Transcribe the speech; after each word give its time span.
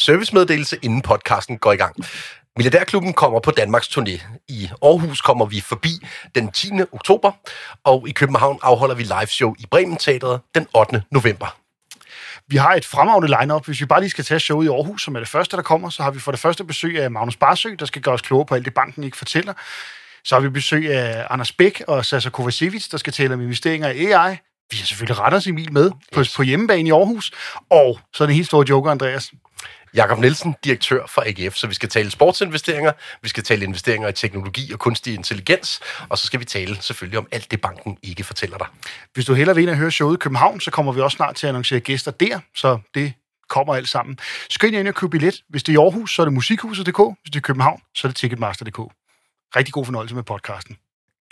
servicemeddelelse, 0.00 0.78
inden 0.82 1.02
podcasten 1.02 1.58
går 1.58 1.72
i 1.72 1.76
gang. 1.76 1.96
Milliardærklubben 2.56 3.12
kommer 3.12 3.40
på 3.40 3.50
Danmarks 3.50 3.88
turné. 3.88 4.42
I 4.48 4.70
Aarhus 4.82 5.20
kommer 5.20 5.46
vi 5.46 5.60
forbi 5.60 5.90
den 6.34 6.52
10. 6.52 6.70
oktober, 6.92 7.32
og 7.84 8.08
i 8.08 8.12
København 8.12 8.58
afholder 8.62 8.94
vi 8.94 9.02
live 9.02 9.26
show 9.26 9.54
i 9.58 9.66
Bremen 9.70 9.96
Teatret 9.96 10.40
den 10.54 10.66
8. 10.74 11.02
november. 11.10 11.56
Vi 12.48 12.56
har 12.56 12.74
et 12.74 12.84
fremragende 12.84 13.36
lineup. 13.40 13.66
Hvis 13.66 13.80
vi 13.80 13.86
bare 13.86 14.00
lige 14.00 14.10
skal 14.10 14.24
tage 14.24 14.40
showet 14.40 14.66
i 14.66 14.68
Aarhus, 14.68 15.02
som 15.02 15.14
er 15.14 15.18
det 15.18 15.28
første, 15.28 15.56
der 15.56 15.62
kommer, 15.62 15.90
så 15.90 16.02
har 16.02 16.10
vi 16.10 16.20
for 16.20 16.30
det 16.30 16.40
første 16.40 16.64
besøg 16.64 17.02
af 17.02 17.10
Magnus 17.10 17.36
Barsø, 17.36 17.74
der 17.78 17.86
skal 17.86 18.02
gøre 18.02 18.14
os 18.14 18.22
klogere 18.22 18.46
på 18.46 18.54
alt 18.54 18.64
det, 18.64 18.74
banken 18.74 19.04
ikke 19.04 19.16
fortæller. 19.16 19.52
Så 20.24 20.34
har 20.34 20.40
vi 20.40 20.48
besøg 20.48 20.92
af 20.92 21.26
Anders 21.30 21.52
Bæk 21.52 21.82
og 21.86 22.04
Sasa 22.04 22.30
Kovacevic, 22.30 22.88
der 22.88 22.98
skal 22.98 23.12
tale 23.12 23.34
om 23.34 23.40
investeringer 23.40 23.88
i 23.88 24.12
AI. 24.12 24.36
Vi 24.70 24.76
har 24.76 24.86
selvfølgelig 24.86 25.18
Randers 25.18 25.46
Emil 25.46 25.72
med 25.72 25.90
på, 26.12 26.24
på 26.36 26.42
hjemmebane 26.42 26.88
i 26.88 26.92
Aarhus. 26.92 27.32
Og 27.70 28.00
så 28.14 28.24
er 28.24 28.26
det 28.26 28.36
helt 28.36 28.46
stor 28.46 28.64
joker, 28.68 28.90
Andreas. 28.90 29.32
Jakob 29.94 30.18
Nielsen, 30.18 30.54
direktør 30.64 31.06
for 31.06 31.22
AGF. 31.26 31.54
Så 31.54 31.66
vi 31.66 31.74
skal 31.74 31.88
tale 31.88 32.10
sportsinvesteringer, 32.10 32.92
vi 33.22 33.28
skal 33.28 33.42
tale 33.42 33.64
investeringer 33.64 34.08
i 34.08 34.12
teknologi 34.12 34.72
og 34.72 34.78
kunstig 34.78 35.14
intelligens, 35.14 35.80
og 36.08 36.18
så 36.18 36.26
skal 36.26 36.40
vi 36.40 36.44
tale 36.44 36.82
selvfølgelig 36.82 37.18
om 37.18 37.26
alt 37.32 37.50
det, 37.50 37.60
banken 37.60 37.98
ikke 38.02 38.24
fortæller 38.24 38.58
dig. 38.58 38.66
Hvis 39.14 39.24
du 39.24 39.34
hellere 39.34 39.54
vil 39.54 39.62
ind 39.62 39.70
og 39.70 39.76
høre 39.76 39.90
showet 39.90 40.16
i 40.16 40.18
København, 40.18 40.60
så 40.60 40.70
kommer 40.70 40.92
vi 40.92 41.00
også 41.00 41.16
snart 41.16 41.36
til 41.36 41.46
at 41.46 41.48
annoncere 41.48 41.80
gæster 41.80 42.10
der, 42.10 42.40
så 42.56 42.78
det 42.94 43.12
kommer 43.48 43.74
alt 43.74 43.88
sammen. 43.88 44.18
Skal 44.50 44.74
ind 44.74 44.88
og 44.88 44.94
købe 44.94 45.10
billet. 45.10 45.42
Hvis 45.48 45.62
det 45.62 45.76
er 45.76 45.80
i 45.80 45.82
Aarhus, 45.82 46.14
så 46.14 46.22
er 46.22 46.26
det 46.26 46.32
musikhuset.dk. 46.32 46.98
Hvis 46.98 47.30
det 47.30 47.34
er 47.34 47.40
i 47.40 47.40
København, 47.40 47.80
så 47.94 48.06
er 48.06 48.10
det 48.10 48.16
ticketmaster.dk. 48.16 48.78
Rigtig 49.56 49.74
god 49.74 49.84
fornøjelse 49.84 50.14
med 50.14 50.22
podcasten. 50.22 50.76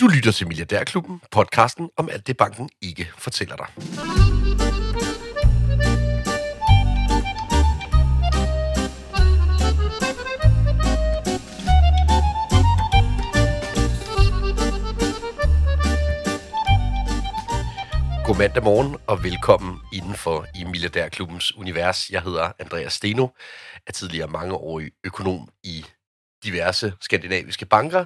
Du 0.01 0.07
lytter 0.07 0.33
til 0.33 0.47
Milliardærklubben, 0.47 1.20
podcasten 1.30 1.91
om 1.97 2.09
alt 2.09 2.27
det, 2.27 2.37
banken 2.37 2.70
ikke 2.83 3.11
fortæller 3.19 3.56
dig. 3.56 3.66
God 18.27 18.39
mandag 18.39 18.62
morgen 18.62 18.97
og 19.06 19.23
velkommen 19.23 19.80
indenfor 19.92 20.47
i 20.55 20.64
Milliardærklubbens 20.64 21.56
univers. 21.56 22.11
Jeg 22.11 22.23
hedder 22.23 22.53
Andreas 22.58 22.92
Steno, 22.92 23.27
er 23.86 23.92
tidligere 23.92 24.28
mangeårig 24.28 24.91
økonom 25.05 25.48
i 25.64 25.84
diverse 26.45 26.92
skandinaviske 27.01 27.67
banker. 27.67 28.05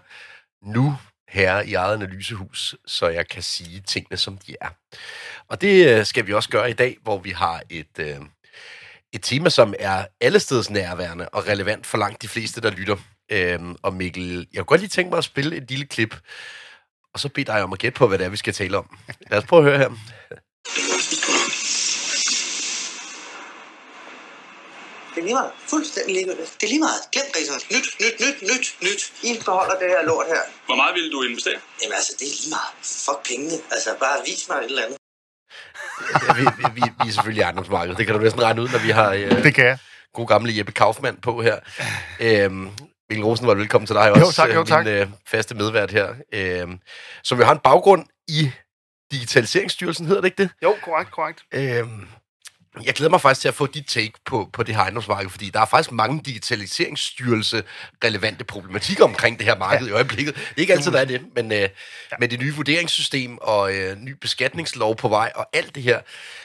Nu 0.62 0.97
herre 1.28 1.67
i 1.67 1.75
eget 1.75 1.95
analysehus, 1.95 2.75
så 2.87 3.09
jeg 3.09 3.28
kan 3.28 3.42
sige 3.42 3.81
tingene, 3.81 4.17
som 4.17 4.39
de 4.39 4.56
er. 4.61 4.69
Og 5.48 5.61
det 5.61 5.98
øh, 5.98 6.06
skal 6.06 6.27
vi 6.27 6.33
også 6.33 6.48
gøre 6.48 6.70
i 6.70 6.73
dag, 6.73 6.97
hvor 7.03 7.19
vi 7.19 7.31
har 7.31 7.62
et, 7.70 7.98
øh, 7.98 8.17
et 9.12 9.23
tema, 9.23 9.51
som 9.51 9.75
er 9.79 10.06
allesteds 10.20 10.70
nærværende 10.70 11.29
og 11.29 11.47
relevant 11.47 11.87
for 11.87 11.98
langt 11.98 12.23
de 12.23 12.29
fleste, 12.29 12.61
der 12.61 12.70
lytter. 12.70 12.97
Øhm, 13.31 13.77
og 13.83 13.95
Mikkel, 13.95 14.47
jeg 14.53 14.59
kunne 14.59 14.64
godt 14.64 14.81
lige 14.81 14.89
tænke 14.89 15.11
mig 15.11 15.19
at 15.19 15.25
spille 15.25 15.56
et 15.56 15.70
lille 15.70 15.87
klip, 15.87 16.17
og 17.14 17.20
så 17.20 17.29
beder 17.29 17.53
dig 17.53 17.62
om 17.62 17.73
at 17.73 17.79
gætte 17.79 17.98
på, 17.98 18.07
hvad 18.09 18.19
det 18.19 18.25
er, 18.25 18.31
vi 18.31 18.36
skal 18.36 18.53
tale 18.53 18.79
om. 18.79 18.98
Lad 19.31 19.39
os 19.39 19.45
prøve 19.45 19.73
at 19.73 19.79
høre 19.79 19.79
her. 19.79 19.91
Det 25.14 25.18
er 25.20 25.27
lige 25.28 25.34
meget. 25.41 25.52
Fuldstændig 25.72 26.12
ligegyldigt. 26.16 26.50
Det 26.60 26.64
er 26.68 26.72
lige 26.74 26.84
meget. 26.88 27.00
Glem 27.14 27.28
risikoen. 27.36 27.60
Nyt, 27.74 27.88
nyt, 28.02 28.16
nyt, 28.24 28.38
nyt, 28.50 28.66
nyt. 28.86 29.02
I 29.28 29.30
beholder 29.44 29.77
det 29.82 29.88
her 29.94 30.02
lort 30.10 30.27
her. 30.34 30.42
Hvor 30.68 30.77
meget 30.80 30.94
vil 30.94 31.12
du 31.12 31.18
investere? 31.22 31.58
Jamen 31.82 31.94
altså, 32.00 32.12
det 32.18 32.27
er 32.30 32.34
lige 32.41 32.50
meget. 32.56 32.72
Fuck 33.06 33.20
pengene. 33.28 33.56
Altså, 33.74 33.90
bare 34.05 34.16
vis 34.28 34.42
mig 34.48 34.58
et 34.58 34.64
eller 34.64 34.83
andet. 34.86 34.98
Vi, 36.38 36.44
vi, 36.60 36.64
vi, 36.77 36.83
vi 37.00 37.08
er 37.08 37.12
selvfølgelig 37.12 37.42
ejendomsmarkedet. 37.42 37.98
Det 37.98 38.06
kan 38.06 38.14
du 38.16 38.20
næsten 38.20 38.42
regne 38.42 38.62
ud, 38.62 38.68
når 38.68 38.78
vi 38.78 38.90
har 38.90 39.10
øh, 39.12 39.42
Det 39.46 39.55
kan 39.55 39.64
jeg. 39.66 39.78
god 40.14 40.27
gamle 40.27 40.56
Jeppe 40.58 40.72
Kaufmann 40.72 41.16
på 41.20 41.42
her. 41.42 41.56
Øhm, 42.20 42.70
Mikkel 43.10 43.24
Rosenvold, 43.24 43.58
velkommen 43.58 43.86
til 43.86 43.96
dig 43.96 44.12
også. 44.12 44.33
tak, 44.36 44.50
jo, 44.55 44.60
øh, 44.60 44.66
tak. 44.66 44.84
Min 44.84 44.94
øh, 44.94 45.08
faste 45.27 45.55
medvært 45.55 45.90
her. 45.90 46.08
Øhm, 46.33 46.78
som 47.24 47.38
jo 47.38 47.44
har 47.44 47.52
en 47.52 47.58
baggrund 47.58 48.06
i 48.28 48.51
Digitaliseringsstyrelsen, 49.12 50.06
hedder 50.06 50.20
det 50.20 50.28
ikke 50.28 50.42
det? 50.42 50.51
Jo, 50.62 50.77
korrekt, 50.83 51.11
korrekt. 51.11 51.42
Øhm, 51.55 52.08
jeg 52.84 52.94
glæder 52.94 53.10
mig 53.10 53.20
faktisk 53.20 53.40
til 53.40 53.48
at 53.48 53.55
få 53.55 53.66
dit 53.66 53.86
take 53.86 54.12
på, 54.24 54.48
på 54.52 54.62
det 54.62 54.74
her 54.74 54.83
ejendomsmarked, 54.83 55.30
fordi 55.30 55.50
der 55.50 55.60
er 55.60 55.64
faktisk 55.64 55.92
mange 55.92 56.20
digitaliseringsstyrelse 56.24 57.62
relevante 58.05 58.44
problematikker 58.44 59.05
omkring 59.05 59.38
det 59.38 59.46
her 59.46 59.58
marked 59.58 59.86
ja. 59.86 59.92
i 59.92 59.94
øjeblikket. 59.94 60.34
Det 60.34 60.42
er 60.56 60.60
ikke 60.60 60.72
altid, 60.72 60.92
der 60.92 61.00
er 61.00 61.05
det, 61.05 61.22
men 61.34 61.52
øh, 61.52 61.58
ja. 61.58 61.68
med 62.18 62.28
det 62.28 62.40
nye 62.40 62.55
vurderingssystem 62.55 63.38
og 63.38 63.74
øh, 63.74 63.96
ny 63.98 64.12
beskatningslov 64.20 64.96
på 64.96 65.08
vej 65.08 65.33
og 65.34 65.46
alt 65.52 65.74
det 65.74 65.83
her, 65.83 66.00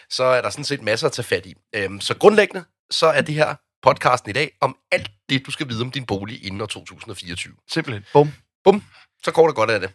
så 0.09 0.23
er 0.23 0.41
der 0.41 0.49
sådan 0.49 0.65
set 0.65 0.81
masser 0.81 1.07
at 1.07 1.13
tage 1.13 1.25
fat 1.25 1.45
i. 1.45 1.55
Øhm, 1.75 2.01
så 2.01 2.17
grundlæggende, 2.17 2.65
så 2.91 3.07
er 3.07 3.21
det 3.21 3.35
her 3.35 3.55
podcasten 3.81 4.29
i 4.29 4.33
dag 4.33 4.51
om 4.61 4.77
alt 4.91 5.11
det, 5.29 5.45
du 5.45 5.51
skal 5.51 5.69
vide 5.69 5.81
om 5.81 5.91
din 5.91 6.05
bolig 6.05 6.45
inden 6.45 6.61
år 6.61 6.65
2024. 6.65 7.53
Simpelthen. 7.69 8.05
Bum. 8.13 8.33
Bum, 8.63 8.83
så 9.23 9.31
går 9.31 9.47
det 9.47 9.55
godt 9.55 9.69
af 9.69 9.79
det. 9.79 9.91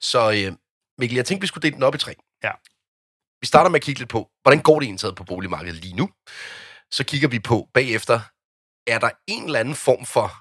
Så 0.00 0.30
øh, 0.30 0.52
Mikkel, 0.98 1.16
jeg 1.16 1.24
tænkte, 1.24 1.40
vi 1.40 1.46
skulle 1.46 1.62
dele 1.62 1.74
den 1.74 1.82
op 1.82 1.94
i 1.94 1.98
tre. 1.98 2.14
Ja. 2.44 2.50
Vi 3.40 3.46
starter 3.46 3.70
med 3.70 3.80
at 3.80 3.84
kigge 3.84 3.98
lidt 3.98 4.10
på, 4.10 4.30
hvordan 4.42 4.62
går 4.62 4.80
det 4.80 4.86
egentlig 4.86 5.14
på 5.16 5.24
boligmarkedet 5.24 5.80
lige 5.80 5.96
nu? 5.96 6.10
Så 6.90 7.04
kigger 7.04 7.28
vi 7.28 7.38
på 7.38 7.68
bagefter, 7.74 8.20
er 8.86 8.98
der 8.98 9.10
en 9.26 9.44
eller 9.44 9.60
anden 9.60 9.74
form 9.74 10.06
for 10.06 10.32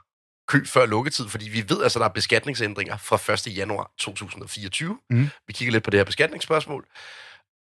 kø 0.47 0.66
før 0.66 0.85
lukketid? 0.85 1.29
Fordi 1.29 1.50
vi 1.50 1.69
ved 1.69 1.84
altså, 1.84 2.00
der 2.00 2.05
er 2.05 2.09
beskatningsændringer 2.09 2.97
fra 2.97 3.34
1. 3.34 3.57
januar 3.57 3.91
2024. 4.00 5.00
Mhm. 5.09 5.29
Vi 5.47 5.53
kigger 5.53 5.72
lidt 5.72 5.84
på 5.84 5.89
det 5.89 6.00
her 6.00 6.05
beskatningsspørgsmål. 6.05 6.85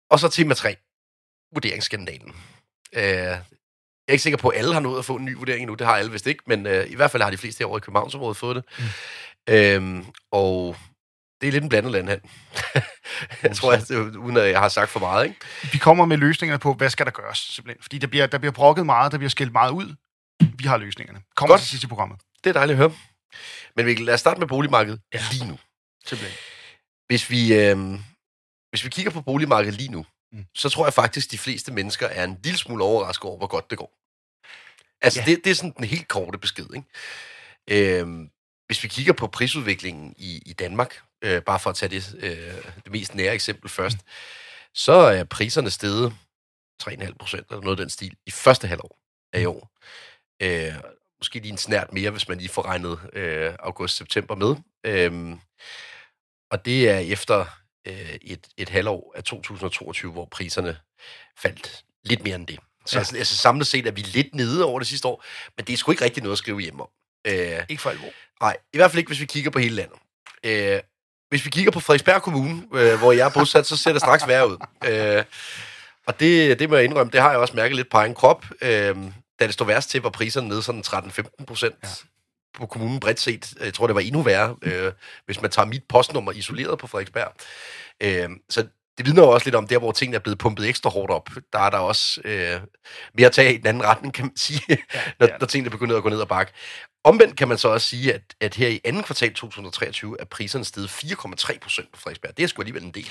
Og 0.09 0.19
så 0.19 0.29
tema 0.29 0.53
3, 0.53 0.75
vurderingsskandalen. 1.53 2.33
Øh, 2.93 3.03
jeg 3.03 3.41
er 4.07 4.11
ikke 4.11 4.23
sikker 4.23 4.37
på, 4.37 4.49
at 4.49 4.57
alle 4.57 4.73
har 4.73 4.79
nået 4.79 4.99
at 4.99 5.05
få 5.05 5.15
en 5.15 5.25
ny 5.25 5.35
vurdering 5.35 5.61
endnu. 5.61 5.75
Det 5.75 5.87
har 5.87 5.95
alle 5.97 6.11
vist 6.11 6.27
ikke, 6.27 6.43
men 6.47 6.67
øh, 6.67 6.91
i 6.91 6.95
hvert 6.95 7.11
fald 7.11 7.23
har 7.23 7.29
de 7.31 7.37
fleste 7.37 7.61
herovre 7.61 7.77
i 7.77 7.79
Københavnsområdet 7.79 8.37
fået 8.37 8.55
det. 8.55 8.63
Mm. 8.79 9.53
Øhm, 9.53 10.05
og 10.31 10.75
det 11.41 11.47
er 11.47 11.51
lidt 11.51 11.63
en 11.63 11.69
blandet 11.69 11.91
land 11.91 12.09
her. 12.09 12.19
jeg 13.43 13.55
tror, 13.55 13.73
at, 13.73 13.87
det- 13.87 14.15
uden 14.15 14.37
at 14.37 14.49
jeg 14.49 14.59
har 14.59 14.69
sagt 14.69 14.89
for 14.89 14.99
meget, 14.99 15.25
ikke? 15.25 15.35
Vi 15.71 15.77
kommer 15.77 16.05
med 16.05 16.17
løsningerne 16.17 16.59
på, 16.59 16.73
hvad 16.73 16.89
skal 16.89 17.05
der 17.05 17.11
gøres, 17.11 17.37
simpelthen. 17.37 17.83
Fordi 17.83 17.97
der 17.97 18.07
bliver, 18.07 18.27
der 18.27 18.37
bliver 18.37 18.51
brokket 18.51 18.85
meget, 18.85 19.11
der 19.11 19.17
bliver 19.17 19.29
skældt 19.29 19.51
meget 19.51 19.71
ud. 19.71 19.95
Vi 20.55 20.63
har 20.63 20.77
løsningerne. 20.77 21.21
Kommer 21.35 21.53
Godt. 21.53 21.61
til 21.61 21.69
sidst 21.69 21.83
i 21.83 21.87
programmet. 21.87 22.19
Det 22.43 22.49
er 22.49 22.53
dejligt 22.53 22.75
at 22.75 22.77
høre. 22.89 22.97
Men 23.75 23.85
Mikkel, 23.85 24.05
lad 24.05 24.13
os 24.13 24.19
starte 24.19 24.39
med 24.39 24.47
boligmarkedet 24.47 25.01
ja. 25.13 25.21
Lige 25.31 25.47
nu. 25.47 25.59
Simpelthen. 26.05 26.37
Hvis 27.07 27.29
vi, 27.29 27.53
øh, 27.53 27.77
hvis 28.69 28.83
vi 28.83 28.89
kigger 28.89 29.11
på 29.11 29.21
boligmarkedet 29.21 29.73
lige 29.75 29.91
nu, 29.91 30.05
mm. 30.31 30.45
Så 30.55 30.69
tror 30.69 30.85
jeg 30.85 30.93
faktisk, 30.93 31.27
at 31.27 31.31
de 31.31 31.37
fleste 31.37 31.73
mennesker 31.73 32.07
er 32.07 32.23
en 32.23 32.37
lille 32.43 32.57
smule 32.57 32.83
overrasket 32.83 33.25
over, 33.25 33.37
hvor 33.37 33.47
godt 33.47 33.69
det 33.69 33.77
går. 33.77 33.91
Altså, 35.01 35.19
ja. 35.19 35.25
Ja. 35.29 35.35
det, 35.35 35.43
det 35.43 35.51
er 35.51 35.55
sådan 35.55 35.73
den 35.77 35.85
helt 35.85 36.07
korte 36.07 36.37
besked, 36.37 36.65
ikke? 36.75 37.99
Øh, 38.01 38.07
hvis 38.67 38.83
vi 38.83 38.87
kigger 38.87 39.13
på 39.13 39.27
prisudviklingen 39.27 40.13
i, 40.17 40.41
i 40.45 40.53
Danmark, 40.53 41.01
øh, 41.21 41.41
bare 41.41 41.59
for 41.59 41.69
at 41.69 41.75
tage 41.75 41.89
det, 41.89 42.15
øh, 42.19 42.53
det 42.83 42.91
mest 42.91 43.15
nære 43.15 43.33
eksempel 43.33 43.69
først, 43.69 43.97
mm. 43.97 44.03
så 44.73 44.91
er 44.93 45.23
priserne 45.23 45.69
steget 45.71 46.13
3,5 46.83 47.13
procent 47.19 47.47
eller 47.49 47.61
noget 47.61 47.79
af 47.79 47.83
den 47.83 47.89
stil 47.89 48.15
i 48.25 48.31
første 48.31 48.67
halvår 48.67 48.97
af 49.33 49.41
i 49.41 49.45
år. 49.45 49.71
Øh, 50.41 50.73
måske 51.19 51.39
lige 51.39 51.51
en 51.51 51.57
snært 51.57 51.93
mere, 51.93 52.11
hvis 52.11 52.27
man 52.27 52.37
lige 52.37 52.49
får 52.49 52.65
regnet 52.65 52.99
øh, 53.13 53.53
august-september 53.59 54.35
med. 54.35 54.55
Øh, 54.85 55.37
og 56.51 56.65
det 56.65 56.89
er 56.89 56.97
efter 56.99 57.45
øh, 57.87 58.15
et, 58.21 58.47
et 58.57 58.69
halvår 58.69 59.13
af 59.15 59.23
2022, 59.23 60.11
hvor 60.11 60.25
priserne 60.25 60.77
faldt 61.37 61.83
lidt 62.03 62.23
mere 62.23 62.35
end 62.35 62.47
det. 62.47 62.59
Så 62.85 62.99
Ja. 62.99 63.05
ja. 63.13 63.17
altså, 63.17 63.37
samlet 63.37 63.67
set 63.67 63.87
er 63.87 63.91
vi 63.91 64.01
lidt 64.01 64.35
nede 64.35 64.65
over 64.65 64.79
det 64.79 64.87
sidste 64.87 65.07
år, 65.07 65.23
men 65.57 65.65
det 65.67 65.73
er 65.73 65.77
sgu 65.77 65.91
ikke 65.91 66.03
rigtig 66.03 66.23
noget 66.23 66.33
at 66.33 66.37
skrive 66.37 66.59
hjem 66.61 66.79
om. 66.79 66.89
Øh, 67.27 67.65
Ikke 67.69 67.81
for 67.81 67.89
alvor. 67.89 68.09
nej, 68.41 68.57
i 68.73 68.77
hvert 68.77 68.91
fald 68.91 68.97
ikke, 68.99 69.09
hvis 69.09 69.19
vi 69.19 69.25
kigger 69.25 69.51
på 69.51 69.59
hele 69.59 69.75
landet. 69.75 69.97
Øh, 70.45 70.81
hvis 71.29 71.45
vi 71.45 71.49
kigger 71.49 71.71
på 71.71 71.79
Frederiksberg 71.79 72.21
Kommune, 72.21 72.63
øh, 72.73 72.99
hvor 72.99 73.11
jeg 73.11 73.25
er 73.25 73.31
bosat, 73.33 73.65
så 73.65 73.77
ser 73.77 73.91
det 73.91 74.01
straks 74.01 74.27
værre 74.27 74.49
ud. 74.49 74.57
Øh, 74.85 75.23
og 76.07 76.19
det, 76.19 76.59
det 76.59 76.69
må 76.69 76.75
jeg 76.75 76.85
indrømme, 76.85 77.11
det 77.11 77.21
har 77.21 77.29
jeg 77.29 77.39
også 77.39 77.55
mærket 77.55 77.75
lidt 77.75 77.89
på 77.89 77.97
egen 77.97 78.15
krop. 78.15 78.45
Øh, 78.61 78.95
da 79.39 79.45
det 79.45 79.53
stod 79.53 79.67
værst 79.67 79.89
til, 79.89 80.01
var 80.01 80.09
priserne 80.09 80.47
nede 80.47 80.63
sådan 80.63 80.83
13-15 80.87 81.45
procent 81.45 81.75
ja. 81.83 81.89
på 82.53 82.65
kommunen 82.65 82.99
bredt 82.99 83.19
set. 83.19 83.53
Jeg 83.61 83.73
tror, 83.73 83.87
det 83.87 83.95
var 83.95 84.01
endnu 84.01 84.21
værre, 84.21 84.55
øh, 84.61 84.91
hvis 85.25 85.41
man 85.41 85.51
tager 85.51 85.65
mit 85.65 85.83
postnummer 85.89 86.31
isoleret 86.31 86.79
på 86.79 86.87
Frederiksberg. 86.87 87.31
Øh, 88.01 88.29
så 88.49 88.65
det 88.99 89.05
vidner 89.05 89.23
jo 89.23 89.29
også 89.29 89.45
lidt 89.45 89.55
om 89.55 89.67
der, 89.67 89.79
hvor 89.79 89.91
tingene 89.91 90.15
er 90.15 90.19
blevet 90.19 90.39
pumpet 90.39 90.69
ekstra 90.69 90.89
hårdt 90.89 91.11
op. 91.11 91.29
Der 91.53 91.59
er 91.59 91.69
der 91.69 91.77
også 91.77 92.21
øh, 92.25 92.59
mere 93.13 93.27
at 93.27 93.31
tage 93.31 93.53
i 93.53 93.57
den 93.57 93.67
anden 93.67 93.83
retning, 93.83 94.13
kan 94.13 94.25
man 94.25 94.37
sige, 94.37 94.61
ja, 94.69 94.75
når, 95.19 95.27
ja. 95.27 95.37
når 95.39 95.47
tingene 95.47 95.69
begynder 95.69 95.97
at 95.97 96.03
gå 96.03 96.09
ned 96.09 96.21
ad 96.21 96.25
bakke. 96.25 96.53
Omvendt 97.03 97.35
kan 97.35 97.47
man 97.47 97.57
så 97.57 97.67
også 97.67 97.87
sige, 97.87 98.13
at, 98.13 98.21
at 98.39 98.55
her 98.55 98.67
i 98.67 98.79
anden 98.83 99.03
kvartal 99.03 99.33
2023 99.33 100.21
er 100.21 100.25
priserne 100.25 100.65
steget 100.65 100.87
4,3 100.87 101.59
procent 101.59 101.91
på 101.91 101.99
Frederiksberg. 101.99 102.37
Det 102.37 102.43
er 102.43 102.47
sgu 102.47 102.61
alligevel 102.61 102.83
en 102.83 102.91
del. 102.91 103.09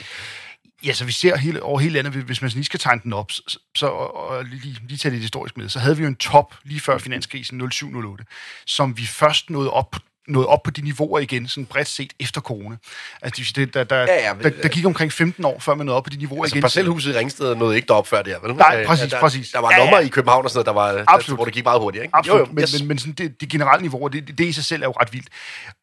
Ja, 0.85 0.93
så 0.93 1.05
vi 1.05 1.12
ser 1.12 1.37
hele, 1.37 1.62
over 1.62 1.79
hele 1.79 1.93
landet, 1.93 2.12
hvis 2.12 2.43
man 2.43 2.50
lige 2.50 2.64
skal 2.64 2.81
tegne 2.81 3.00
den 3.05 3.12
op, 3.12 3.32
så, 3.32 3.58
så 3.76 3.87
og, 3.87 4.14
og 4.14 4.44
lige, 4.44 4.81
lige 4.88 4.99
tage 4.99 5.12
det 5.12 5.20
historisk 5.20 5.56
med, 5.56 5.69
så 5.69 5.79
havde 5.79 5.96
vi 5.96 6.02
jo 6.02 6.08
en 6.08 6.17
top 6.17 6.55
lige 6.64 6.81
før 6.81 6.99
finanskrisen 6.99 7.62
07-08, 7.62 8.25
som 8.67 8.99
vi 8.99 9.06
først 9.06 9.50
nåede 9.50 9.70
op 9.70 9.96
nået 10.28 10.46
op 10.46 10.62
på 10.62 10.70
de 10.70 10.80
niveauer 10.82 11.19
igen, 11.19 11.48
sådan 11.48 11.66
bredt 11.66 11.88
set 11.88 12.12
efter 12.20 12.40
corona. 12.40 12.76
Altså, 13.22 13.52
det, 13.56 13.75
der, 13.75 13.84
der, 13.84 13.96
Ja, 13.96 14.04
ja, 14.14 14.34
men- 14.34 14.42
der, 14.42 14.50
der 14.62 14.69
gik 14.69 14.86
omkring 14.86 15.12
15 15.12 15.44
år, 15.44 15.58
før 15.60 15.75
man 15.75 15.86
nåede 15.86 15.96
op 15.96 16.04
på 16.04 16.10
de 16.10 16.16
niveauer 16.16 16.42
Altså, 16.44 16.54
igen. 16.56 16.62
parcelhuset 16.62 17.14
i 17.14 17.19
Ringsted 17.19 17.54
nåede 17.56 17.76
ikke 17.76 17.86
derop 17.86 18.06
før 18.06 18.22
der, 18.22 18.38
vel? 18.40 18.54
Nej, 18.54 18.84
præcis, 18.86 19.10
der, 19.10 19.20
præcis. 19.20 19.50
Der 19.50 19.58
var 19.60 19.70
Ja, 19.70 19.76
ja. 19.78 19.84
nummer 19.84 19.98
i 19.98 20.08
København 20.08 20.44
og 20.44 20.50
sådan 20.50 20.64
noget, 20.75 20.94
der 20.94 20.98
var, 20.98 21.04
Absolut. 21.08 21.28
Der, 21.28 21.34
hvor 21.34 21.44
det 21.44 21.54
gik 21.54 21.64
meget 21.64 21.80
hurtigt, 21.80 22.02
ikke? 22.02 22.16
Absolut, 22.16 22.40
Jo, 22.40 22.46
jo, 22.46 22.52
men, 22.52 22.62
yes. 22.62 22.78
men, 22.80 22.88
men 22.88 22.98
sådan 22.98 23.12
det, 23.12 23.40
de 23.40 23.46
generelle 23.46 23.82
niveauer, 23.82 24.08
det, 24.08 24.28
det, 24.28 24.38
det 24.38 24.44
i 24.44 24.52
sig 24.52 24.64
selv 24.64 24.82
er 24.82 24.86
jo 24.86 24.92
ret 25.00 25.12
vildt. 25.12 25.28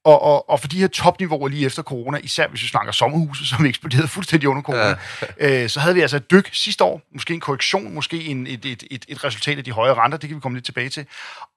Og, 0.06 0.21
og, 0.21 0.50
og 0.50 0.59
for 0.59 0.68
de 0.68 0.80
her 0.80 0.88
topniveauer 0.88 1.47
lige 1.47 1.65
efter 1.65 1.83
corona, 1.83 2.18
især 2.24 2.47
hvis 2.47 2.62
vi 2.63 2.68
snakker 2.68 2.92
sommerhuse, 2.92 3.47
som 3.47 3.65
eksploderede 3.71 4.07
fuldstændig 4.07 4.50
under 4.50 4.62
corona, 4.62 4.95
ja. 5.39 5.63
øh, 5.63 5.69
så 5.69 5.80
havde 5.80 5.95
vi 5.95 6.01
altså 6.01 6.15
et 6.18 6.31
dyk 6.31 6.50
sidste 6.53 6.83
år, 6.83 7.01
måske 7.13 7.33
en 7.33 7.39
korrektion, 7.39 7.94
måske 7.94 8.24
en, 8.24 8.47
et, 8.47 8.65
et, 8.65 8.83
et, 8.92 9.06
et 9.07 9.24
resultat 9.24 9.57
af 9.57 9.63
de 9.63 9.71
høje 9.71 9.94
renter, 9.94 10.18
det 10.18 10.30
kan 10.30 10.36
vi 10.36 10.42
komme 10.42 10.57
lidt 10.57 10.65
tilbage 10.65 10.89
til. 10.89 11.06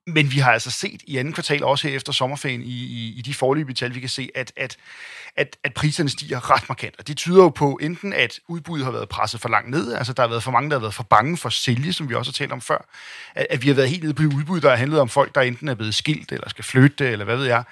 Men 0.07 0.33
vi 0.33 0.39
har 0.39 0.53
altså 0.53 0.71
set 0.71 1.01
i 1.07 1.17
anden 1.17 1.33
kvartal, 1.33 1.65
også 1.65 1.89
her 1.89 1.97
efter 1.97 2.13
sommerferien, 2.13 2.63
i, 2.63 2.78
i, 2.79 3.15
i 3.19 3.23
de 3.23 3.35
forløbige 3.35 3.75
tal, 3.75 3.95
vi 3.95 4.01
kan 4.01 4.09
se, 4.09 4.29
at, 4.35 4.53
at, 4.57 4.77
at, 5.37 5.57
at 5.65 5.75
priserne 5.75 6.09
stiger 6.09 6.51
ret 6.51 6.69
markant. 6.69 6.95
Og 6.99 7.09
det 7.09 7.17
tyder 7.17 7.43
jo 7.43 7.49
på 7.49 7.79
enten, 7.83 8.13
at 8.13 8.41
udbuddet 8.49 8.85
har 8.85 8.93
været 8.93 9.09
presset 9.09 9.41
for 9.41 9.49
langt 9.49 9.71
ned, 9.71 9.93
altså 9.93 10.13
der 10.13 10.23
har 10.23 10.29
været 10.29 10.43
for 10.43 10.51
mange, 10.51 10.71
der 10.71 10.77
har 10.77 10.81
været 10.81 10.95
for 10.95 11.03
bange 11.03 11.37
for 11.37 11.47
at 11.47 11.53
sælge, 11.53 11.93
som 11.93 12.09
vi 12.09 12.15
også 12.15 12.31
har 12.31 12.35
talt 12.35 12.53
om 12.53 12.61
før, 12.61 12.89
at, 13.35 13.47
at 13.51 13.63
vi 13.63 13.69
har 13.69 13.75
været 13.75 13.89
helt 13.89 14.03
nede 14.03 14.15
på 14.15 14.23
udbud, 14.23 14.61
der 14.61 14.71
har 14.71 14.77
handlet 14.77 15.01
om 15.01 15.09
folk, 15.09 15.35
der 15.35 15.41
enten 15.41 15.69
er 15.69 15.75
blevet 15.75 15.95
skilt, 15.95 16.33
eller 16.33 16.49
skal 16.49 16.65
flytte, 16.65 17.09
eller 17.09 17.25
hvad 17.25 17.37
ved 17.37 17.47
jeg. 17.47 17.65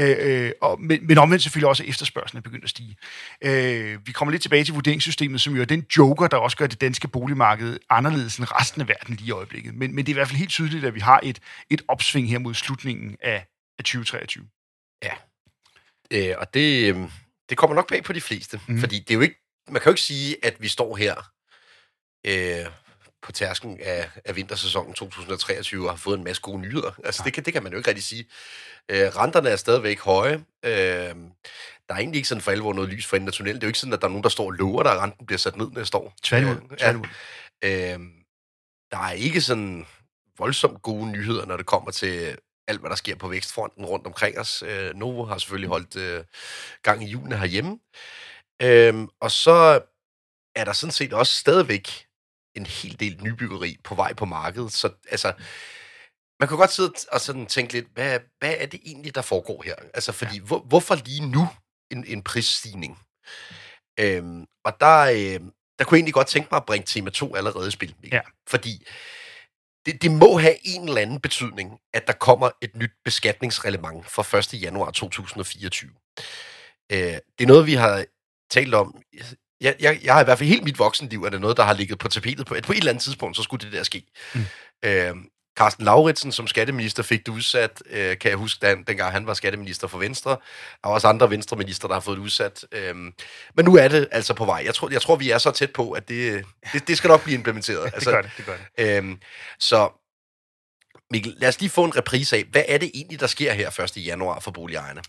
Øh, 0.00 0.16
øh, 0.20 0.52
og, 0.60 0.80
men, 0.80 1.06
men 1.06 1.18
omvendt 1.18 1.42
selvfølgelig 1.42 1.68
også, 1.68 1.82
at 1.82 1.88
efterspørgselen 1.88 2.38
er 2.38 2.42
begyndt 2.42 2.64
at 2.64 2.70
stige. 2.70 2.96
Øh, 3.44 3.98
vi 4.06 4.12
kommer 4.12 4.32
lidt 4.32 4.42
tilbage 4.42 4.64
til 4.64 4.74
vurderingssystemet, 4.74 5.40
som 5.40 5.54
jo 5.56 5.60
er 5.60 5.66
den 5.66 5.86
joker, 5.96 6.26
der 6.26 6.36
også 6.36 6.56
gør 6.56 6.66
det 6.66 6.80
danske 6.80 7.08
boligmarked 7.08 7.78
anderledes 7.90 8.36
end 8.36 8.46
resten 8.60 8.80
af 8.80 8.88
verden 8.88 9.14
lige 9.14 9.28
i 9.28 9.30
øjeblikket. 9.30 9.74
Men, 9.74 9.94
men 9.94 10.06
det 10.06 10.12
er 10.12 10.14
i 10.14 10.18
hvert 10.18 10.28
fald 10.28 10.38
helt 10.38 10.50
tydeligt, 10.50 10.84
at 10.84 10.94
vi 10.94 11.00
har 11.00 11.20
et, 11.22 11.38
et 11.70 11.82
opsving 11.88 12.30
her 12.30 12.38
mod 12.38 12.54
slutningen 12.54 13.16
af, 13.20 13.46
af 13.78 13.84
2023. 13.84 14.48
Øh, 16.10 16.34
og 16.38 16.54
det, 16.54 16.94
øh, 16.94 17.10
det 17.48 17.58
kommer 17.58 17.74
nok 17.74 17.88
bag 17.88 18.04
på 18.04 18.12
de 18.12 18.20
fleste. 18.20 18.60
Mm. 18.68 18.80
Fordi 18.80 18.98
det 18.98 19.10
er 19.10 19.14
jo 19.14 19.20
ikke, 19.20 19.40
man 19.68 19.82
kan 19.82 19.90
jo 19.90 19.92
ikke 19.92 20.02
sige, 20.02 20.36
at 20.42 20.56
vi 20.60 20.68
står 20.68 20.96
her 20.96 21.32
øh, 22.26 22.66
på 23.22 23.32
tærsken 23.32 23.80
af, 23.80 24.10
af 24.24 24.36
vintersæsonen 24.36 24.94
2023 24.94 25.86
og 25.86 25.92
har 25.92 25.96
fået 25.96 26.18
en 26.18 26.24
masse 26.24 26.42
gode 26.42 26.60
nyheder. 26.60 27.00
Altså, 27.04 27.22
det 27.24 27.32
kan, 27.32 27.44
det 27.44 27.52
kan 27.52 27.62
man 27.62 27.72
jo 27.72 27.78
ikke 27.78 27.88
rigtig 27.88 28.04
sige. 28.04 28.26
Øh, 28.88 29.16
renterne 29.16 29.48
er 29.48 29.56
stadigvæk 29.56 30.00
høje. 30.00 30.34
Øh, 30.64 31.14
der 31.88 31.94
er 31.94 31.98
egentlig 31.98 32.18
ikke 32.18 32.28
sådan 32.28 32.42
for 32.42 32.50
alvor 32.50 32.72
noget 32.72 32.90
lys 32.90 33.06
for 33.06 33.16
enden 33.16 33.28
af 33.28 33.32
tunnelen. 33.32 33.56
Det 33.56 33.62
er 33.62 33.66
jo 33.66 33.70
ikke 33.70 33.78
sådan, 33.78 33.92
at 33.92 34.00
der 34.00 34.06
er 34.06 34.10
nogen, 34.10 34.22
der 34.22 34.28
står 34.28 34.44
og 34.44 34.50
lover, 34.50 34.82
at 34.82 35.00
renten 35.00 35.26
bliver 35.26 35.38
sat 35.38 35.56
ned 35.56 35.70
næste 35.70 35.96
år. 35.96 36.14
Tværtimod. 36.22 36.76
Tværtimod. 36.78 37.08
Øh, 37.64 37.98
der 38.90 38.98
er 38.98 39.12
ikke 39.12 39.40
sådan 39.40 39.86
voldsomt 40.38 40.82
gode 40.82 41.10
nyheder, 41.10 41.46
når 41.46 41.56
det 41.56 41.66
kommer 41.66 41.90
til 41.90 42.38
alt, 42.68 42.80
hvad 42.80 42.90
der 42.90 42.96
sker 42.96 43.16
på 43.16 43.28
vækstfronten 43.28 43.84
rundt 43.84 44.06
omkring 44.06 44.38
os. 44.38 44.62
Øh, 44.62 44.94
Novo 44.94 45.24
har 45.24 45.38
selvfølgelig 45.38 45.68
holdt 45.68 45.96
øh, 45.96 46.24
gang 46.82 47.04
i 47.04 47.10
julen 47.10 47.32
herhjemme. 47.32 47.78
Øh, 48.62 49.08
og 49.20 49.30
så 49.30 49.80
er 50.56 50.64
der 50.64 50.72
sådan 50.72 50.92
set 50.92 51.12
også 51.12 51.34
stadigvæk 51.34 52.06
en 52.54 52.66
hel 52.66 53.00
del 53.00 53.22
nybyggeri 53.22 53.76
på 53.84 53.94
vej 53.94 54.12
på 54.12 54.24
markedet. 54.24 54.72
Så 54.72 54.90
altså, 55.10 55.32
man 56.40 56.48
kan 56.48 56.56
godt 56.56 56.72
sidde 56.72 56.92
og 57.12 57.20
sådan 57.20 57.46
tænke 57.46 57.72
lidt, 57.72 57.86
hvad, 57.94 58.20
hvad 58.38 58.54
er 58.58 58.66
det 58.66 58.80
egentlig, 58.84 59.14
der 59.14 59.22
foregår 59.22 59.62
her? 59.62 59.74
Altså, 59.94 60.12
fordi, 60.12 60.36
ja. 60.36 60.42
hvor, 60.42 60.58
hvorfor 60.58 60.94
lige 60.94 61.30
nu 61.30 61.48
en, 61.90 62.04
en 62.06 62.22
prisstigning? 62.22 62.98
Øhm, 64.00 64.46
og 64.64 64.80
der, 64.80 64.98
øh, 65.00 65.40
der 65.78 65.84
kunne 65.84 65.96
jeg 65.96 65.98
egentlig 65.98 66.14
godt 66.14 66.26
tænke 66.26 66.48
mig 66.50 66.56
at 66.56 66.66
bringe 66.66 66.86
tema 66.86 67.10
2 67.10 67.36
allerede 67.36 67.68
i 67.68 67.70
spil. 67.70 67.94
Mikkel. 68.00 68.16
Ja. 68.16 68.20
Fordi 68.48 68.86
det, 69.86 70.02
det 70.02 70.10
må 70.10 70.38
have 70.38 70.56
en 70.64 70.88
eller 70.88 71.00
anden 71.00 71.20
betydning, 71.20 71.78
at 71.94 72.06
der 72.06 72.12
kommer 72.12 72.50
et 72.62 72.76
nyt 72.76 72.92
beskatningsreglement 73.04 74.10
fra 74.10 74.38
1. 74.38 74.62
januar 74.62 74.90
2024. 74.90 75.90
Øh, 76.92 76.98
det 76.98 77.20
er 77.40 77.46
noget, 77.46 77.66
vi 77.66 77.74
har 77.74 78.04
talt 78.50 78.74
om. 78.74 79.02
Jeg, 79.60 79.76
jeg, 79.80 80.00
jeg 80.04 80.14
har 80.14 80.20
i 80.20 80.24
hvert 80.24 80.38
fald 80.38 80.48
helt 80.48 80.64
mit 80.64 80.78
voksenliv, 80.78 81.24
er 81.24 81.30
det 81.30 81.40
noget, 81.40 81.56
der 81.56 81.62
har 81.62 81.72
ligget 81.72 81.98
på 81.98 82.08
tapetet 82.08 82.46
på, 82.46 82.54
at 82.54 82.64
på 82.64 82.72
et 82.72 82.78
eller 82.78 82.90
andet 82.90 83.04
tidspunkt, 83.04 83.36
så 83.36 83.42
skulle 83.42 83.64
det 83.66 83.72
der 83.72 83.82
ske. 83.82 84.06
Mm. 84.34 84.40
Øh, 84.84 85.14
Carsten 85.58 85.84
Lauritsen 85.84 86.32
som 86.32 86.46
skatteminister 86.46 87.02
fik 87.02 87.26
det 87.26 87.32
udsat, 87.32 87.82
øh, 87.90 88.18
kan 88.18 88.30
jeg 88.30 88.38
huske, 88.38 88.58
da, 88.66 88.74
dengang 88.86 89.12
han 89.12 89.26
var 89.26 89.34
skatteminister 89.34 89.88
for 89.88 89.98
Venstre. 89.98 90.30
Der 90.30 90.36
er 90.84 90.88
også 90.88 91.08
andre 91.08 91.30
venstreminister, 91.30 91.88
der 91.88 91.94
har 91.94 92.00
fået 92.00 92.16
det 92.16 92.22
udsat. 92.22 92.64
Øh, 92.72 92.94
men 93.54 93.64
nu 93.64 93.76
er 93.76 93.88
det 93.88 94.08
altså 94.12 94.34
på 94.34 94.44
vej. 94.44 94.62
Jeg 94.64 94.74
tror, 94.74 94.90
jeg 94.90 95.02
tror 95.02 95.16
vi 95.16 95.30
er 95.30 95.38
så 95.38 95.50
tæt 95.50 95.72
på, 95.72 95.90
at 95.90 96.08
det, 96.08 96.44
det, 96.72 96.88
det 96.88 96.96
skal 96.96 97.08
nok 97.08 97.24
blive 97.24 97.34
implementeret. 97.34 97.84
Det 97.88 97.94
altså, 97.94 98.10
gør 98.10 98.22
det, 98.22 98.30
det 98.36 98.46
gør 98.46 98.56
det. 98.78 98.96
Øhm, 98.96 99.18
så 99.58 99.90
Mikkel, 101.10 101.34
lad 101.38 101.48
os 101.48 101.60
lige 101.60 101.70
få 101.70 101.84
en 101.84 101.96
reprise 101.96 102.36
af, 102.36 102.44
hvad 102.50 102.62
er 102.68 102.78
det 102.78 102.90
egentlig, 102.94 103.20
der 103.20 103.26
sker 103.26 103.52
her 103.52 103.80
1. 103.96 104.06
januar 104.06 104.40
for 104.40 104.50
boligejerne? 104.50 105.02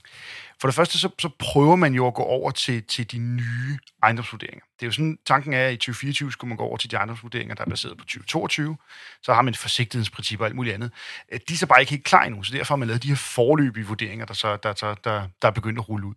For 0.61 0.67
det 0.67 0.75
første, 0.75 0.99
så, 0.99 1.09
så 1.19 1.29
prøver 1.39 1.75
man 1.75 1.93
jo 1.93 2.07
at 2.07 2.13
gå 2.13 2.23
over 2.23 2.51
til, 2.51 2.83
til 2.83 3.11
de 3.11 3.17
nye 3.17 3.77
ejendomsvurderinger. 4.03 4.65
Det 4.79 4.85
er 4.85 4.87
jo 4.87 4.91
sådan, 4.91 5.17
tanken 5.25 5.53
er, 5.53 5.67
at 5.67 5.73
i 5.73 5.75
2024 5.75 6.31
skulle 6.31 6.49
man 6.49 6.57
gå 6.57 6.63
over 6.63 6.77
til 6.77 6.91
de 6.91 6.95
ejendomsvurderinger, 6.95 7.55
der 7.55 7.63
er 7.65 7.69
baseret 7.69 7.97
på 7.97 8.03
2022. 8.03 8.77
Så 9.23 9.33
har 9.33 9.41
man 9.41 9.55
forsigtighedsprincipper 9.55 10.45
og 10.45 10.47
alt 10.47 10.55
muligt 10.55 10.73
andet. 10.73 10.91
Øh, 11.31 11.39
De 11.49 11.53
er 11.53 11.57
så 11.57 11.67
bare 11.67 11.79
ikke 11.79 11.89
helt 11.89 12.03
klar 12.03 12.23
endnu, 12.23 12.43
så 12.43 12.53
derfor 12.53 12.73
har 12.73 12.77
man 12.77 12.87
lavet 12.87 13.03
de 13.03 13.07
her 13.07 13.15
forløbige 13.15 13.85
vurderinger, 13.85 14.25
der, 14.25 14.33
så, 14.33 14.57
der, 14.63 14.73
der, 14.73 14.93
der, 14.93 15.27
der 15.41 15.47
er 15.47 15.51
begyndt 15.51 15.79
at 15.79 15.89
rulle 15.89 16.07
ud. 16.07 16.13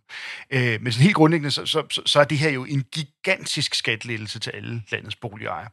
Øh, 0.51 0.81
Men 0.81 0.91
sådan 0.91 1.03
helt 1.03 1.15
grundlæggende, 1.15 1.51
så, 1.51 1.65
så, 1.65 2.01
så, 2.05 2.19
er 2.19 2.23
det 2.23 2.37
her 2.37 2.49
jo 2.49 2.65
en 2.65 2.83
gigantisk 2.91 3.75
skatlettelse 3.75 4.39
til 4.39 4.49
alle 4.51 4.83
landets 4.91 5.15
boligejere. 5.15 5.69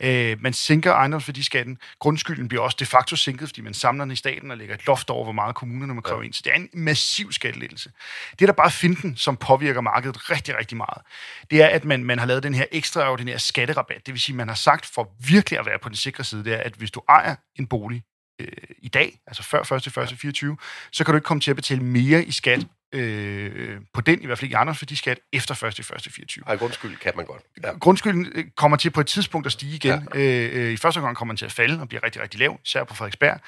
Øh, 0.00 0.36
Man 0.40 0.52
sænker 0.52 0.92
ejendomsværdiskatten. 0.92 1.78
Grundskylden 1.98 2.48
bliver 2.48 2.62
også 2.62 2.76
de 2.80 2.86
facto 2.86 3.16
sænket, 3.16 3.48
fordi 3.48 3.60
man 3.60 3.74
samler 3.74 4.04
den 4.04 4.12
i 4.12 4.16
staten 4.16 4.50
og 4.50 4.56
lægger 4.56 4.74
et 4.74 4.86
loft 4.86 5.10
over, 5.10 5.24
hvor 5.24 5.32
meget 5.32 5.54
kommunerne 5.54 5.94
må 5.94 6.00
kræve 6.00 6.20
ja. 6.20 6.24
ind. 6.24 6.32
Så 6.32 6.40
det 6.44 6.50
er 6.52 6.56
en 6.56 6.68
massiv 6.72 7.32
skattelettelse. 7.32 7.90
Det 8.30 8.42
er 8.42 8.46
der 8.46 8.52
bare 8.52 8.70
finden, 8.70 9.16
som 9.16 9.36
påvirker 9.36 9.80
markedet 9.80 10.30
rigtig, 10.30 10.58
rigtig 10.58 10.76
meget. 10.76 11.02
Det 11.50 11.62
er, 11.62 11.66
at 11.66 11.84
man, 11.84 12.04
man 12.04 12.18
har 12.18 12.26
lavet 12.32 12.42
den 12.42 12.54
her 12.54 12.64
ekstraordinære 12.72 13.38
skatterabat. 13.38 14.06
Det 14.06 14.14
vil 14.14 14.20
sige, 14.20 14.36
man 14.36 14.48
har 14.48 14.54
sagt 14.54 14.86
for 14.86 15.14
virkelig 15.26 15.58
at 15.58 15.66
være 15.66 15.78
på 15.78 15.88
den 15.88 15.96
sikre 15.96 16.24
side, 16.24 16.44
det 16.44 16.52
er, 16.52 16.58
at 16.58 16.74
hvis 16.74 16.90
du 16.90 17.02
ejer 17.08 17.34
en 17.56 17.66
bolig 17.66 18.02
øh, 18.40 18.46
i 18.78 18.88
dag, 18.88 19.18
altså 19.26 19.42
før 19.42 19.72
1. 19.72 19.86
1. 20.12 20.18
24, 20.18 20.56
så 20.92 21.04
kan 21.04 21.12
du 21.12 21.16
ikke 21.16 21.24
komme 21.24 21.40
til 21.40 21.50
at 21.50 21.56
betale 21.56 21.82
mere 21.82 22.24
i 22.24 22.32
skat 22.32 22.66
øh, 22.92 23.80
på 23.94 24.00
den, 24.00 24.22
i 24.22 24.26
hvert 24.26 24.38
fald 24.38 24.44
ikke 24.44 24.54
i 24.54 24.56
andre, 24.56 24.74
fordi 24.74 24.96
skat 24.96 25.18
efter 25.32 25.64
1. 25.64 25.78
1. 25.78 26.12
24. 26.12 26.44
Ej, 26.46 26.56
grundskyld 26.56 26.96
kan 26.96 27.12
man 27.16 27.26
godt. 27.26 27.42
Ja. 27.62 27.72
Grundskylden 27.78 28.32
øh, 28.34 28.44
kommer 28.56 28.76
til 28.76 28.90
på 28.90 29.00
et 29.00 29.06
tidspunkt 29.06 29.46
at 29.46 29.52
stige 29.52 29.74
igen. 29.74 30.08
Ja. 30.14 30.20
Øh, 30.20 30.66
øh, 30.66 30.72
I 30.72 30.76
første 30.76 30.98
omgang 30.98 31.16
kommer 31.16 31.32
den 31.32 31.36
til 31.36 31.44
at 31.44 31.52
falde 31.52 31.80
og 31.80 31.88
bliver 31.88 32.04
rigtig, 32.04 32.22
rigtig 32.22 32.40
lav, 32.40 32.60
især 32.64 32.84
på 32.84 32.94
Frederiksberg. 32.94 33.40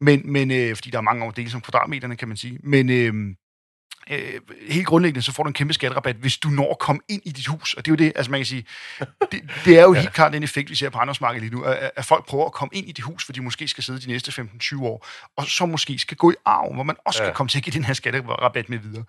Men, 0.00 0.32
men 0.32 0.50
øh, 0.50 0.76
fordi 0.76 0.90
der 0.90 0.98
er 0.98 1.02
mange 1.02 1.24
år 1.24 1.30
dele 1.30 1.50
som 1.50 1.60
kvadratmeterne, 1.60 2.16
kan 2.16 2.28
man 2.28 2.36
sige. 2.36 2.58
Men 2.62 2.90
øh, 2.90 3.36
øh, 4.10 4.40
helt 4.68 4.86
grundlæggende, 4.86 5.22
så 5.22 5.32
får 5.32 5.42
du 5.42 5.48
en 5.48 5.54
kæmpe 5.54 5.74
skatterabat, 5.74 6.16
hvis 6.16 6.38
du 6.38 6.48
når 6.48 6.70
at 6.70 6.78
komme 6.78 7.02
ind 7.08 7.22
i 7.24 7.30
dit 7.30 7.46
hus. 7.46 7.74
Og 7.74 7.84
det 7.86 7.90
er 7.90 7.92
jo 7.92 7.96
det, 8.06 8.12
altså 8.16 8.30
man 8.30 8.40
kan 8.40 8.46
sige, 8.46 8.64
det, 9.32 9.42
det 9.64 9.78
er 9.78 9.82
jo 9.82 9.94
ja. 9.94 10.00
helt 10.00 10.12
klart 10.12 10.32
den 10.32 10.42
effekt, 10.42 10.70
vi 10.70 10.74
ser 10.74 10.90
på 10.90 10.98
ejendomsmarkedet 10.98 11.42
lige 11.42 11.54
nu, 11.54 11.62
at, 11.62 11.90
at 11.96 12.04
folk 12.04 12.26
prøver 12.26 12.46
at 12.46 12.52
komme 12.52 12.70
ind 12.74 12.88
i 12.88 12.92
det 12.92 13.04
hus, 13.04 13.24
hvor 13.24 13.32
de 13.32 13.42
måske 13.42 13.68
skal 13.68 13.84
sidde 13.84 14.00
de 14.00 14.06
næste 14.06 14.42
15-20 14.62 14.82
år, 14.82 15.06
og 15.36 15.46
så 15.46 15.66
måske 15.66 15.98
skal 15.98 16.16
gå 16.16 16.30
i 16.30 16.34
arv, 16.44 16.74
hvor 16.74 16.82
man 16.82 16.96
også 17.04 17.22
ja. 17.22 17.28
skal 17.28 17.34
komme 17.34 17.48
til 17.48 17.58
at 17.58 17.64
give 17.64 17.74
den 17.74 17.84
her 17.84 17.94
skatterabat 17.94 18.68
med 18.68 18.78
videre. 18.78 19.04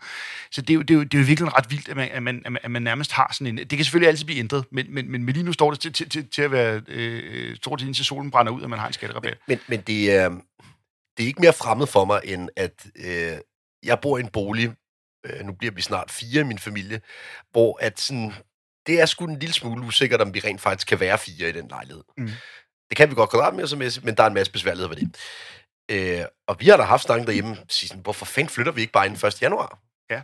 Så 0.51 0.61
det 0.61 0.69
er 0.69 0.73
jo, 0.73 0.81
det 0.81 0.89
er 0.91 0.95
jo, 0.95 1.03
det 1.03 1.13
er 1.13 1.19
jo 1.19 1.25
virkelig 1.25 1.57
ret 1.57 1.71
vildt, 1.71 1.89
at 1.89 1.95
man, 1.95 2.09
at, 2.11 2.23
man, 2.23 2.41
at 2.45 2.51
man- 2.51 2.61
at 2.65 2.71
man 2.71 2.81
nærmest 2.81 3.11
har 3.11 3.29
sådan 3.33 3.47
en... 3.47 3.57
Det 3.57 3.69
kan 3.69 3.85
selvfølgelig 3.85 4.09
altid 4.09 4.25
blive 4.25 4.39
ændret, 4.39 4.65
men, 4.71 4.85
men, 4.89 5.11
men 5.11 5.25
lige 5.25 5.43
nu 5.43 5.53
står 5.53 5.71
det 5.71 5.79
til, 5.79 5.93
til, 5.93 6.09
til, 6.09 6.27
til 6.29 6.41
at 6.41 6.51
være 6.51 6.81
øh, 6.87 7.55
stort 7.55 7.79
set 7.79 7.87
indtil 7.87 8.05
solen 8.05 8.31
brænder 8.31 8.51
ud, 8.51 8.63
at 8.63 8.69
man 8.69 8.79
har 8.79 8.87
en 8.87 8.93
skatterabat. 8.93 9.37
Men, 9.47 9.59
men 9.67 9.81
det, 9.81 10.11
er, 10.13 10.29
det 11.17 11.23
er 11.23 11.27
ikke 11.27 11.41
mere 11.41 11.53
fremmed 11.53 11.87
for 11.87 12.05
mig, 12.05 12.21
end 12.23 12.49
at 12.55 12.85
øh, 12.95 13.37
jeg 13.83 13.99
bor 13.99 14.17
i 14.17 14.21
en 14.21 14.27
bolig, 14.27 14.73
øh, 15.25 15.45
nu 15.45 15.53
bliver 15.53 15.73
vi 15.73 15.81
snart 15.81 16.11
fire 16.11 16.41
i 16.41 16.43
min 16.43 16.59
familie, 16.59 17.01
hvor 17.51 17.77
at 17.81 17.99
sådan, 17.99 18.33
det 18.87 19.01
er 19.01 19.05
sgu 19.05 19.25
en 19.25 19.39
lille 19.39 19.53
smule 19.53 19.85
usikkert, 19.85 20.21
om 20.21 20.33
vi 20.33 20.39
rent 20.39 20.61
faktisk 20.61 20.87
kan 20.87 20.99
være 20.99 21.17
fire 21.17 21.49
i 21.49 21.51
den 21.51 21.67
lejlighed. 21.67 22.03
Mm. 22.17 22.29
Det 22.89 22.97
kan 22.97 23.09
vi 23.09 23.15
godt 23.15 23.29
kvadratmetermæssigt, 23.29 24.05
men 24.05 24.15
der 24.17 24.23
er 24.23 24.27
en 24.27 24.33
masse 24.33 24.51
besværligheder 24.51 24.95
ved 24.95 24.97
det. 24.97 25.15
Øh, 25.91 26.25
og 26.47 26.59
vi 26.59 26.67
har 26.67 26.77
da 26.77 26.83
haft 26.83 27.03
snakken 27.03 27.27
derhjemme, 27.27 27.57
sige 27.69 27.87
sådan, 27.87 28.01
hvorfor 28.01 28.25
fanden 28.25 28.49
flytter 28.49 28.71
vi 28.71 28.81
ikke 28.81 28.93
bare 28.93 29.05
inden 29.05 29.27
1. 29.27 29.41
januar? 29.41 29.79
Ja. 30.09 30.21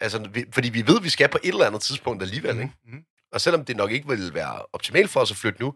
Altså, 0.00 0.28
vi, 0.32 0.44
fordi 0.52 0.68
vi 0.68 0.86
ved, 0.86 0.96
at 0.96 1.04
vi 1.04 1.08
skal 1.08 1.28
på 1.28 1.38
et 1.42 1.48
eller 1.48 1.66
andet 1.66 1.82
tidspunkt 1.82 2.22
alligevel, 2.22 2.58
ikke? 2.58 2.72
Mm. 2.84 3.04
Og 3.32 3.40
selvom 3.40 3.64
det 3.64 3.76
nok 3.76 3.90
ikke 3.90 4.08
vil 4.08 4.34
være 4.34 4.66
optimalt 4.72 5.10
for 5.10 5.20
os 5.20 5.30
at 5.30 5.36
flytte 5.36 5.60
nu, 5.60 5.74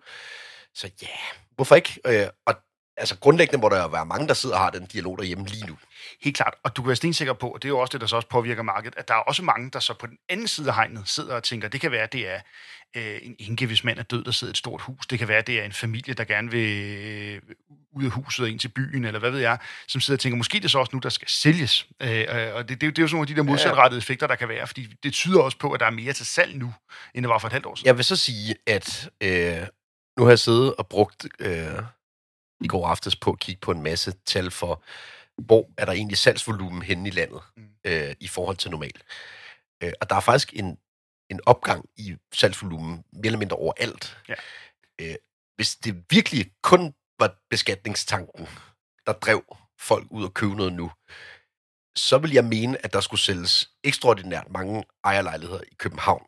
så 0.74 0.90
ja, 1.02 1.08
hvorfor 1.54 1.74
ikke? 1.74 2.00
Øh, 2.06 2.28
og 2.46 2.54
altså 2.98 3.16
grundlæggende 3.18 3.60
må 3.60 3.68
der 3.68 3.82
jo 3.82 3.88
være 3.88 4.06
mange, 4.06 4.28
der 4.28 4.34
sidder 4.34 4.56
og 4.56 4.62
har 4.62 4.70
den 4.70 4.86
dialog 4.86 5.18
derhjemme 5.18 5.46
lige 5.46 5.66
nu. 5.66 5.76
Helt 6.22 6.36
klart, 6.36 6.54
og 6.64 6.76
du 6.76 6.82
kan 6.82 6.86
være 6.88 6.96
stensikker 6.96 7.32
på, 7.32 7.48
og 7.48 7.62
det 7.62 7.68
er 7.68 7.70
jo 7.70 7.78
også 7.78 7.92
det, 7.92 8.00
der 8.00 8.06
så 8.06 8.16
også 8.16 8.28
påvirker 8.28 8.62
markedet, 8.62 8.94
at 8.98 9.08
der 9.08 9.14
er 9.14 9.18
også 9.18 9.42
mange, 9.42 9.70
der 9.70 9.80
så 9.80 9.94
på 9.94 10.06
den 10.06 10.16
anden 10.28 10.48
side 10.48 10.68
af 10.68 10.74
hegnet 10.74 11.02
sidder 11.08 11.34
og 11.34 11.42
tænker, 11.42 11.68
det 11.68 11.80
kan 11.80 11.90
være, 11.90 12.02
at 12.02 12.12
det 12.12 12.28
er 12.28 12.40
øh, 12.96 13.18
en 13.22 13.36
enke, 13.38 13.66
hvis 13.66 13.84
mand 13.84 13.98
er 13.98 14.02
død, 14.02 14.24
der 14.24 14.30
sidder 14.30 14.50
i 14.50 14.52
et 14.52 14.56
stort 14.56 14.80
hus. 14.80 15.06
Det 15.06 15.18
kan 15.18 15.28
være, 15.28 15.38
at 15.38 15.46
det 15.46 15.60
er 15.60 15.64
en 15.64 15.72
familie, 15.72 16.14
der 16.14 16.24
gerne 16.24 16.50
vil 16.50 16.96
øh, 17.06 17.40
ud 17.96 18.04
af 18.04 18.10
huset 18.10 18.42
og 18.44 18.50
ind 18.50 18.58
til 18.58 18.68
byen, 18.68 19.04
eller 19.04 19.20
hvad 19.20 19.30
ved 19.30 19.40
jeg, 19.40 19.58
som 19.88 20.00
sidder 20.00 20.16
og 20.16 20.20
tænker, 20.20 20.36
måske 20.36 20.58
det 20.58 20.64
er 20.64 20.68
så 20.68 20.78
også 20.78 20.90
nu, 20.92 20.98
der 20.98 21.08
skal 21.08 21.28
sælges. 21.28 21.86
Øh, 22.02 22.26
og 22.54 22.68
det, 22.68 22.80
det, 22.80 22.82
er 22.82 22.86
jo- 22.86 22.90
det 22.90 22.98
er 22.98 23.02
jo 23.02 23.08
sådan 23.08 23.10
nogle 23.12 23.22
af 23.22 23.26
de 23.26 23.34
der 23.36 23.42
modsatrettede 23.42 23.98
effekter, 23.98 24.26
der 24.26 24.34
kan 24.34 24.48
være, 24.48 24.66
fordi 24.66 24.86
det 25.02 25.12
tyder 25.12 25.40
også 25.40 25.58
på, 25.58 25.72
at 25.72 25.80
der 25.80 25.86
er 25.86 25.90
mere 25.90 26.12
til 26.12 26.26
salg 26.26 26.56
nu, 26.56 26.74
end 27.14 27.22
det 27.24 27.28
var 27.28 27.38
for 27.38 27.46
et 27.46 27.52
halvt 27.52 27.66
år 27.66 27.74
siden. 27.74 27.86
Jeg 27.86 27.96
vil 27.96 28.04
så 28.04 28.16
sige, 28.16 28.54
at 28.66 29.10
øh, 29.20 29.56
nu 30.18 30.24
har 30.24 30.30
jeg 30.30 30.38
siddet 30.38 30.74
og 30.74 30.86
brugt 30.86 31.26
øh, 31.38 31.66
i 32.60 32.66
går 32.68 32.86
aftes 32.86 33.16
på 33.16 33.30
at 33.32 33.38
kigge 33.38 33.60
på 33.60 33.70
en 33.70 33.82
masse 33.82 34.12
tal 34.26 34.50
for, 34.50 34.82
hvor 35.38 35.68
er 35.76 35.84
der 35.84 35.92
egentlig 35.92 36.18
salgsvolumen 36.18 36.82
henne 36.82 37.08
i 37.08 37.12
landet 37.12 37.40
Mm. 37.56 37.68
øh, 37.84 38.14
i 38.20 38.28
forhold 38.28 38.56
til 38.56 38.70
normalt. 38.70 39.02
Øh, 39.82 39.92
og 40.00 40.10
der 40.10 40.16
er 40.16 40.20
faktisk 40.20 40.52
en, 40.52 40.78
en 41.30 41.40
opgang 41.46 41.84
i 41.96 42.16
salgsvolumen 42.34 43.04
mere 43.12 43.26
eller 43.26 43.38
mindre 43.38 43.56
overalt. 43.56 44.18
Ja. 44.28 44.34
Øh, 45.00 45.14
hvis 45.56 45.76
det 45.76 46.04
virkelig 46.10 46.50
kun 46.62 46.94
var 47.18 47.34
beskatningstanken, 47.50 48.48
der 49.06 49.12
drev 49.12 49.56
folk 49.80 50.06
ud 50.10 50.24
og 50.24 50.34
købe 50.34 50.54
noget 50.54 50.72
nu, 50.72 50.90
så 51.96 52.18
vil 52.18 52.32
jeg 52.32 52.44
mene, 52.44 52.84
at 52.84 52.92
der 52.92 53.00
skulle 53.00 53.20
sælges 53.20 53.70
ekstraordinært 53.84 54.50
mange 54.50 54.84
ejerlejligheder 55.04 55.60
i 55.72 55.74
København. 55.78 56.22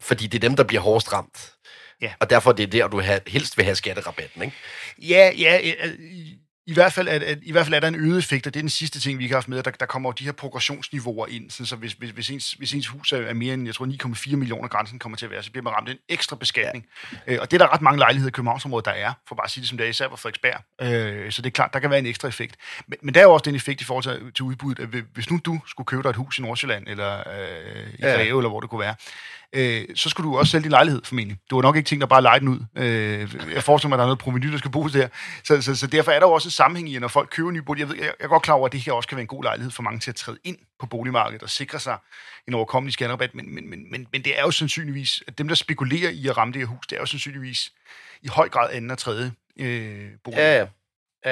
Fordi 0.00 0.26
det 0.26 0.38
er 0.44 0.48
dem, 0.48 0.56
der 0.56 0.64
bliver 0.64 0.80
hårdest 0.80 1.12
ramt. 1.12 1.54
Ja. 2.02 2.12
Og 2.20 2.30
derfor 2.30 2.50
er 2.50 2.54
det 2.54 2.72
der, 2.72 2.88
du 2.88 3.00
helst 3.26 3.56
vil 3.56 3.64
have 3.64 3.74
skatterabatten, 3.76 4.42
ikke? 4.42 4.56
Ja, 5.02 5.30
ja, 5.38 5.58
øh, 5.84 5.92
i, 6.00 6.36
i, 6.66 6.72
hvert 6.72 6.92
fald, 6.92 7.08
at, 7.08 7.22
at, 7.22 7.38
i 7.42 7.52
hvert 7.52 7.66
fald 7.66 7.74
er 7.74 7.80
der 7.80 7.88
en 7.88 7.94
øget 7.94 8.18
effekt, 8.18 8.46
og 8.46 8.54
det 8.54 8.60
er 8.60 8.62
den 8.62 8.70
sidste 8.70 9.00
ting, 9.00 9.18
vi 9.18 9.24
ikke 9.24 9.32
har 9.32 9.36
haft 9.40 9.48
med, 9.48 9.58
at 9.58 9.64
der, 9.64 9.70
der 9.70 9.86
kommer 9.86 10.08
jo 10.08 10.12
de 10.12 10.24
her 10.24 10.32
progressionsniveauer 10.32 11.26
ind, 11.26 11.50
sådan, 11.50 11.66
så 11.66 11.76
hvis, 11.76 11.92
hvis, 11.92 12.10
hvis, 12.10 12.30
ens, 12.30 12.52
hvis 12.52 12.72
ens 12.74 12.86
hus 12.86 13.12
er 13.12 13.16
er 13.18 13.34
mere 13.34 13.54
end, 13.54 13.66
jeg 13.66 13.74
tror, 13.74 13.86
9,4 14.30 14.36
millioner 14.36 14.68
grænsen 14.68 14.98
kommer 14.98 15.16
til 15.18 15.24
at 15.26 15.30
være, 15.30 15.42
så 15.42 15.50
bliver 15.50 15.62
man 15.64 15.72
ramt 15.72 15.88
af 15.88 15.92
en 15.92 15.98
ekstra 16.08 16.36
beskatning. 16.36 16.86
Ja. 17.26 17.32
Øh, 17.32 17.38
og 17.40 17.50
det 17.50 17.60
er 17.60 17.66
der 17.66 17.72
ret 17.74 17.80
mange 17.82 17.98
lejligheder 17.98 18.28
i 18.30 18.32
Københavnsområdet, 18.32 18.84
der 18.86 18.90
er, 18.92 19.12
for 19.28 19.34
bare 19.34 19.44
at 19.44 19.50
sige 19.50 19.60
det 19.62 19.68
som 19.68 19.78
det 19.78 19.84
er, 19.86 19.90
især 19.90 20.08
på 20.08 20.16
Frederiksberg. 20.16 20.60
Øh, 20.82 21.32
så 21.32 21.42
det 21.42 21.46
er 21.46 21.52
klart, 21.52 21.72
der 21.72 21.78
kan 21.80 21.90
være 21.90 21.98
en 21.98 22.06
ekstra 22.06 22.28
effekt. 22.28 22.56
Men, 22.88 22.98
men 23.02 23.14
der 23.14 23.20
er 23.20 23.24
jo 23.24 23.32
også 23.32 23.44
den 23.44 23.54
effekt 23.54 23.80
i 23.80 23.84
forhold 23.84 24.04
til, 24.04 24.32
til 24.34 24.42
udbuddet, 24.42 24.82
at 24.82 25.02
hvis- 25.14 25.30
nu 25.30 25.40
du 25.44 25.60
skulle 25.66 25.86
købe 25.86 26.02
dig 26.02 26.10
et 26.10 26.16
hus 26.16 26.38
i 26.38 26.42
Nordsjælland, 26.42 26.88
eller 26.88 27.18
øh, 27.18 27.88
i 27.88 27.96
Ja. 28.00 28.12
Greve, 28.12 28.38
eller 28.38 28.48
hvor 28.48 28.60
det 28.60 28.70
kunne 28.70 28.80
være, 28.80 28.94
øh, 29.52 29.84
så 29.94 30.08
skulle 30.08 30.30
du 30.30 30.38
også 30.38 30.50
sælge 30.50 30.62
din 30.62 30.70
lejlighed, 30.70 31.02
formentlig. 31.04 31.38
Du 31.50 31.56
har 31.56 31.62
nok 31.62 31.76
ikke 31.76 31.88
tænkt 31.88 32.00
dig 32.00 32.08
bare 32.08 32.16
at 32.16 32.22
lege 32.22 32.40
den 32.40 32.48
ud. 32.48 32.60
Øh, 32.76 33.52
jeg 33.54 33.62
forestiller 33.62 33.88
mig, 33.88 33.96
at 33.96 33.98
der 33.98 34.04
er 34.04 34.06
noget 34.06 34.18
proveny, 34.18 34.52
der 34.52 34.58
skal 34.58 34.70
bruges 34.70 34.92
der. 34.92 35.08
Så, 35.44 35.62
så, 35.62 35.76
så 35.76 35.86
derfor 35.86 36.10
er 36.10 36.20
der 36.20 36.26
jo 36.26 36.32
også 36.32 36.46
en 36.46 36.50
sammenhæng 36.50 36.88
i, 36.88 36.94
at 36.94 37.00
når 37.00 37.08
folk 37.08 37.28
køber 37.30 37.50
nye 37.50 37.62
boliger, 37.62 37.86
jeg, 37.86 37.94
ved, 37.94 37.96
jeg, 37.96 38.14
jeg 38.18 38.24
er 38.24 38.28
godt 38.28 38.42
klar 38.42 38.54
over, 38.54 38.66
at 38.66 38.72
det 38.72 38.80
her 38.80 38.92
også 38.92 39.08
kan 39.08 39.16
være 39.16 39.22
en 39.22 39.28
god 39.28 39.44
lejlighed 39.44 39.70
for 39.70 39.82
mange 39.82 40.00
til 40.00 40.10
at 40.10 40.16
træde 40.16 40.38
ind 40.44 40.58
på 40.80 40.86
boligmarkedet 40.86 41.42
og 41.42 41.50
sikre 41.50 41.80
sig 41.80 41.98
en 42.48 42.54
overkommelig 42.54 42.92
skatterabat, 42.92 43.34
men, 43.34 43.54
men, 43.54 43.70
men, 43.70 43.90
men, 43.90 44.06
men 44.12 44.24
det 44.24 44.38
er 44.38 44.42
jo 44.42 44.50
sandsynligvis, 44.50 45.22
at 45.26 45.38
dem, 45.38 45.48
der 45.48 45.54
spekulerer 45.54 46.10
i 46.10 46.26
at 46.26 46.36
ramme 46.36 46.52
det 46.52 46.60
her 46.60 46.66
hus, 46.66 46.86
det 46.86 46.96
er 46.96 47.00
jo 47.00 47.06
sandsynligvis 47.06 47.72
i 48.22 48.28
høj 48.28 48.48
grad 48.48 48.70
anden 48.72 48.90
og 48.90 48.98
tredje 48.98 49.32
øh, 49.58 50.08
bolig. 50.24 50.36
Ja, 50.36 50.58
ja. 50.58 50.66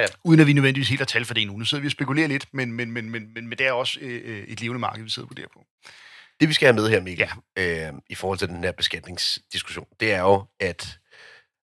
ja. 0.00 0.06
Uden 0.24 0.40
at 0.40 0.46
vi 0.46 0.52
nødvendigvis 0.52 0.88
helt 0.88 1.00
har 1.00 1.06
tal 1.06 1.24
for 1.24 1.34
det 1.34 1.40
endnu. 1.40 1.56
Nu 1.56 1.64
sidder 1.64 1.82
vi 1.82 1.88
og 1.88 1.92
spekulerer 1.92 2.28
lidt, 2.28 2.46
men, 2.52 2.72
men, 2.72 2.90
men, 2.90 3.10
men, 3.10 3.32
men, 3.34 3.48
men 3.48 3.58
det 3.58 3.66
er 3.66 3.72
også 3.72 3.98
øh, 4.00 4.44
et 4.48 4.60
levende 4.60 4.80
marked, 4.80 5.04
vi 5.04 5.10
sidder 5.10 5.26
og 5.26 5.30
vurderer 5.30 5.48
på. 5.52 5.66
Det 6.40 6.48
vi 6.48 6.54
skal 6.54 6.66
have 6.66 6.74
med 6.74 6.88
her, 6.88 7.00
Mikkel, 7.00 7.28
ja. 7.56 7.88
øh, 7.88 7.94
i 8.10 8.14
forhold 8.14 8.38
til 8.38 8.48
den 8.48 8.64
her 8.64 8.72
beskatningsdiskussion, 8.72 9.86
det 10.00 10.12
er 10.12 10.20
jo, 10.20 10.44
at 10.60 10.98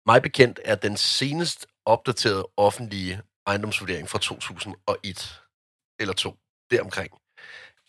mig 0.06 0.22
bekendt 0.22 0.60
er 0.66 0.76
den 0.76 0.98
senest 0.98 1.68
opdaterede 1.86 2.48
offentlige 2.58 3.22
ejendomsvurdering 3.48 4.10
fra 4.10 4.20
2001 4.20 5.42
eller 6.00 6.14
2, 6.14 6.38
deromkring. 6.72 7.12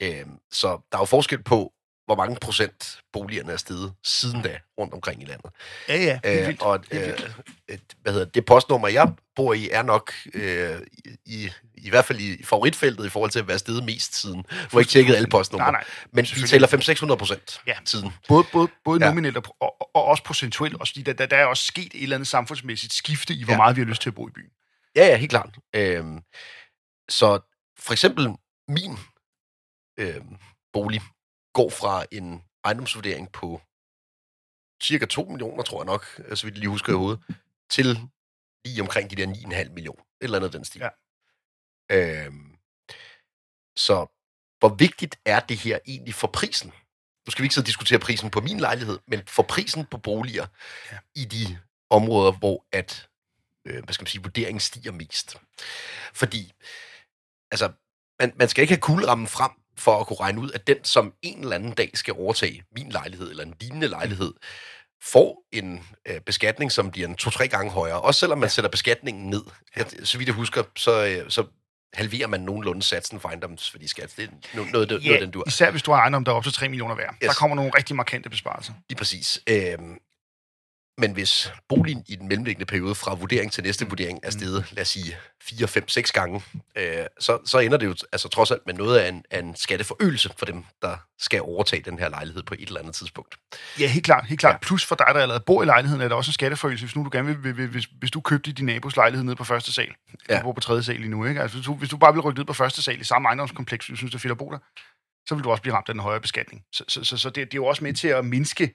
Øh, 0.02 0.26
så 0.50 0.68
der 0.92 0.98
er 0.98 1.02
jo 1.02 1.04
forskel 1.04 1.42
på, 1.42 1.72
hvor 2.14 2.16
mange 2.24 2.36
procent 2.40 3.00
boligerne 3.12 3.52
er 3.52 3.56
steget 3.56 3.92
siden 4.04 4.42
da 4.42 4.58
rundt 4.78 4.94
omkring 4.94 5.22
i 5.22 5.24
landet. 5.24 5.50
Ja, 5.88 5.96
ja. 5.96 6.20
Helt 6.24 6.40
Øh, 6.40 6.46
vildt. 6.46 6.62
og 6.62 6.84
Helt 6.92 7.02
øh, 7.02 7.06
vildt. 7.08 7.36
et, 7.68 7.80
hvad 8.02 8.12
hedder 8.12 8.26
det, 8.26 8.34
det 8.34 8.44
postnummer, 8.44 8.88
jeg 8.88 9.12
bor 9.36 9.52
i, 9.54 9.68
er 9.70 9.82
nok 9.82 10.12
øh, 10.34 10.80
i, 11.26 11.50
i, 11.74 11.90
hvert 11.90 12.04
fald 12.04 12.20
i 12.20 12.44
favoritfeltet 12.44 13.06
i 13.06 13.08
forhold 13.08 13.30
til 13.30 13.38
at 13.38 13.48
være 13.48 13.58
steget 13.58 13.84
mest 13.84 14.14
siden. 14.20 14.44
Har 14.50 14.68
jeg 14.72 14.80
ikke 14.80 14.90
tjekket 14.90 15.14
alle 15.16 15.28
postnumre, 15.28 15.64
Nej, 15.64 15.70
nej. 15.72 15.84
men 16.12 16.26
vi 16.34 16.46
tæller 16.46 16.68
500-600 17.12 17.16
procent 17.16 17.60
Ja. 17.66 17.74
siden. 17.84 18.12
Både, 18.28 18.44
både, 18.52 18.68
både 18.84 19.04
Ja. 19.04 19.08
nominelt 19.08 19.36
og, 19.36 19.56
og, 19.60 19.76
og 19.94 20.04
også 20.04 20.24
procentuelt, 20.24 20.74
også 20.80 20.92
fordi 20.92 21.02
der, 21.02 21.12
der, 21.12 21.26
der 21.26 21.36
er 21.36 21.46
også 21.46 21.64
sket 21.64 21.94
et 21.94 22.02
eller 22.02 22.16
andet 22.16 22.28
samfundsmæssigt 22.28 22.92
skifte 22.92 23.34
i, 23.34 23.44
hvor 23.44 23.52
Ja. 23.52 23.54
ja. 23.54 23.56
meget 23.62 23.76
vi 23.76 23.80
har 23.80 23.86
lyst 23.86 24.02
til 24.02 24.10
at 24.10 24.14
bo 24.14 24.28
i 24.28 24.30
byen. 24.30 24.50
Ja, 24.96 25.06
ja, 25.06 25.16
helt 25.16 25.30
klart. 25.30 25.56
Øhm, 25.76 26.18
så 27.08 27.40
for 27.78 27.92
eksempel 27.92 28.28
min 28.68 28.98
øhm, 29.98 30.36
bolig 30.72 31.02
går 31.52 31.70
fra 31.70 32.04
en 32.12 32.44
ejendomsvurdering 32.64 33.32
på 33.32 33.60
cirka 34.82 35.06
2 35.06 35.24
millioner, 35.24 35.62
tror 35.62 35.80
jeg 35.80 35.86
nok, 35.86 36.06
øh, 36.18 36.36
så 36.36 36.46
vidt 36.46 36.58
lige 36.58 36.68
husker 36.68 36.92
i 36.92 36.96
hovedet, 36.96 37.20
til 37.70 37.98
lige 38.64 38.82
omkring 38.82 39.10
de 39.10 39.16
der 39.16 39.26
9,5 39.26 39.72
millioner. 39.72 40.02
Et 40.02 40.24
eller 40.24 40.38
andet 40.38 40.52
den 40.52 40.64
stil. 40.64 40.80
Ja. 40.80 40.88
Øhm, 41.90 42.56
så 43.76 44.06
hvor 44.58 44.68
vigtigt 44.68 45.18
er 45.24 45.40
det 45.40 45.56
her 45.58 45.78
egentlig 45.86 46.14
for 46.14 46.26
prisen? 46.26 46.72
Nu 47.26 47.30
skal 47.30 47.42
vi 47.42 47.46
ikke 47.46 47.60
og 47.60 47.66
diskutere 47.66 47.98
prisen 47.98 48.30
på 48.30 48.40
min 48.40 48.60
lejlighed, 48.60 48.98
men 49.06 49.26
for 49.26 49.42
prisen 49.42 49.86
på 49.86 49.98
boliger 49.98 50.46
Ja. 50.92 50.98
i 51.14 51.24
de 51.24 51.58
områder, 51.90 52.32
hvor 52.32 52.66
at, 52.72 53.08
øh, 53.64 53.84
hvad 53.84 53.94
skal 53.94 54.02
man 54.02 54.06
sige, 54.06 54.22
vurderingen 54.22 54.60
stiger 54.60 54.92
mest. 54.92 55.36
Fordi, 56.12 56.52
altså, 57.50 57.72
man, 58.20 58.32
man 58.36 58.48
skal 58.48 58.62
ikke 58.62 58.74
have 58.74 58.80
kuglerammen 58.80 59.26
frem 59.26 59.50
for 59.80 60.00
at 60.00 60.06
kunne 60.06 60.20
regne 60.20 60.40
ud, 60.40 60.50
at 60.54 60.66
den, 60.66 60.84
som 60.84 61.12
en 61.22 61.40
eller 61.42 61.56
anden 61.56 61.72
dag 61.72 61.90
skal 61.94 62.14
overtage 62.18 62.62
min 62.76 62.90
lejlighed 62.90 63.30
eller 63.30 63.44
en 63.44 63.54
lignende 63.60 63.88
lejlighed, 63.88 64.32
får 65.02 65.42
en 65.52 65.84
øh, 66.08 66.20
beskatning, 66.20 66.72
som 66.72 66.90
bliver 66.90 67.08
en 67.08 67.16
to-tre 67.16 67.48
gange 67.48 67.70
højere. 67.70 68.00
Også 68.00 68.20
selvom 68.20 68.38
man 68.38 68.46
ja. 68.46 68.50
sætter 68.50 68.70
beskatningen 68.70 69.30
ned. 69.30 69.42
Ja. 69.76 69.82
Så 70.04 70.18
vidt 70.18 70.26
jeg 70.26 70.34
husker, 70.34 70.62
så, 70.76 71.06
øh, 71.06 71.30
så 71.30 71.44
halverer 71.94 72.26
man 72.26 72.40
nogenlunde 72.40 72.82
satsen 72.82 73.20
for 73.20 73.28
ejendomsværdiskat. 73.28 74.12
Det 74.16 74.24
er 74.24 74.28
no- 74.28 74.56
noget, 74.56 74.72
noget, 74.72 74.88
noget 74.90 75.14
af 75.14 75.20
den 75.20 75.30
du 75.30 75.44
især 75.46 75.70
hvis 75.70 75.82
du 75.82 75.90
har 75.92 75.98
ejendom, 75.98 76.24
der 76.24 76.32
er 76.32 76.36
op 76.36 76.44
til 76.44 76.52
3 76.52 76.68
millioner 76.68 76.94
værd. 76.94 77.14
Yes. 77.14 77.28
Der 77.28 77.34
kommer 77.34 77.56
nogle 77.56 77.70
rigtig 77.76 77.96
markante 77.96 78.30
besparelser. 78.30 78.72
Lige 78.88 78.98
præcis. 78.98 79.40
Øhm, 79.46 79.98
men 81.00 81.12
hvis 81.12 81.52
boligen 81.68 82.04
i 82.08 82.16
den 82.16 82.28
mellemliggende 82.28 82.66
periode 82.66 82.94
fra 82.94 83.14
vurdering 83.14 83.52
til 83.52 83.64
næste 83.64 83.88
vurdering 83.88 84.20
er 84.22 84.30
steget, 84.30 84.72
lad 84.72 84.82
os 84.82 84.88
sige, 84.88 85.16
4, 85.42 85.68
5, 85.68 85.88
6 85.88 86.12
gange, 86.12 86.42
øh, 86.76 87.04
så, 87.20 87.38
så 87.46 87.58
ender 87.58 87.78
det 87.78 87.86
jo 87.86 87.94
altså 88.12 88.28
trods 88.28 88.50
alt 88.50 88.66
med 88.66 88.74
noget 88.74 88.98
af 88.98 89.08
en, 89.08 89.24
af 89.30 89.38
en 89.38 89.56
skatteforøgelse 89.56 90.30
for 90.38 90.46
dem, 90.46 90.64
der 90.82 90.96
skal 91.18 91.42
overtage 91.42 91.82
den 91.82 91.98
her 91.98 92.08
lejlighed 92.08 92.42
på 92.42 92.54
et 92.58 92.66
eller 92.66 92.80
andet 92.80 92.94
tidspunkt. 92.94 93.36
Ja, 93.78 93.86
helt 93.86 94.04
klart. 94.04 94.26
Helt 94.26 94.40
klart. 94.40 94.52
Ja. 94.52 94.58
Plus 94.58 94.84
for 94.84 94.94
dig, 94.94 95.06
der 95.14 95.20
allerede 95.20 95.42
bor 95.46 95.62
i 95.62 95.66
lejligheden, 95.66 96.02
er 96.02 96.08
der 96.08 96.14
også 96.16 96.28
en 96.28 96.32
skatteforøgelse, 96.32 96.84
hvis 96.86 96.96
nu 96.96 97.04
du 97.04 97.10
gerne 97.12 97.42
vil, 97.42 97.68
hvis, 97.68 97.88
hvis 97.98 98.10
du 98.10 98.20
købte 98.20 98.52
din 98.52 98.66
nabos 98.66 98.96
lejlighed 98.96 99.24
nede 99.24 99.36
på 99.36 99.44
første 99.44 99.72
sal. 99.72 99.94
Ja. 100.28 100.38
Du 100.38 100.42
bor 100.42 100.52
på 100.52 100.60
tredje 100.60 100.82
sal 100.82 100.96
lige 100.96 101.08
nu, 101.08 101.24
ikke? 101.24 101.42
Altså, 101.42 101.56
hvis, 101.56 101.66
du, 101.66 101.74
hvis 101.74 101.88
du 101.88 101.96
bare 101.96 102.12
vil 102.12 102.20
rykke 102.20 102.40
ned 102.40 102.46
på 102.46 102.52
første 102.52 102.82
sal 102.82 103.00
i 103.00 103.04
samme 103.04 103.28
ejendomskompleks, 103.28 103.86
du 103.86 103.96
synes, 103.96 104.10
det 104.12 104.18
er 104.18 104.20
fedt 104.20 104.30
at 104.30 104.38
bo 104.38 104.50
der, 104.50 104.58
så 105.28 105.34
vil 105.34 105.44
du 105.44 105.50
også 105.50 105.62
blive 105.62 105.74
ramt 105.74 105.88
af 105.88 105.94
den 105.94 106.02
højere 106.02 106.20
beskatning. 106.20 106.62
Så, 106.72 106.84
så, 106.88 107.04
så, 107.04 107.16
så 107.16 107.28
det, 107.28 107.36
det 107.36 107.54
er 107.54 107.56
jo 107.56 107.66
også 107.66 107.84
med 107.84 107.94
til 107.94 108.08
at 108.08 108.24
mindske 108.24 108.74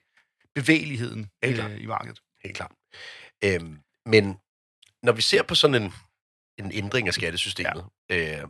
bevægeligheden 0.55 1.29
øh, 1.45 1.81
i 1.81 1.85
markedet. 1.85 2.19
Helt 2.43 2.55
klart. 2.55 2.71
Øhm, 3.43 3.79
men 4.05 4.37
når 5.03 5.11
vi 5.11 5.21
ser 5.21 5.43
på 5.43 5.55
sådan 5.55 5.83
en, 5.83 5.93
en 6.57 6.71
ændring 6.71 7.07
af 7.07 7.13
skattesystemet, 7.13 7.85
ja. 8.09 8.41
øh, 8.41 8.47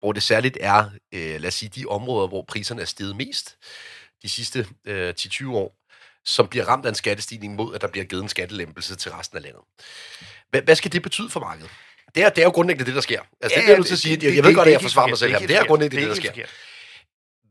hvor 0.00 0.12
det 0.12 0.22
særligt 0.22 0.58
er, 0.60 0.90
øh, 1.14 1.40
lad 1.40 1.48
os 1.48 1.54
sige, 1.54 1.68
de 1.68 1.86
områder, 1.86 2.28
hvor 2.28 2.44
priserne 2.48 2.80
er 2.80 2.86
steget 2.86 3.16
mest 3.16 3.56
de 4.22 4.28
sidste 4.28 4.66
øh, 4.84 5.14
10-20 5.20 5.48
år, 5.50 5.76
som 6.24 6.48
bliver 6.48 6.64
ramt 6.64 6.84
af 6.84 6.88
en 6.88 6.94
skattestigning 6.94 7.54
mod, 7.54 7.74
at 7.74 7.80
der 7.80 7.88
bliver 7.88 8.04
givet 8.04 8.22
en 8.22 8.28
skattelempelse 8.28 8.96
til 8.96 9.10
resten 9.10 9.36
af 9.36 9.42
landet. 9.42 9.60
Hvad, 10.50 10.62
hvad 10.62 10.76
skal 10.76 10.92
det 10.92 11.02
betyde 11.02 11.30
for 11.30 11.40
markedet? 11.40 11.70
Det 12.14 12.22
er, 12.22 12.28
det 12.28 12.38
er 12.38 12.44
jo 12.44 12.50
grundlæggende 12.50 12.86
det, 12.86 12.94
der 12.94 13.00
sker. 13.00 13.20
Altså, 13.40 13.58
ja, 13.58 13.60
det 13.60 13.66
er 13.66 13.70
jeg 13.70 13.78
nødt 13.78 13.86
til 13.86 13.94
at 13.94 13.98
sige. 13.98 14.18
Jeg, 14.22 14.36
jeg 14.36 14.44
ved 14.44 14.54
godt, 14.54 14.68
at 14.68 14.72
jeg 14.72 14.80
forsvarer 14.80 15.08
mig 15.08 15.18
selv 15.18 15.32
her, 15.32 15.40
men 15.40 15.48
det 15.48 15.56
er 15.56 15.64
grundlæggende 15.64 16.08
det, 16.08 16.22
der 16.22 16.30
sker. 16.30 16.46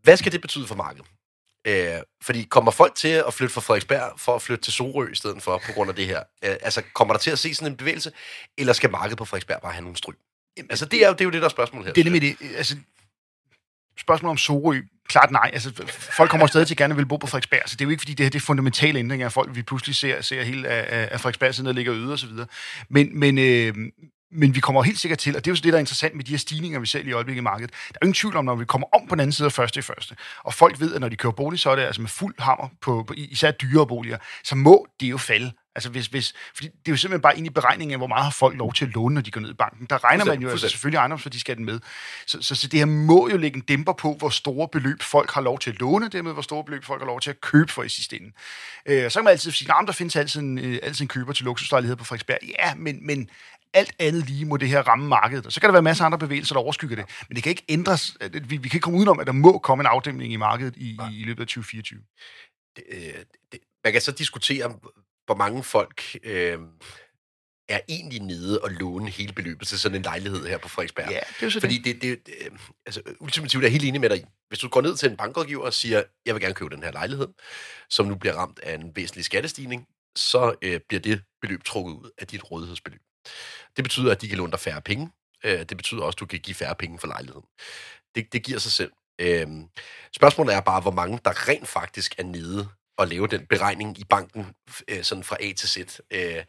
Hvad 0.03 0.17
skal 0.17 0.31
det 0.31 0.41
betyde 0.41 0.67
for 0.67 0.75
markedet? 0.75 1.07
Øh, 1.67 2.01
fordi 2.23 2.43
kommer 2.43 2.71
folk 2.71 2.95
til 2.95 3.07
at 3.07 3.33
flytte 3.33 3.53
fra 3.53 3.61
Frederiksberg 3.61 4.13
for 4.17 4.35
at 4.35 4.41
flytte 4.41 4.63
til 4.63 4.73
Sorø 4.73 5.07
i 5.11 5.15
stedet 5.15 5.43
for, 5.43 5.61
på 5.65 5.71
grund 5.71 5.89
af 5.89 5.95
det 5.95 6.05
her? 6.05 6.19
Øh, 6.45 6.55
altså, 6.61 6.81
kommer 6.93 7.13
der 7.13 7.19
til 7.19 7.31
at 7.31 7.39
se 7.39 7.53
sådan 7.55 7.71
en 7.71 7.77
bevægelse, 7.77 8.11
eller 8.57 8.73
skal 8.73 8.91
markedet 8.91 9.17
på 9.17 9.25
Frederiksberg 9.25 9.61
bare 9.61 9.71
have 9.71 9.81
nogle 9.81 9.97
stryg? 9.97 10.15
Altså, 10.69 10.85
det 10.85 11.03
er 11.03 11.07
jo 11.07 11.13
det, 11.13 11.21
er 11.21 11.25
jo 11.25 11.31
det 11.31 11.41
der 11.41 11.45
er 11.47 11.49
spørgsmål 11.49 11.83
her. 11.85 11.93
Det 11.93 12.01
er 12.01 12.05
nemlig 12.05 12.21
det. 12.21 12.55
Altså, 12.57 12.75
spørgsmålet 13.99 14.31
om 14.31 14.37
Sorø, 14.37 14.81
klart 15.07 15.31
nej. 15.31 15.49
Altså, 15.53 15.83
folk 15.89 16.29
kommer 16.29 16.47
stadig 16.47 16.67
til 16.67 16.77
gerne 16.77 16.95
vil 16.95 17.05
bo 17.05 17.17
på 17.17 17.27
Frederiksberg, 17.27 17.61
så 17.65 17.75
det 17.75 17.81
er 17.81 17.85
jo 17.85 17.91
ikke, 17.91 18.01
fordi 18.01 18.13
det 18.13 18.25
her 18.25 18.29
det 18.29 18.39
er 18.39 18.45
fundamentale 18.45 18.99
ændringer 18.99 19.25
af 19.25 19.31
folk, 19.31 19.55
vi 19.55 19.63
pludselig 19.63 19.95
ser, 19.95 20.21
ser 20.21 20.43
hele 20.43 20.67
af, 20.67 21.09
af, 21.11 21.19
Frederiksberg 21.19 21.55
siden 21.55 21.67
der 21.67 21.73
ligger 21.73 21.95
øde 21.95 22.11
og 22.11 22.19
så 22.19 22.27
videre. 22.27 22.47
Men, 22.89 23.19
men, 23.19 23.37
øh, 23.37 23.75
men 24.31 24.55
vi 24.55 24.59
kommer 24.59 24.83
helt 24.83 24.99
sikkert 24.99 25.19
til, 25.19 25.35
og 25.35 25.45
det 25.45 25.49
er 25.49 25.51
jo 25.51 25.55
så 25.55 25.61
det, 25.61 25.73
der 25.73 25.77
er 25.77 25.79
interessant 25.79 26.15
med 26.15 26.23
de 26.23 26.31
her 26.31 26.37
stigninger, 26.37 26.79
vi 26.79 26.85
ser 26.85 26.99
i 26.99 27.11
øjeblikket 27.11 27.41
i 27.41 27.43
markedet. 27.43 27.71
Der 27.71 27.93
er 27.93 27.99
jo 28.01 28.05
ingen 28.05 28.13
tvivl 28.13 28.35
om, 28.35 28.45
når 28.45 28.55
vi 28.55 28.65
kommer 28.65 28.87
om 28.95 29.07
på 29.07 29.15
den 29.15 29.19
anden 29.19 29.33
side 29.33 29.45
af 29.45 29.51
første 29.51 29.79
i 29.79 29.81
første, 29.81 30.15
og 30.43 30.53
folk 30.53 30.79
ved, 30.79 30.93
at 30.95 31.01
når 31.01 31.09
de 31.09 31.15
kører 31.15 31.33
bolig, 31.33 31.59
så 31.59 31.69
er 31.69 31.75
det 31.75 31.83
altså 31.83 32.01
med 32.01 32.09
fuld 32.09 32.35
hammer 32.39 32.69
på, 32.81 33.03
på 33.07 33.13
især 33.17 33.51
dyre 33.51 33.87
boliger, 33.87 34.17
så 34.43 34.55
må 34.55 34.87
det 34.99 35.07
jo 35.07 35.17
falde. 35.17 35.51
Altså 35.77 35.89
hvis, 35.89 36.07
hvis, 36.07 36.33
fordi 36.55 36.67
det 36.67 36.87
er 36.87 36.91
jo 36.91 36.97
simpelthen 36.97 37.21
bare 37.21 37.37
ind 37.37 37.47
i 37.47 37.49
beregningen 37.49 37.93
af, 37.93 37.99
hvor 37.99 38.07
meget 38.07 38.23
har 38.23 38.31
folk 38.31 38.57
lov 38.57 38.73
til 38.73 38.85
at 38.85 38.91
låne, 38.91 39.15
når 39.15 39.21
de 39.21 39.31
går 39.31 39.41
ned 39.41 39.49
i 39.49 39.53
banken. 39.53 39.85
Der 39.89 40.03
regner 40.03 40.25
man 40.25 40.41
jo 40.41 40.49
altså 40.49 40.69
selvfølgelig 40.69 40.97
ejendomsværdiskatten 40.97 41.65
med. 41.65 41.79
Så, 42.27 42.41
så, 42.41 42.55
så 42.55 42.67
det 42.67 42.79
her 42.79 42.85
må 42.85 43.29
jo 43.29 43.37
lægge 43.37 43.57
en 43.57 43.61
dæmper 43.61 43.93
på, 43.93 44.13
hvor 44.13 44.29
store 44.29 44.67
beløb 44.71 45.01
folk 45.01 45.31
har 45.31 45.41
lov 45.41 45.59
til 45.59 45.69
at 45.69 45.79
låne, 45.79 46.09
dermed 46.09 46.33
hvor 46.33 46.41
store 46.41 46.63
beløb 46.63 46.83
folk 46.83 47.01
har 47.01 47.05
lov 47.05 47.21
til 47.21 47.29
at 47.29 47.41
købe 47.41 47.71
for 47.71 47.83
i 47.83 47.89
sidste 47.89 48.15
ende. 48.15 48.31
Øh, 48.85 49.11
så 49.11 49.19
kan 49.19 49.23
man 49.23 49.31
altid 49.31 49.51
sige, 49.51 49.73
at 49.81 49.87
der 49.87 49.93
findes 49.93 50.15
altid 50.15 50.41
en, 50.41 50.57
øh, 50.57 50.79
altid 50.83 51.01
en 51.01 51.07
køber 51.07 51.33
til 51.33 51.45
luksuslejligheder 51.45 51.97
på 51.97 52.03
Frederiksberg. 52.03 52.37
Ja, 52.59 52.75
men, 52.75 53.07
men 53.07 53.29
alt 53.73 53.93
andet 53.99 54.29
lige 54.29 54.45
må 54.45 54.57
det 54.57 54.69
her 54.69 54.81
ramme 54.81 55.07
markedet. 55.07 55.45
Og 55.45 55.51
så 55.51 55.59
kan 55.59 55.67
der 55.67 55.71
være 55.71 55.81
masser 55.81 56.03
af 56.03 56.05
andre 56.05 56.17
bevægelser, 56.17 56.55
der 56.55 56.61
overskygger 56.61 56.95
det. 56.95 57.05
Men 57.29 57.35
det 57.35 57.43
kan 57.43 57.49
ikke 57.49 57.65
ændres. 57.69 58.17
Vi, 58.31 58.39
vi 58.39 58.57
kan 58.57 58.63
ikke 58.63 58.79
komme 58.79 58.99
udenom, 58.99 59.19
at 59.19 59.27
der 59.27 59.33
må 59.33 59.57
komme 59.57 59.81
en 59.81 59.85
afdæmning 59.85 60.33
i 60.33 60.35
markedet 60.35 60.75
i, 60.77 60.97
i, 61.11 61.21
i 61.21 61.23
løbet 61.23 61.41
af 61.41 61.47
2024. 61.47 61.99
det, 62.75 62.83
øh, 62.89 63.25
det, 63.51 63.59
man 63.83 63.93
kan 63.93 64.01
så 64.01 64.11
diskutere, 64.11 64.79
hvor 65.25 65.35
mange 65.35 65.63
folk 65.63 66.01
øh, 66.23 66.59
er 67.69 67.79
egentlig 67.89 68.19
nede 68.19 68.61
og 68.61 68.71
låne 68.71 69.09
hele 69.09 69.33
beløbet 69.33 69.67
til 69.67 69.79
sådan 69.79 69.95
en 69.95 70.01
lejlighed 70.01 70.47
her 70.47 70.57
på 70.57 70.67
Frederiksberg. 70.67 71.11
Ja, 71.11 71.19
det 71.39 71.45
er 71.45 71.49
så 71.49 71.59
Fordi 71.59 71.77
det, 71.77 72.01
det, 72.01 72.25
det 72.25 72.33
øh, 72.45 72.59
altså, 72.85 73.01
ultimativt 73.19 73.63
er 73.63 73.65
jeg 73.65 73.71
helt 73.71 73.85
enig 73.85 74.01
med 74.01 74.09
dig 74.09 74.17
i. 74.17 74.23
Hvis 74.47 74.59
du 74.59 74.67
går 74.67 74.81
ned 74.81 74.97
til 74.97 75.09
en 75.09 75.17
bankrådgiver 75.17 75.65
og 75.65 75.73
siger, 75.73 76.03
jeg 76.25 76.35
vil 76.35 76.41
gerne 76.41 76.55
købe 76.55 76.75
den 76.75 76.83
her 76.83 76.91
lejlighed, 76.91 77.27
som 77.89 78.05
nu 78.05 78.15
bliver 78.15 78.35
ramt 78.35 78.59
af 78.59 78.75
en 78.75 78.95
væsentlig 78.95 79.25
skattestigning, 79.25 79.87
så 80.15 80.55
øh, 80.61 80.79
bliver 80.87 81.01
det 81.01 81.21
beløb 81.41 81.63
trukket 81.63 81.93
ud 81.93 82.09
af 82.17 82.27
dit 82.27 82.51
rådighedsbeløb. 82.51 83.01
Det 83.75 83.83
betyder, 83.83 84.11
at 84.11 84.21
de 84.21 84.27
kan 84.27 84.37
låne 84.37 84.51
dig 84.51 84.59
færre 84.59 84.81
penge. 84.81 85.09
Øh, 85.43 85.59
det 85.59 85.77
betyder 85.77 86.01
også, 86.01 86.15
at 86.15 86.19
du 86.19 86.25
kan 86.25 86.39
give 86.39 86.55
færre 86.55 86.75
penge 86.75 86.99
for 86.99 87.07
lejligheden. 87.07 87.45
Det, 88.15 88.33
det 88.33 88.43
giver 88.43 88.59
sig 88.59 88.71
selv. 88.71 88.91
Øh, 89.21 89.47
spørgsmålet 90.15 90.55
er 90.55 90.61
bare, 90.61 90.81
hvor 90.81 90.91
mange 90.91 91.19
der 91.25 91.47
rent 91.49 91.67
faktisk 91.67 92.15
er 92.17 92.23
nede 92.23 92.69
og 92.97 93.07
lave 93.07 93.27
den 93.27 93.45
beregning 93.45 93.99
i 93.99 94.03
banken, 94.03 94.47
øh, 94.87 95.03
sådan 95.03 95.23
fra 95.23 95.37
A 95.39 95.53
til 95.53 95.69
Z. 95.69 95.77
Øh, 96.11 96.43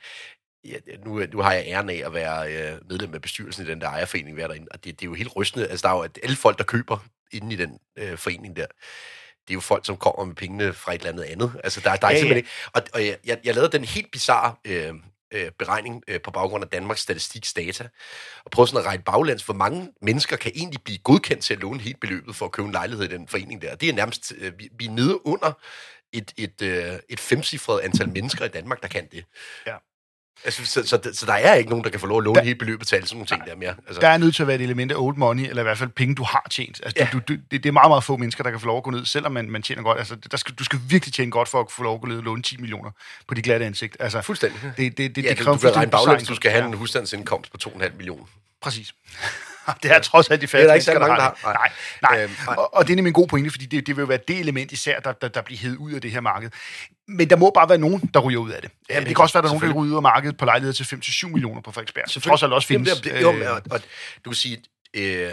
ja, 0.64 0.76
nu, 1.04 1.26
nu 1.32 1.38
har 1.40 1.52
jeg 1.52 1.64
æren 1.66 1.90
af 1.90 2.02
at 2.06 2.14
være 2.14 2.52
øh, 2.52 2.78
medlem 2.88 3.14
af 3.14 3.23
bestyrelsen 3.23 3.66
i 3.66 3.68
den 3.68 3.80
der 3.80 3.88
ejerforening, 3.88 4.37
vi 4.37 4.42
er 4.42 4.47
derinde, 4.47 4.68
og 4.70 4.85
det, 4.85 5.00
det 5.00 5.06
er 5.06 5.11
jo 5.11 5.14
helt 5.14 5.37
rystende. 5.37 5.66
Altså, 5.68 5.87
der 5.88 5.94
er 5.94 5.97
jo 5.97 6.02
at 6.02 6.18
alle 6.23 6.37
folk, 6.37 6.58
der 6.58 6.64
køber 6.64 6.99
inde 7.32 7.54
i 7.54 7.56
den 7.56 7.78
øh, 7.99 8.18
forening 8.18 8.56
der, 8.56 8.66
det 9.49 9.50
er 9.50 9.54
jo 9.54 9.61
folk, 9.61 9.87
som 9.87 9.97
kommer 9.97 10.25
med 10.25 10.35
pengene 10.35 10.73
fra 10.73 10.94
et 10.94 10.99
eller 10.99 11.12
andet 11.12 11.23
andet. 11.23 11.61
Altså, 11.64 11.80
der, 11.80 11.97
der 11.97 12.06
er 12.06 12.11
Ja, 12.11 12.16
ja, 12.16 12.16
ja. 12.16 12.18
simpelthen 12.18 12.37
ikke... 12.37 12.50
Og, 12.73 12.82
og 12.94 13.06
jeg, 13.06 13.18
jeg, 13.25 13.40
jeg 13.44 13.54
lavede 13.54 13.73
den 13.73 13.85
helt 13.85 14.11
bizarre 14.12 14.54
øh, 14.64 14.94
øh, 15.32 15.50
beregning 15.58 16.02
øh, 16.08 16.20
på 16.20 16.30
baggrund 16.30 16.64
af 16.64 16.70
Danmarks 16.70 17.00
Statistiks 17.00 17.54
data, 17.54 17.88
og 18.44 18.50
prøve 18.50 18.68
sådan 18.68 18.80
at 18.80 18.87
regne 18.87 19.02
baglands, 19.02 19.42
hvor 19.42 19.54
mange 19.54 19.92
mennesker 20.02 20.37
kan 20.37 20.52
egentlig 20.54 20.82
blive 20.82 20.99
godkendt 20.99 21.42
til 21.44 21.54
at 21.54 21.61
låne 21.61 21.80
helt 21.80 22.00
beløbet 22.00 22.37
for 22.37 22.47
at 22.47 22.52
købe 22.52 22.66
en 22.66 22.73
lejlighed 22.73 23.04
i 23.04 23.08
den 23.08 23.28
forening 23.28 23.62
der. 23.62 23.75
Det 23.75 23.88
er 23.88 23.92
nærmest... 23.92 24.32
Øh, 24.38 24.58
vi, 24.58 24.68
vi 24.78 24.87
er 24.87 24.90
nede 24.90 25.26
under 25.26 25.52
et, 26.12 26.32
et, 26.37 26.62
øh, 26.62 26.99
et 27.08 27.20
femcifret 27.20 27.80
antal 27.80 28.08
mennesker 28.08 28.44
i 28.44 28.49
Danmark, 28.49 28.82
der 28.82 28.88
kan 28.88 29.08
det. 29.12 29.25
Ja. 29.66 29.76
Altså, 30.45 30.66
så, 30.66 30.83
så, 30.87 31.11
så 31.12 31.26
der 31.26 31.33
er 31.33 31.54
ikke 31.54 31.71
nogen, 31.71 31.85
der 31.85 31.90
kan 31.90 32.00
få 32.00 32.07
lov 32.07 32.18
at 32.18 32.25
låne 32.25 32.35
Der- 32.38 32.45
helt 32.45 32.59
beløbet 32.59 32.87
til 32.88 32.97
alle 32.97 33.09
sådan 33.09 33.16
nogle 33.16 33.26
ting 33.26 33.42
der 33.47 33.57
mere. 33.57 33.75
Altså, 33.87 34.00
Der 34.00 34.09
er 34.09 34.18
nødt 34.18 34.35
til 34.35 34.42
at 34.42 34.47
være 34.47 34.57
et 34.57 34.62
element 34.62 34.92
af 34.92 34.97
old 34.99 35.16
money, 35.16 35.42
eller 35.49 35.62
i 35.62 35.64
hvert 35.64 35.78
fald 35.78 35.88
penge, 35.88 36.14
du 36.14 36.23
har 36.23 36.47
tjent. 36.50 36.80
Altså, 36.83 36.95
Ja. 37.04 37.09
du, 37.12 37.18
du, 37.28 37.33
det, 37.50 37.50
det 37.50 37.66
er 37.66 37.73
meget, 37.73 37.90
meget 37.90 38.04
få 38.04 38.16
mennesker, 38.16 38.45
der 38.45 38.50
kan 38.50 38.61
få 38.61 38.66
lov 38.66 38.76
at 38.76 38.83
gå 38.83 38.90
ned, 38.90 39.04
selvom 39.04 39.33
man, 39.33 39.50
man 39.50 39.62
tjener 39.62 39.83
godt. 39.83 39.99
Altså, 39.99 40.14
der 40.30 40.37
skal, 40.37 40.54
du 40.54 40.64
skal 40.64 40.78
virkelig 40.88 41.14
tjene 41.14 41.30
godt 41.30 41.49
for 41.49 41.61
at 41.61 41.66
få 41.71 41.83
lov 41.83 41.95
at 41.95 42.00
gå 42.00 42.07
ned 42.07 42.16
og 42.16 42.23
låne 42.23 42.42
10 42.42 42.57
millioner 42.57 42.90
på 43.28 43.35
dit 43.35 43.45
glatte 43.45 43.66
ansigt. 43.66 43.97
Altså, 44.00 44.21
fuldstændig. 44.23 44.61
det, 44.76 44.99
det, 44.99 45.16
det, 45.16 45.25
ja, 45.25 45.28
det 45.30 45.38
du, 45.38 45.45
kræver 45.45 45.57
du 45.57 45.68
regne 45.68 45.90
fuldstændig 45.90 46.21
design. 46.21 46.26
du 46.26 46.35
skal 46.35 46.50
have 46.50 46.62
Ja. 46.62 46.68
en 46.68 46.75
husstandsindkomst 46.75 47.50
på 47.52 47.59
2,5 47.71 47.97
millioner. 47.97 48.25
Præcis. 48.62 48.95
det 49.82 49.90
er 49.94 49.98
trods 49.98 50.30
alt 50.30 50.40
de 50.40 50.42
Det 50.42 50.50
færreste 50.50 50.90
er 50.90 50.98
der 50.98 51.06
mennesker, 51.06 51.08
mange, 51.08 51.22
har 51.22 51.28
der 51.30 51.34
det. 51.34 51.40
har. 51.42 51.52
Nej, 52.02 52.16
nej. 52.16 52.22
Øhm, 52.22 52.32
nej. 52.46 52.54
Og, 52.56 52.75
og 52.76 52.87
det 52.87 52.92
er 52.92 52.96
nemlig 52.96 53.10
en 53.10 53.14
god 53.14 53.28
pointe, 53.28 53.50
fordi 53.50 53.66
det, 53.66 53.87
det 53.87 53.96
vil 53.96 54.02
jo 54.02 54.06
være 54.06 54.18
det 54.28 54.38
element 54.40 54.72
især, 54.72 55.00
der, 55.00 55.12
der, 55.12 55.28
der 55.28 55.42
bliver 55.42 55.58
hævet 55.58 55.76
ud 55.76 55.92
af 55.92 56.00
det 56.00 56.10
her 56.10 56.20
marked. 56.20 56.50
Men 57.08 57.30
der 57.30 57.37
må 57.37 57.50
bare 57.54 57.68
være 57.68 57.78
nogen, 57.78 58.10
der 58.14 58.20
ryger 58.20 58.38
ud 58.38 58.50
af 58.50 58.62
det. 58.62 58.70
Ja, 58.90 58.98
det 59.00 59.06
kan 59.06 59.18
også 59.18 59.32
være, 59.32 59.42
der 59.42 59.48
er 59.48 59.52
nogen, 59.52 59.68
der 59.68 59.80
ryger 59.82 59.92
ud 59.92 59.96
af 59.96 60.02
markedet 60.02 60.37
på 60.37 60.44
lejligheder 60.44 60.72
til 60.84 60.84
5-7 60.96 61.28
millioner 61.28 61.60
på 61.60 61.72
Frederiksberg. 61.72 62.22
Trods 62.22 62.42
alt 62.42 62.52
også 62.52 62.68
findes. 62.68 62.88
Jamen, 62.88 63.04
det, 63.04 63.16
er- 63.16 63.20
jo, 63.20 63.32
øh, 63.32 63.50
og, 63.52 63.62
og, 63.70 63.80
du 64.25 64.30
kan 64.30 64.34
sige, 64.34 64.62
øh, 64.94 65.32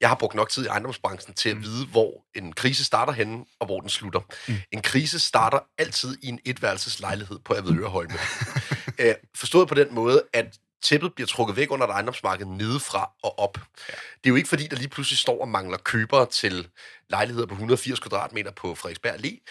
jeg 0.00 0.08
har 0.08 0.16
brugt 0.16 0.34
nok 0.34 0.50
tid 0.50 0.64
i 0.64 0.68
ejendomsbranchen 0.68 1.34
til 1.34 1.48
at 1.48 1.62
vide, 1.62 1.86
hvor 1.86 2.12
en 2.34 2.52
krise 2.52 2.84
starter 2.84 3.12
henne, 3.12 3.44
og 3.60 3.66
hvor 3.66 3.80
den 3.80 3.88
slutter. 3.88 4.20
Mm. 4.48 4.54
En 4.72 4.82
krise 4.82 5.18
starter 5.18 5.58
altid 5.78 6.16
i 6.22 6.28
en 6.28 6.38
etværelseslejlighed 6.46 7.38
på 7.44 7.54
Avedøreholme. 7.54 8.14
øh, 8.98 9.14
forstået 9.36 9.68
på 9.68 9.74
den 9.74 9.86
måde, 9.94 10.22
at 10.32 10.46
tæppet 10.84 11.14
bliver 11.14 11.26
trukket 11.26 11.56
væk 11.56 11.70
under 11.70 11.86
et 11.86 11.90
ejendomsmarked 11.90 12.46
nedefra 12.46 13.10
og 13.22 13.38
op. 13.38 13.58
Ja. 13.58 13.94
Det 13.94 14.26
er 14.26 14.30
jo 14.30 14.36
ikke 14.36 14.48
fordi, 14.48 14.66
der 14.66 14.76
lige 14.76 14.88
pludselig 14.88 15.18
står 15.18 15.40
og 15.40 15.48
mangler 15.48 15.78
købere 15.78 16.26
til 16.26 16.68
lejligheder 17.10 17.46
på 17.46 17.54
180 17.54 18.00
kvadratmeter 18.00 18.50
på 18.50 18.74
Frederiksberg 18.74 19.14
Allé. 19.14 19.44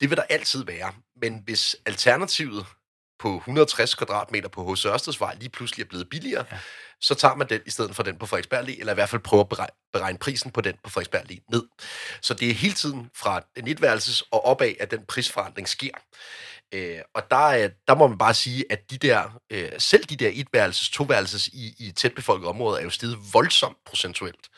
Det 0.00 0.10
vil 0.10 0.16
der 0.16 0.22
altid 0.22 0.64
være. 0.64 0.92
Men 1.16 1.42
hvis 1.44 1.76
alternativet 1.86 2.66
på 3.18 3.36
160 3.36 3.94
kvadratmeter 3.94 4.48
på 4.48 4.72
H.C. 4.72 4.84
Ørstedsvej 4.86 5.34
lige 5.40 5.50
pludselig 5.50 5.84
er 5.84 5.88
blevet 5.88 6.08
billigere, 6.08 6.44
ja. 6.52 6.58
så 7.00 7.14
tager 7.14 7.34
man 7.34 7.48
den 7.48 7.60
i 7.66 7.70
stedet 7.70 7.96
for 7.96 8.02
den 8.02 8.18
på 8.18 8.26
Frederiksberg 8.26 8.60
Allé, 8.60 8.80
eller 8.80 8.92
i 8.92 8.94
hvert 8.94 9.08
fald 9.08 9.22
prøver 9.22 9.44
at 9.44 9.70
beregne, 9.92 10.18
prisen 10.18 10.50
på 10.50 10.60
den 10.60 10.74
på 10.84 10.90
Frederiksberg 10.90 11.22
Allé 11.30 11.38
ned. 11.52 11.62
Så 12.20 12.34
det 12.34 12.50
er 12.50 12.54
hele 12.54 12.74
tiden 12.74 13.10
fra 13.14 13.40
den 13.56 13.68
etværelses 13.68 14.22
og 14.22 14.44
opad, 14.44 14.74
at 14.80 14.90
den 14.90 15.04
prisforandring 15.08 15.68
sker. 15.68 15.94
Øh, 16.72 16.98
og 17.14 17.30
der, 17.30 17.46
øh, 17.46 17.70
der 17.88 17.94
må 17.94 18.06
man 18.06 18.18
bare 18.18 18.34
sige, 18.34 18.64
at 18.70 18.90
de 18.90 18.98
der, 18.98 19.40
øh, 19.50 19.68
selv 19.78 20.04
de 20.04 20.16
der 20.16 20.30
etværelses, 20.34 20.90
toværelses 20.90 21.48
i, 21.48 21.74
i 21.78 21.92
tætbefolkede 21.92 22.48
områder 22.48 22.78
er 22.78 22.84
jo 22.84 22.90
steget 22.90 23.18
voldsomt 23.32 23.76
procentuelt. 23.86 24.48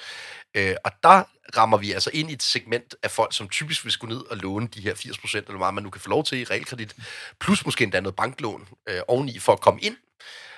Øh, 0.56 0.76
og 0.84 0.92
der 1.02 1.24
rammer 1.56 1.78
vi 1.78 1.92
altså 1.92 2.10
ind 2.12 2.30
i 2.30 2.32
et 2.32 2.42
segment 2.42 2.94
af 3.02 3.10
folk, 3.10 3.34
som 3.34 3.48
typisk 3.48 3.84
vil 3.84 3.92
skulle 3.92 4.14
ned 4.14 4.24
og 4.30 4.36
låne 4.36 4.66
de 4.66 4.80
her 4.80 4.94
80% 4.94 5.36
eller 5.36 5.58
meget 5.58 5.74
man 5.74 5.82
nu 5.82 5.90
kan 5.90 6.00
få 6.00 6.08
lov 6.08 6.24
til 6.24 6.38
i 6.38 6.44
realkredit, 6.44 6.96
plus 7.40 7.64
måske 7.64 7.84
endda 7.84 8.00
noget 8.00 8.16
banklån 8.16 8.68
øh, 8.88 9.00
oveni 9.08 9.38
for 9.38 9.52
at 9.52 9.60
komme 9.60 9.80
ind 9.80 9.96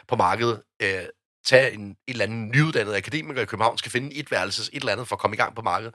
på 0.08 0.16
markedet. 0.16 0.62
Øh, 0.82 1.02
tage 1.44 1.72
en, 1.72 1.80
en 1.80 1.96
eller 2.06 2.24
anden 2.24 2.48
nyuddannet 2.48 2.94
akademiker 2.94 3.42
i 3.42 3.44
København, 3.44 3.78
skal 3.78 3.92
finde 3.92 4.14
et 4.14 4.30
værelses, 4.30 4.68
et 4.68 4.74
eller 4.74 4.92
andet 4.92 5.08
for 5.08 5.16
at 5.16 5.20
komme 5.20 5.36
i 5.36 5.38
gang 5.38 5.54
på 5.54 5.62
markedet. 5.62 5.94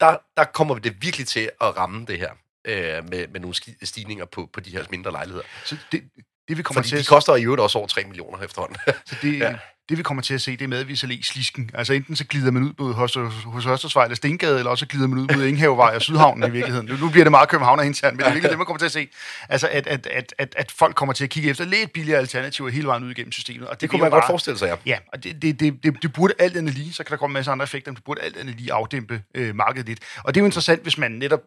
Der, 0.00 0.16
der 0.36 0.44
kommer 0.44 0.74
vi 0.74 0.80
det 0.80 1.02
virkelig 1.02 1.26
til 1.26 1.50
at 1.60 1.76
ramme 1.76 2.06
det 2.06 2.18
her 2.18 2.30
øh, 2.64 2.74
med, 3.10 3.28
med 3.32 3.40
nogle 3.40 3.54
stigninger 3.82 4.24
på, 4.24 4.48
på 4.52 4.60
de 4.60 4.70
her 4.70 4.84
mindre 4.90 5.12
lejligheder. 5.12 5.44
Så 5.64 5.76
det, 5.92 6.02
det 6.48 6.56
vi 6.56 6.62
kommer 6.62 6.82
Fordi 6.82 6.88
til 6.88 6.98
de 6.98 7.00
at 7.00 7.06
koster 7.06 7.36
i 7.36 7.44
øvrigt 7.44 7.60
også 7.62 7.78
over 7.78 7.86
3 7.86 8.04
millioner 8.04 8.42
efterhånden. 8.42 8.76
Så 9.06 9.16
det, 9.22 9.38
ja. 9.40 9.54
Det 9.88 9.98
vi 9.98 10.02
kommer 10.02 10.22
til 10.22 10.34
at 10.34 10.40
se, 10.40 10.50
det 10.50 10.62
er 10.62 10.68
medvis 10.68 11.02
at 11.02 11.08
lægge 11.08 11.24
slisken. 11.24 11.70
Altså 11.74 11.92
enten 11.92 12.16
så 12.16 12.24
glider 12.26 12.50
man 12.50 12.62
ud 12.62 12.72
mod 12.78 12.94
hos, 12.94 13.14
hos 13.44 13.66
Østersvej 13.66 14.04
eller 14.04 14.16
Stengade, 14.16 14.58
eller 14.58 14.70
også 14.70 14.82
så 14.82 14.86
glider 14.86 15.06
man 15.06 15.18
ud 15.18 15.36
mod 15.36 15.44
Ingehavevej 15.44 15.94
og 15.94 16.02
Sydhavnen 16.02 16.48
i 16.48 16.52
virkeligheden. 16.52 16.86
Nu, 16.86 16.96
nu 16.96 17.08
bliver 17.10 17.24
det 17.24 17.30
meget 17.30 17.48
København 17.48 17.86
internt, 17.86 18.12
men 18.16 18.18
det 18.18 18.26
er 18.26 18.32
virkelig 18.32 18.50
det, 18.50 18.58
man 18.58 18.66
kommer 18.66 18.78
til 18.78 18.86
at 18.86 18.92
se. 18.92 19.08
Altså 19.48 19.68
at, 19.68 19.86
at, 19.86 20.06
at, 20.06 20.34
at, 20.38 20.54
at 20.58 20.72
folk 20.72 20.94
kommer 20.96 21.12
til 21.12 21.24
at 21.24 21.30
kigge 21.30 21.50
efter 21.50 21.64
lidt 21.64 21.92
billigere 21.92 22.18
alternativer 22.18 22.70
hele 22.70 22.86
vejen 22.86 23.04
ud 23.04 23.10
igennem 23.10 23.32
systemet. 23.32 23.68
Og 23.68 23.74
det, 23.74 23.80
Det 23.80 23.90
kunne 23.90 24.00
man 24.00 24.08
jo 24.08 24.14
godt 24.14 24.22
bare- 24.22 24.28
forestille 24.30 24.58
sig, 24.58 24.66
ja. 24.66 24.76
Ja, 24.86 24.98
og 25.12 25.24
det, 25.24 25.42
det, 25.42 25.60
det, 25.60 25.82
det, 25.82 26.02
det 26.02 26.12
burde 26.12 26.34
alt 26.38 26.56
andet 26.56 26.74
lige, 26.74 26.92
så 26.92 27.04
kan 27.04 27.10
der 27.10 27.16
komme 27.16 27.32
en 27.32 27.34
masse 27.34 27.50
andre 27.50 27.62
effekter, 27.62 27.90
men 27.92 27.96
det 27.96 28.04
burde 28.04 28.20
alt 28.20 28.36
andet 28.36 28.54
lige 28.54 28.72
afdæmpe 28.72 29.22
øh, 29.34 29.54
markedet 29.54 29.86
lidt. 29.86 29.98
Og 30.24 30.34
det 30.34 30.40
er 30.40 30.42
jo 30.42 30.46
interessant, 30.46 30.82
hvis 30.82 30.98
man 30.98 31.10
netop, 31.12 31.40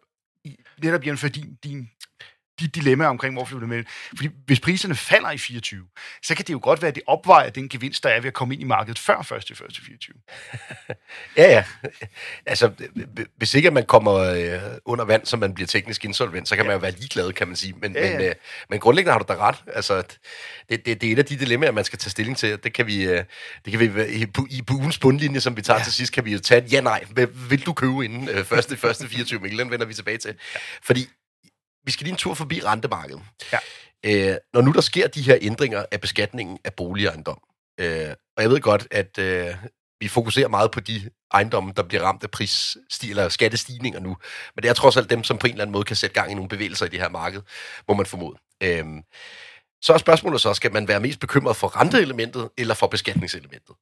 netop 0.81 1.01
igen 1.01 1.17
for 1.17 1.27
din, 1.27 1.57
din, 1.59 1.89
de 2.59 2.67
dilemmaer 2.67 3.07
omkring, 3.09 3.33
hvor 3.35 3.45
flytter 3.45 3.67
med. 3.67 3.83
Fordi 4.15 4.29
hvis 4.45 4.59
priserne 4.59 4.95
falder 4.95 5.31
i 5.31 5.37
24, 5.37 5.85
så 6.23 6.35
kan 6.35 6.45
det 6.45 6.53
jo 6.53 6.59
godt 6.63 6.81
være, 6.81 6.89
at 6.89 6.95
det 6.95 7.03
opvejer 7.07 7.49
den 7.49 7.69
gevinst, 7.69 8.03
der 8.03 8.09
er 8.09 8.19
ved 8.19 8.27
at 8.27 8.33
komme 8.33 8.53
ind 8.53 8.61
i 8.61 8.65
markedet 8.65 8.99
før 8.99 9.19
1. 9.19 9.51
1. 9.51 9.79
24. 9.85 10.15
Ja, 11.37 11.43
ja. 11.51 11.63
Altså, 12.45 12.71
hvis 13.37 13.53
ikke 13.53 13.71
man 13.71 13.85
kommer 13.85 14.13
øh, 14.13 14.59
under 14.85 15.05
vand, 15.05 15.25
så 15.25 15.37
man 15.37 15.53
bliver 15.53 15.67
teknisk 15.67 16.05
insolvent, 16.05 16.47
så 16.47 16.55
kan 16.55 16.65
man 16.65 16.73
jo 16.73 16.79
være 16.79 16.91
ligeglad, 16.91 17.33
kan 17.33 17.47
man 17.47 17.55
sige. 17.55 17.73
Men, 17.81 17.93
Ja, 17.95 18.07
ja. 18.07 18.17
Men, 18.17 18.27
øh, 18.27 18.35
men 18.69 18.79
grundlæggende 18.79 19.11
har 19.11 19.19
du 19.19 19.25
da 19.27 19.35
ret. 19.37 19.55
Altså, 19.73 20.03
det, 20.69 20.85
det, 20.85 21.01
det 21.01 21.03
er 21.09 21.13
et 21.13 21.19
af 21.19 21.25
de 21.25 21.37
dilemmaer, 21.39 21.71
man 21.71 21.83
skal 21.83 21.99
tage 21.99 22.11
stilling 22.11 22.37
til. 22.37 22.63
Det 22.63 22.73
kan 22.73 22.87
vi, 22.87 23.03
øh, 23.03 23.23
det 23.65 23.71
kan 23.71 23.79
vi 23.79 23.85
i, 24.07 24.25
i 24.49 24.63
ugens 24.71 24.97
bundlinje, 24.97 25.39
som 25.39 25.57
vi 25.57 25.61
tager 25.61 25.77
Ja. 25.77 25.81
ja. 25.81 25.83
til 25.83 25.93
sidst, 25.93 26.13
kan 26.13 26.25
vi 26.25 26.33
jo 26.33 26.39
tage 26.39 26.65
et 26.65 26.73
ja-nej. 26.73 27.05
Vil, 27.49 27.65
du 27.65 27.73
købe 27.73 28.05
inden 28.05 28.29
øh, 28.29 28.45
første, 28.45 28.77
første 28.77 29.07
24 29.09 29.39
Mikkel? 29.39 29.59
Den 29.59 29.71
vender 29.71 29.85
vi 29.85 29.93
tilbage 29.93 30.17
til. 30.17 30.35
Fordi 30.83 31.07
vi 31.87 31.91
skal 31.91 32.03
lige 32.03 32.11
en 32.11 32.17
tur 32.17 32.33
forbi 32.33 32.61
rentemarkedet. 32.61 33.21
Ja. 33.53 33.59
Øh, 34.05 34.37
når 34.53 34.61
nu 34.61 34.71
der 34.71 34.81
sker 34.81 35.07
de 35.07 35.21
her 35.21 35.37
ændringer 35.41 35.85
af 35.91 36.01
beskatningen 36.01 36.59
af 36.63 36.73
boligejendom, 36.73 37.39
øh, 37.79 38.09
og 38.37 38.43
jeg 38.43 38.49
ved 38.49 38.61
godt, 38.61 38.87
at 38.91 39.17
øh, 39.17 39.55
vi 39.99 40.07
fokuserer 40.07 40.47
meget 40.47 40.71
på 40.71 40.79
de 40.79 41.09
ejendomme, 41.33 41.73
der 41.75 41.83
bliver 41.83 42.03
ramt 42.03 42.23
af 42.23 42.31
prisstig 42.31 43.09
eller 43.09 43.29
skattestigninger 43.29 43.99
nu, 43.99 44.17
men 44.55 44.63
det 44.63 44.69
er 44.69 44.73
trods 44.73 44.97
alt 44.97 45.09
dem, 45.09 45.23
som 45.23 45.37
på 45.37 45.47
en 45.47 45.53
eller 45.53 45.63
anden 45.63 45.71
måde 45.71 45.83
kan 45.83 45.95
sætte 45.95 46.13
gang 46.13 46.31
i 46.31 46.33
nogle 46.33 46.49
bevægelser 46.49 46.85
i 46.85 46.89
det 46.89 46.99
her 46.99 47.09
marked, 47.09 47.41
må 47.87 47.93
man 47.93 48.05
formode. 48.05 48.37
Øhm, 48.63 49.01
så 49.81 49.93
er 49.93 49.97
spørgsmålet 49.97 50.41
så, 50.41 50.53
skal 50.53 50.73
man 50.73 50.87
være 50.87 50.99
mest 50.99 51.19
bekymret 51.19 51.55
for 51.55 51.79
renteelementet 51.79 52.49
eller 52.57 52.73
for 52.73 52.87
beskatningselementet? 52.87 53.75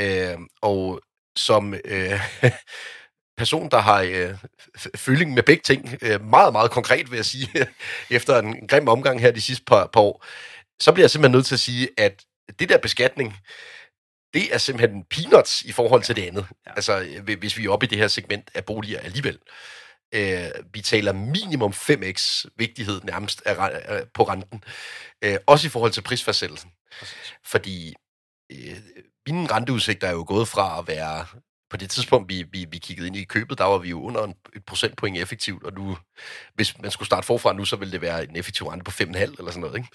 Øhm, 0.00 0.48
og 0.62 1.00
som 1.36 1.74
øh, 1.84 2.20
person, 3.40 3.70
der 3.70 3.78
har 3.78 4.00
øh, 4.00 4.34
føling 4.96 5.34
med 5.34 5.42
begge 5.42 5.62
ting, 5.62 5.98
øh, 6.02 6.24
meget, 6.24 6.52
meget 6.52 6.70
konkret 6.70 7.10
vil 7.10 7.16
jeg 7.16 7.24
sige, 7.24 7.48
efter 8.18 8.38
en 8.38 8.68
grim 8.68 8.88
omgang 8.88 9.20
her 9.20 9.30
de 9.30 9.40
sidste 9.40 9.64
par, 9.64 9.86
par 9.86 10.00
år, 10.00 10.24
så 10.80 10.92
bliver 10.92 11.04
jeg 11.04 11.10
simpelthen 11.10 11.36
nødt 11.36 11.46
til 11.46 11.54
at 11.54 11.60
sige, 11.60 11.88
at 11.96 12.24
det 12.58 12.68
der 12.68 12.78
beskatning, 12.78 13.36
det 14.34 14.54
er 14.54 14.58
simpelthen 14.58 15.04
peanuts 15.04 15.62
i 15.62 15.72
forhold 15.72 16.02
til 16.02 16.16
det 16.16 16.26
andet. 16.26 16.46
Ja. 16.66 16.72
Altså, 16.76 17.22
hvis 17.38 17.56
vi 17.58 17.64
er 17.64 17.70
oppe 17.70 17.86
i 17.86 17.88
det 17.88 17.98
her 17.98 18.08
segment 18.08 18.50
af 18.54 18.64
boliger 18.64 19.00
alligevel. 19.00 19.38
Øh, 20.14 20.50
vi 20.72 20.80
taler 20.80 21.12
minimum 21.12 21.70
5x 21.70 22.44
vigtighed 22.56 23.00
nærmest 23.04 23.42
af, 23.46 23.54
re- 23.54 23.92
øh, 23.92 24.02
på 24.14 24.22
renten. 24.22 24.64
Øh, 25.24 25.36
også 25.46 25.66
i 25.66 25.70
forhold 25.70 25.92
til 25.92 26.02
prisfastsættelsen. 26.02 26.70
Fordi 27.44 27.94
øh, 28.52 28.76
mine 29.26 29.52
renteudsigter 29.52 30.08
er 30.08 30.12
jo 30.12 30.24
gået 30.28 30.48
fra 30.48 30.78
at 30.78 30.88
være... 30.88 31.26
På 31.70 31.76
det 31.76 31.90
tidspunkt, 31.90 32.28
vi, 32.28 32.44
vi, 32.52 32.66
vi 32.70 32.78
kiggede 32.78 33.06
ind 33.06 33.16
i 33.16 33.24
købet, 33.24 33.58
der 33.58 33.64
var 33.64 33.78
vi 33.78 33.88
jo 33.88 34.02
under 34.02 34.24
en, 34.24 34.34
et 34.56 34.64
procentpoint 34.64 35.18
effektivt, 35.18 35.64
og 35.64 35.72
nu, 35.72 35.96
hvis 36.54 36.78
man 36.82 36.90
skulle 36.90 37.06
starte 37.06 37.26
forfra 37.26 37.52
nu, 37.52 37.64
så 37.64 37.76
ville 37.76 37.92
det 37.92 38.00
være 38.00 38.28
en 38.28 38.36
effektiv 38.36 38.66
rente 38.66 38.84
på 38.84 38.90
5,5 38.90 39.16
eller 39.16 39.32
sådan 39.38 39.60
noget. 39.60 39.76
Ikke? 39.76 39.88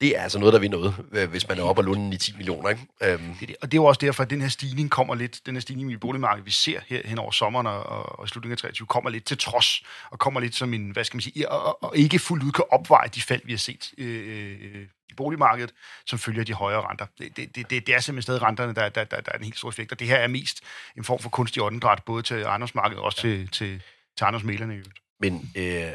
Det 0.00 0.16
er 0.16 0.22
altså 0.22 0.38
noget, 0.38 0.52
der 0.52 0.58
vil 0.58 0.70
noget, 0.70 0.94
øh, 1.12 1.30
hvis 1.30 1.48
man 1.48 1.58
er 1.58 1.62
oppe 1.62 1.80
og 1.80 1.84
låne 1.84 2.14
i 2.14 2.18
10 2.18 2.32
millioner. 2.36 2.68
Ikke? 2.68 2.86
Øhm, 3.02 3.34
Det 3.40 3.48
det. 3.48 3.56
Og 3.62 3.72
det 3.72 3.78
er 3.78 3.82
jo 3.82 3.84
også 3.84 3.98
derfor, 3.98 4.22
at 4.22 4.30
den 4.30 4.40
her 4.40 4.48
stigning 4.48 4.90
kommer 4.90 5.14
lidt, 5.14 5.46
den 5.46 5.54
her 5.54 5.60
stigning 5.60 5.92
i 5.92 5.96
boligmarkedet, 5.96 6.46
vi 6.46 6.50
ser 6.50 6.80
her 6.86 7.00
hen 7.04 7.18
over 7.18 7.30
sommeren 7.30 7.66
og, 7.66 8.18
og, 8.18 8.28
slutningen 8.28 8.52
af 8.52 8.58
23, 8.58 8.86
kommer 8.86 9.10
lidt 9.10 9.24
til 9.24 9.38
trods, 9.38 9.82
og 10.10 10.18
kommer 10.18 10.40
lidt 10.40 10.54
som 10.54 10.74
en, 10.74 10.90
hvad 10.90 11.04
skal 11.04 11.16
man 11.16 11.22
sige, 11.22 11.48
og, 11.48 11.62
og, 11.62 11.82
og 11.82 11.96
ikke 11.96 12.18
fuldt 12.18 12.44
ud 12.44 12.52
kan 12.52 12.64
opveje 12.70 13.08
de 13.08 13.22
fald, 13.22 13.40
vi 13.44 13.52
har 13.52 13.58
set 13.58 13.92
øh, 13.98 14.56
øh 14.74 14.86
boligmarkedet, 15.22 15.74
som 16.06 16.18
følger 16.18 16.44
de 16.44 16.52
højere 16.52 16.82
renter. 16.88 17.06
Det, 17.18 17.36
det, 17.36 17.56
det, 17.56 17.70
det 17.70 17.94
er 17.94 18.00
simpelthen 18.00 18.22
stadig 18.22 18.42
renterne, 18.42 18.74
der, 18.74 18.88
der, 18.88 19.04
der, 19.04 19.20
der 19.20 19.32
er 19.32 19.38
en 19.38 19.44
helt 19.44 19.58
stor 19.58 19.68
effekt, 19.68 19.92
og 19.92 19.98
det 19.98 20.06
her 20.06 20.16
er 20.16 20.28
mest 20.28 20.60
en 20.96 21.04
form 21.04 21.18
for 21.18 21.30
kunstig 21.30 21.62
åndedræt, 21.62 22.02
både 22.06 22.22
til 22.22 22.42
ejendomsmarkedet 22.42 22.98
og 22.98 23.04
også 23.04 23.28
ja. 23.28 23.34
til, 23.34 23.48
til, 23.48 23.82
til 24.16 24.24
ejendomsmælerne 24.24 24.74
i 24.74 24.76
øvrigt. 24.76 25.00
Men 25.20 25.52
øh, 25.56 25.92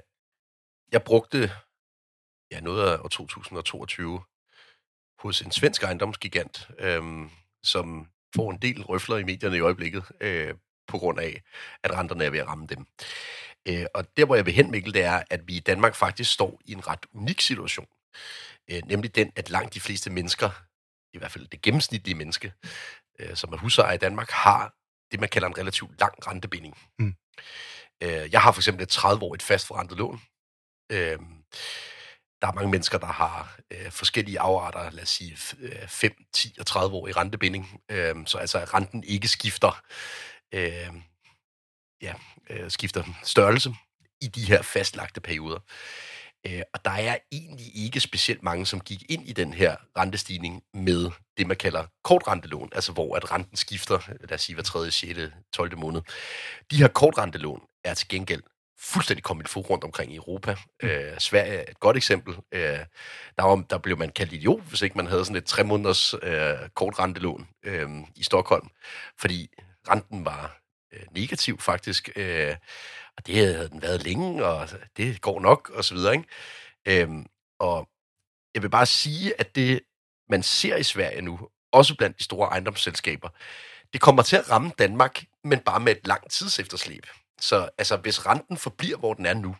jeg 0.91 1.03
brugte 1.05 1.51
ja, 2.51 2.59
noget 2.59 2.91
af 2.91 2.97
år 2.97 3.07
2022 3.07 4.21
hos 5.19 5.41
en 5.41 5.51
svensk 5.51 5.83
ejendomsgigant, 5.83 6.67
øh, 6.79 7.03
som 7.63 8.07
får 8.35 8.51
en 8.51 8.57
del 8.57 8.83
røfler 8.83 9.17
i 9.17 9.23
medierne 9.23 9.57
i 9.57 9.59
øjeblikket, 9.59 10.03
øh, 10.21 10.53
på 10.87 10.97
grund 10.97 11.19
af, 11.19 11.41
at 11.83 11.91
renterne 11.91 12.23
er 12.23 12.29
ved 12.29 12.39
at 12.39 12.47
ramme 12.47 12.67
dem. 12.67 12.85
Øh, 13.65 13.85
og 13.93 14.17
der, 14.17 14.25
hvor 14.25 14.35
jeg 14.35 14.45
vil 14.45 14.53
hen, 14.53 14.71
Mikkel, 14.71 14.93
det 14.93 15.03
er, 15.03 15.23
at 15.29 15.47
vi 15.47 15.55
i 15.55 15.59
Danmark 15.59 15.95
faktisk 15.95 16.33
står 16.33 16.61
i 16.65 16.71
en 16.71 16.87
ret 16.87 17.05
unik 17.13 17.41
situation. 17.41 17.87
Øh, 18.71 18.81
nemlig 18.85 19.15
den, 19.15 19.31
at 19.35 19.49
langt 19.49 19.73
de 19.73 19.79
fleste 19.79 20.09
mennesker, 20.09 20.49
i 21.13 21.17
hvert 21.17 21.31
fald 21.31 21.47
det 21.47 21.61
gennemsnitlige 21.61 22.15
menneske, 22.15 22.53
øh, 23.19 23.35
som 23.35 23.53
er 23.53 23.57
husejer 23.57 23.93
i 23.93 23.97
Danmark, 23.97 24.29
har 24.29 24.73
det, 25.11 25.19
man 25.19 25.29
kalder 25.29 25.47
en 25.47 25.57
relativt 25.57 25.99
lang 25.99 26.27
rentebinding. 26.27 26.77
Mm. 26.99 27.15
Øh, 28.03 28.31
jeg 28.31 28.41
har 28.41 28.51
for 28.51 28.59
eksempel 28.59 28.83
et 28.83 28.97
30-årigt 28.97 29.41
fastforrentet 29.41 29.97
lån. 29.97 30.21
Øh, 30.91 31.19
der 32.41 32.49
er 32.49 32.53
mange 32.53 32.71
mennesker, 32.71 32.97
der 32.97 33.07
har 33.07 33.59
øh, 33.71 33.91
forskellige 33.91 34.39
afarter, 34.39 34.89
lad 34.89 35.03
os 35.03 35.09
sige 35.09 35.37
5, 35.87 36.13
10 36.33 36.55
og 36.59 36.65
30 36.65 36.95
år 36.95 37.07
i 37.07 37.11
rentebinding, 37.11 37.81
øh, 37.91 38.15
så 38.25 38.37
altså 38.37 38.59
renten 38.59 39.03
ikke 39.03 39.27
skifter, 39.27 39.81
øh, 40.53 40.93
ja, 42.01 42.13
øh, 42.49 42.71
skifter 42.71 43.03
størrelse 43.23 43.75
i 44.21 44.27
de 44.27 44.45
her 44.45 44.61
fastlagte 44.61 45.21
perioder. 45.21 45.59
Øh, 46.47 46.61
og 46.73 46.85
der 46.85 46.91
er 46.91 47.17
egentlig 47.31 47.75
ikke 47.75 47.99
specielt 47.99 48.43
mange, 48.43 48.65
som 48.65 48.79
gik 48.81 49.03
ind 49.09 49.27
i 49.27 49.33
den 49.33 49.53
her 49.53 49.75
rentestigning 49.97 50.63
med 50.73 51.11
det, 51.37 51.47
man 51.47 51.57
kalder 51.57 51.85
kortrentelån, 52.03 52.69
altså 52.75 52.91
hvor 52.91 53.15
at 53.15 53.31
renten 53.31 53.57
skifter, 53.57 53.99
lad 54.07 54.33
os 54.33 54.41
sige 54.41 54.53
hver 54.53 54.63
3., 54.63 54.91
6., 54.91 55.19
12. 55.53 55.77
måned. 55.77 56.01
De 56.71 56.77
her 56.77 56.87
kortrentelån 56.87 57.61
er 57.83 57.93
til 57.93 58.07
gengæld 58.07 58.43
fuldstændig 58.79 59.23
kommet 59.23 59.49
fod 59.49 59.69
rundt 59.69 59.83
omkring 59.83 60.11
i 60.11 60.15
Europa. 60.15 60.55
Mm. 60.81 60.89
Øh, 60.89 61.19
Sverige 61.19 61.53
er 61.53 61.71
et 61.71 61.79
godt 61.79 61.97
eksempel. 61.97 62.35
Øh, 62.51 62.79
der, 63.37 63.43
var, 63.43 63.63
der 63.69 63.77
blev 63.77 63.97
man 63.97 64.09
kaldt 64.09 64.33
idiot, 64.33 64.61
hvis 64.61 64.81
ikke 64.81 64.97
man 64.97 65.07
havde 65.07 65.25
sådan 65.25 65.35
et 65.35 65.45
tre 65.45 65.63
måneders 65.63 66.13
øh, 66.13 66.69
kortrentelån 66.75 67.47
øh, 67.63 67.89
i 68.15 68.23
Stockholm, 68.23 68.67
fordi 69.19 69.49
renten 69.89 70.25
var 70.25 70.57
øh, 70.93 71.01
negativ 71.11 71.59
faktisk. 71.59 72.09
Øh, 72.15 72.55
og 73.17 73.27
det 73.27 73.35
havde 73.35 73.69
den 73.69 73.81
været 73.81 74.03
længe, 74.03 74.45
og 74.45 74.69
det 74.97 75.21
går 75.21 75.39
nok, 75.39 75.69
og 75.69 75.83
så 75.83 75.93
videre. 75.95 76.13
Ikke? 76.13 77.01
Øhm, 77.01 77.25
og 77.59 77.89
jeg 78.53 78.61
vil 78.61 78.69
bare 78.69 78.85
sige, 78.85 79.39
at 79.39 79.55
det, 79.55 79.81
man 80.29 80.43
ser 80.43 80.75
i 80.75 80.83
Sverige 80.83 81.21
nu, 81.21 81.49
også 81.71 81.95
blandt 81.95 82.17
de 82.19 82.23
store 82.23 82.49
ejendomsselskaber, 82.49 83.29
det 83.93 84.01
kommer 84.01 84.21
til 84.21 84.35
at 84.35 84.49
ramme 84.49 84.71
Danmark, 84.77 85.23
men 85.43 85.59
bare 85.59 85.79
med 85.79 85.91
et 85.91 86.07
langt 86.07 86.31
tidsefterslæb. 86.31 87.05
Så 87.39 87.69
altså, 87.77 87.97
hvis 87.97 88.25
renten 88.25 88.57
forbliver, 88.57 88.97
hvor 88.97 89.13
den 89.13 89.25
er 89.25 89.33
nu, 89.33 89.55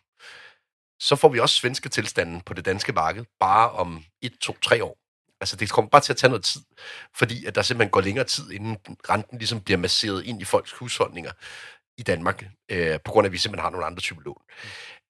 så 0.99 1.15
får 1.15 1.29
vi 1.29 1.39
også 1.39 1.55
svenske 1.55 1.89
tilstanden 1.89 2.41
på 2.41 2.53
det 2.53 2.65
danske 2.65 2.93
marked 2.93 3.25
bare 3.39 3.71
om 3.71 4.03
et, 4.21 4.37
to, 4.41 4.57
tre 4.61 4.83
år. 4.83 4.97
Altså, 5.41 5.55
det 5.55 5.69
kommer 5.69 5.89
bare 5.89 6.01
til 6.01 6.13
at 6.13 6.17
tage 6.17 6.29
noget 6.29 6.45
tid, 6.45 6.61
fordi 7.15 7.45
at 7.45 7.55
der 7.55 7.61
simpelthen 7.61 7.91
går 7.91 8.01
længere 8.01 8.25
tid, 8.25 8.51
inden 8.51 8.77
renten 9.09 9.37
ligesom 9.37 9.61
bliver 9.61 9.77
masseret 9.77 10.25
ind 10.25 10.41
i 10.41 10.45
folks 10.45 10.71
husholdninger 10.71 11.31
i 11.97 12.03
Danmark, 12.03 12.45
øh, 12.71 12.99
på 13.05 13.11
grund 13.11 13.25
af, 13.25 13.29
at 13.29 13.33
vi 13.33 13.37
simpelthen 13.37 13.63
har 13.63 13.69
nogle 13.69 13.85
andre 13.85 14.01
typer 14.01 14.21
lån. 14.21 14.41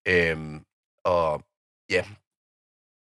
Mm. 0.05 0.11
Øhm, 0.11 0.65
og 1.05 1.43
ja, 1.89 2.03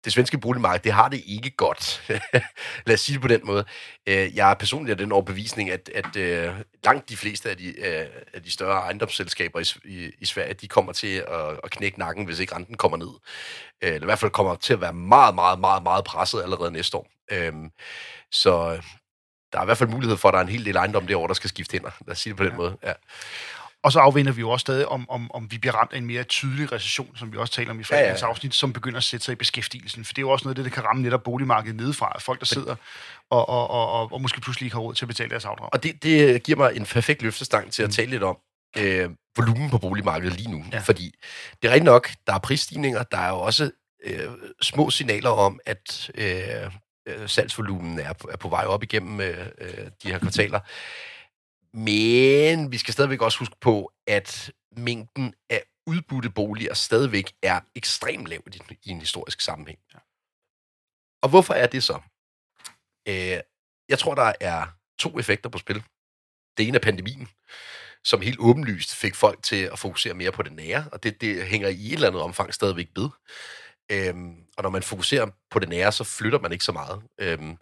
det 0.05 0.13
svenske 0.13 0.37
boligmarked, 0.37 0.79
det 0.83 0.91
har 0.91 1.09
det 1.09 1.23
ikke 1.25 1.49
godt. 1.49 2.11
Lad 2.85 2.93
os 2.93 3.01
sige 3.01 3.13
det 3.13 3.21
på 3.21 3.27
den 3.27 3.41
måde. 3.43 3.65
Øh, 4.07 4.35
jeg 4.35 4.51
er 4.51 4.53
personligt 4.53 4.91
af 4.91 4.97
den 4.97 5.11
overbevisning, 5.11 5.69
at, 5.69 5.89
at 5.95 6.15
øh, 6.15 6.53
langt 6.83 7.09
de 7.09 7.17
fleste 7.17 7.49
af 7.49 7.57
de, 7.57 7.79
øh, 7.79 8.07
af 8.33 8.43
de 8.43 8.51
større 8.51 8.81
ejendomsselskaber 8.81 9.59
i, 9.59 9.89
i, 9.89 10.11
i 10.19 10.25
Sverige, 10.25 10.53
de 10.53 10.67
kommer 10.67 10.93
til 10.93 11.15
at, 11.27 11.59
at 11.63 11.71
knække 11.71 11.99
nakken, 11.99 12.25
hvis 12.25 12.39
ikke 12.39 12.55
renten 12.55 12.77
kommer 12.77 12.97
ned. 12.97 13.19
Eller 13.81 14.01
i 14.01 14.05
hvert 14.05 14.19
fald 14.19 14.31
kommer 14.31 14.55
til 14.55 14.73
at 14.73 14.81
være 14.81 14.93
meget, 14.93 15.35
meget, 15.35 15.59
meget, 15.59 15.83
meget 15.83 16.05
presset 16.05 16.43
allerede 16.43 16.71
næste 16.71 16.97
år. 16.97 17.07
Øhm, 17.31 17.71
så 18.31 18.81
der 19.53 19.59
er 19.59 19.63
i 19.63 19.65
hvert 19.65 19.77
fald 19.77 19.89
mulighed 19.89 20.17
for, 20.17 20.27
at 20.27 20.33
der 20.33 20.39
er 20.39 20.43
en 20.43 20.49
hel 20.49 20.65
del 20.65 20.75
ejendom 20.75 21.07
år, 21.15 21.27
der 21.27 21.33
skal 21.33 21.49
skifte 21.49 21.71
hænder. 21.71 21.91
Lad 22.07 22.11
os 22.11 22.19
sige 22.19 22.31
det 22.31 22.37
på 22.37 22.43
den 22.43 22.51
ja. 22.51 22.57
måde. 22.57 22.77
Ja. 22.83 22.93
Og 23.83 23.91
så 23.91 23.99
afvinder 23.99 24.31
vi 24.31 24.39
jo 24.39 24.49
også 24.49 24.61
stadig, 24.61 24.87
om, 24.87 25.09
om, 25.09 25.31
om 25.31 25.51
vi 25.51 25.57
bliver 25.57 25.75
ramt 25.75 25.93
af 25.93 25.97
en 25.97 26.05
mere 26.05 26.23
tydelig 26.23 26.71
recession, 26.71 27.17
som 27.17 27.31
vi 27.31 27.37
også 27.37 27.53
taler 27.53 27.71
om 27.71 27.79
i 27.79 27.83
fredagens 27.83 28.21
ja, 28.21 28.25
ja. 28.25 28.29
afsnit, 28.29 28.55
som 28.55 28.73
begynder 28.73 28.97
at 28.97 29.03
sætte 29.03 29.25
sig 29.25 29.31
i 29.31 29.35
beskæftigelsen. 29.35 30.05
For 30.05 30.13
det 30.13 30.17
er 30.17 30.21
jo 30.21 30.29
også 30.29 30.45
noget 30.45 30.57
af 30.57 30.63
det, 30.63 30.71
der 30.71 30.75
kan 30.75 30.89
ramme 30.89 31.01
netop 31.01 31.23
boligmarkedet 31.23 31.75
nedefra. 31.75 32.19
Folk, 32.19 32.39
der 32.39 32.45
sidder 32.45 32.75
og, 33.29 33.49
og, 33.49 33.69
og, 33.69 33.91
og, 33.91 34.11
og 34.11 34.21
måske 34.21 34.41
pludselig 34.41 34.65
ikke 34.65 34.75
har 34.75 34.81
råd 34.81 34.93
til 34.93 35.05
at 35.05 35.07
betale 35.07 35.29
deres 35.29 35.45
afdrag. 35.45 35.69
Og 35.73 35.83
det, 35.83 36.03
det 36.03 36.43
giver 36.43 36.57
mig 36.57 36.75
en 36.75 36.85
perfekt 36.85 37.21
løftestang 37.21 37.71
til 37.71 37.83
at 37.83 37.89
mm. 37.89 37.93
tale 37.93 38.11
lidt 38.11 38.23
om 38.23 38.37
øh, 38.77 39.09
volumen 39.37 39.69
på 39.69 39.77
boligmarkedet 39.77 40.37
lige 40.37 40.51
nu. 40.51 40.65
Ja. 40.71 40.79
Fordi 40.79 41.15
det 41.61 41.67
er 41.67 41.71
rigtigt 41.71 41.85
nok, 41.85 42.09
der 42.27 42.33
er 42.33 42.39
prisstigninger, 42.39 43.03
der 43.03 43.17
er 43.17 43.29
jo 43.29 43.39
også 43.39 43.71
øh, 44.05 44.29
små 44.61 44.89
signaler 44.89 45.29
om, 45.29 45.59
at 45.65 46.11
øh, 46.15 46.71
øh 47.07 47.29
salgsvolumen 47.29 47.99
er, 47.99 48.13
er 48.31 48.37
på 48.37 48.49
vej 48.49 48.65
op 48.65 48.83
igennem 48.83 49.21
øh, 49.21 49.47
øh 49.57 49.87
de 50.03 50.11
her 50.11 50.19
kvartaler. 50.19 50.59
Men 51.73 52.71
vi 52.71 52.77
skal 52.77 52.93
stadigvæk 52.93 53.21
også 53.21 53.39
huske 53.39 53.55
på, 53.61 53.91
at 54.07 54.51
mængden 54.77 55.33
af 55.49 55.63
udbudte 55.87 56.29
boliger 56.29 56.73
stadigvæk 56.73 57.33
er 57.43 57.59
ekstremt 57.75 58.27
lav 58.27 58.41
i 58.83 58.89
en 58.89 58.99
historisk 58.99 59.41
sammenhæng. 59.41 59.79
Og 61.23 61.29
hvorfor 61.29 61.53
er 61.53 61.67
det 61.67 61.83
så? 61.83 62.01
Øh, 63.07 63.39
jeg 63.89 63.99
tror, 63.99 64.15
der 64.15 64.33
er 64.41 64.67
to 64.99 65.19
effekter 65.19 65.49
på 65.49 65.57
spil. 65.57 65.83
Det 66.57 66.67
ene 66.67 66.77
er 66.77 66.81
pandemien, 66.81 67.27
som 68.03 68.21
helt 68.21 68.39
åbenlyst 68.39 68.95
fik 68.95 69.15
folk 69.15 69.43
til 69.43 69.69
at 69.71 69.79
fokusere 69.79 70.13
mere 70.13 70.31
på 70.31 70.43
det 70.43 70.51
nære, 70.51 70.89
og 70.91 71.03
det, 71.03 71.21
det 71.21 71.47
hænger 71.47 71.69
i 71.69 71.87
et 71.87 71.93
eller 71.93 72.07
andet 72.07 72.21
omfang 72.21 72.53
stadigvæk 72.53 72.89
ved. 72.95 73.09
Øhm, 73.89 74.35
og 74.57 74.63
når 74.63 74.69
man 74.69 74.83
fokuserer 74.83 75.27
på 75.51 75.59
det 75.59 75.69
nære, 75.69 75.91
så 75.91 76.03
flytter 76.03 76.39
man 76.39 76.51
ikke 76.51 76.63
så 76.63 76.71
meget. 76.71 77.01
Øhm, 77.17 77.57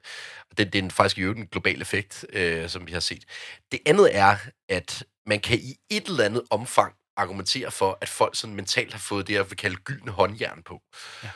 det, 0.58 0.73
det 0.73 0.79
er 0.79 0.84
en, 0.84 0.91
faktisk 0.91 1.17
i 1.17 1.21
øvrigt 1.21 1.39
en 1.39 1.47
global 1.47 1.82
effekt, 1.82 2.25
øh, 2.34 2.69
som 2.69 2.88
vi 2.88 2.91
har 2.91 2.99
set. 2.99 3.25
Det 3.71 3.79
andet 3.86 4.15
er, 4.17 4.38
at 4.69 5.03
man 5.25 5.39
kan 5.39 5.60
i 5.60 5.75
et 5.89 6.05
eller 6.05 6.23
andet 6.23 6.43
omfang 6.49 6.93
argumentere 7.17 7.71
for, 7.71 7.97
at 8.01 8.10
folk 8.10 8.36
sådan 8.36 8.55
mentalt 8.55 8.93
har 8.93 8.99
fået 8.99 9.27
det, 9.27 9.34
jeg 9.34 9.49
vil 9.49 9.58
kalde 9.58 9.75
gyldne 9.75 10.12
håndjern 10.12 10.63
på. 10.63 10.82
Ja. 11.23 11.32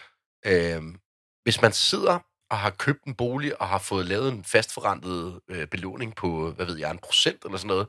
Øhm, 0.46 1.00
hvis 1.44 1.62
man 1.62 1.74
sidder 1.74 2.20
og 2.50 2.58
har 2.60 2.70
købt 2.70 3.04
en 3.04 3.16
bolig 3.16 3.62
og 3.62 3.68
har 3.68 3.80
fået 3.80 4.06
lavet 4.06 4.32
en 4.32 4.44
fastforrentet 4.44 5.40
øh, 5.50 5.68
belåning 5.68 6.16
på, 6.16 6.52
hvad 6.52 6.66
ved 6.66 6.78
jeg, 6.78 6.92
en 6.92 7.00
procent 7.00 7.46
eller 7.46 7.58
sådan 7.58 7.68
noget, 7.68 7.88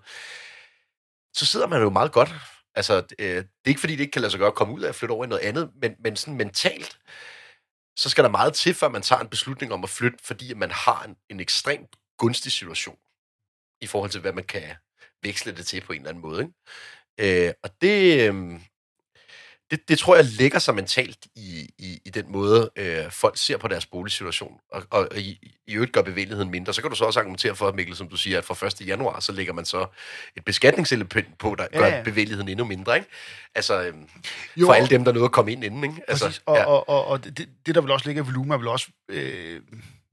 så 1.34 1.46
sidder 1.46 1.66
man 1.66 1.82
jo 1.82 1.90
meget 1.90 2.12
godt 2.12 2.34
Altså, 2.74 3.04
øh, 3.18 3.26
det 3.36 3.38
er 3.64 3.68
ikke 3.68 3.80
fordi, 3.80 3.92
det 3.92 4.00
ikke 4.00 4.10
kan 4.10 4.22
lade 4.22 4.30
sig 4.30 4.38
gøre 4.38 4.48
at 4.48 4.54
komme 4.54 4.74
ud 4.74 4.80
af 4.80 4.88
at 4.88 4.94
flytte 4.94 5.12
over 5.12 5.24
i 5.24 5.28
noget 5.28 5.42
andet, 5.42 5.70
men, 5.82 5.94
men 5.98 6.16
sådan 6.16 6.34
mentalt, 6.34 6.98
så 7.96 8.08
skal 8.08 8.24
der 8.24 8.30
meget 8.30 8.54
til, 8.54 8.74
før 8.74 8.88
man 8.88 9.02
tager 9.02 9.20
en 9.22 9.28
beslutning 9.28 9.72
om 9.72 9.84
at 9.84 9.90
flytte, 9.90 10.18
fordi 10.22 10.54
man 10.54 10.70
har 10.70 11.04
en, 11.04 11.16
en 11.28 11.40
ekstremt 11.40 11.96
gunstig 12.18 12.52
situation 12.52 12.98
i 13.80 13.86
forhold 13.86 14.10
til, 14.10 14.20
hvad 14.20 14.32
man 14.32 14.44
kan 14.44 14.76
veksle 15.22 15.52
det 15.52 15.66
til 15.66 15.80
på 15.80 15.92
en 15.92 15.98
eller 15.98 16.08
anden 16.08 16.22
måde. 16.22 16.42
Ikke? 17.18 17.46
Øh, 17.46 17.52
og 17.62 17.70
det, 17.80 18.28
øh, 18.28 18.60
det, 19.70 19.88
det 19.88 19.98
tror 19.98 20.16
jeg 20.16 20.24
lægger 20.24 20.58
sig 20.58 20.74
mentalt 20.74 21.18
i, 21.36 21.70
i, 21.78 22.00
i 22.04 22.10
den 22.10 22.32
måde, 22.32 22.70
øh, 22.76 23.10
folk 23.10 23.38
ser 23.38 23.56
på 23.56 23.68
deres 23.68 23.86
boligsituation, 23.86 24.52
og, 24.72 24.82
og 24.90 25.08
i, 25.16 25.54
i 25.66 25.74
øvrigt 25.74 25.92
gør 25.92 26.02
bevægeligheden 26.02 26.50
mindre. 26.50 26.74
Så 26.74 26.80
kan 26.80 26.90
du 26.90 26.96
så 26.96 27.04
også 27.04 27.20
argumentere 27.20 27.56
for, 27.56 27.72
Mikkel, 27.72 27.96
som 27.96 28.08
du 28.08 28.16
siger, 28.16 28.38
at 28.38 28.44
fra 28.44 28.66
1. 28.66 28.86
januar, 28.86 29.20
så 29.20 29.32
lægger 29.32 29.52
man 29.52 29.64
så 29.64 29.86
et 30.36 30.44
beskatningselement 30.44 31.38
på, 31.38 31.54
der 31.58 31.66
ja, 31.72 31.78
gør 31.78 31.86
ja. 31.86 32.02
bevægeligheden 32.02 32.48
endnu 32.48 32.64
mindre. 32.64 32.96
Ikke? 32.96 33.08
Altså, 33.54 33.82
øh, 33.82 33.94
jo, 34.56 34.66
for 34.66 34.72
alle 34.72 34.88
dem, 34.88 35.04
der 35.04 35.12
nåede 35.12 35.24
at 35.24 35.32
komme 35.32 35.52
ind 35.52 35.64
inden. 35.64 35.84
Ikke? 35.84 36.02
Altså, 36.08 36.24
præcis, 36.26 36.42
og, 36.46 36.56
ja. 36.56 36.64
og, 36.64 36.88
og, 36.88 37.06
og 37.06 37.24
det, 37.24 37.48
det, 37.66 37.74
der 37.74 37.80
vil 37.80 37.90
også 37.90 38.06
ligge 38.06 38.22
i 38.22 38.24
volumen, 38.24 38.52
er 38.52 38.56
vel 38.56 38.68
også... 38.68 38.88
Øh, 39.08 39.60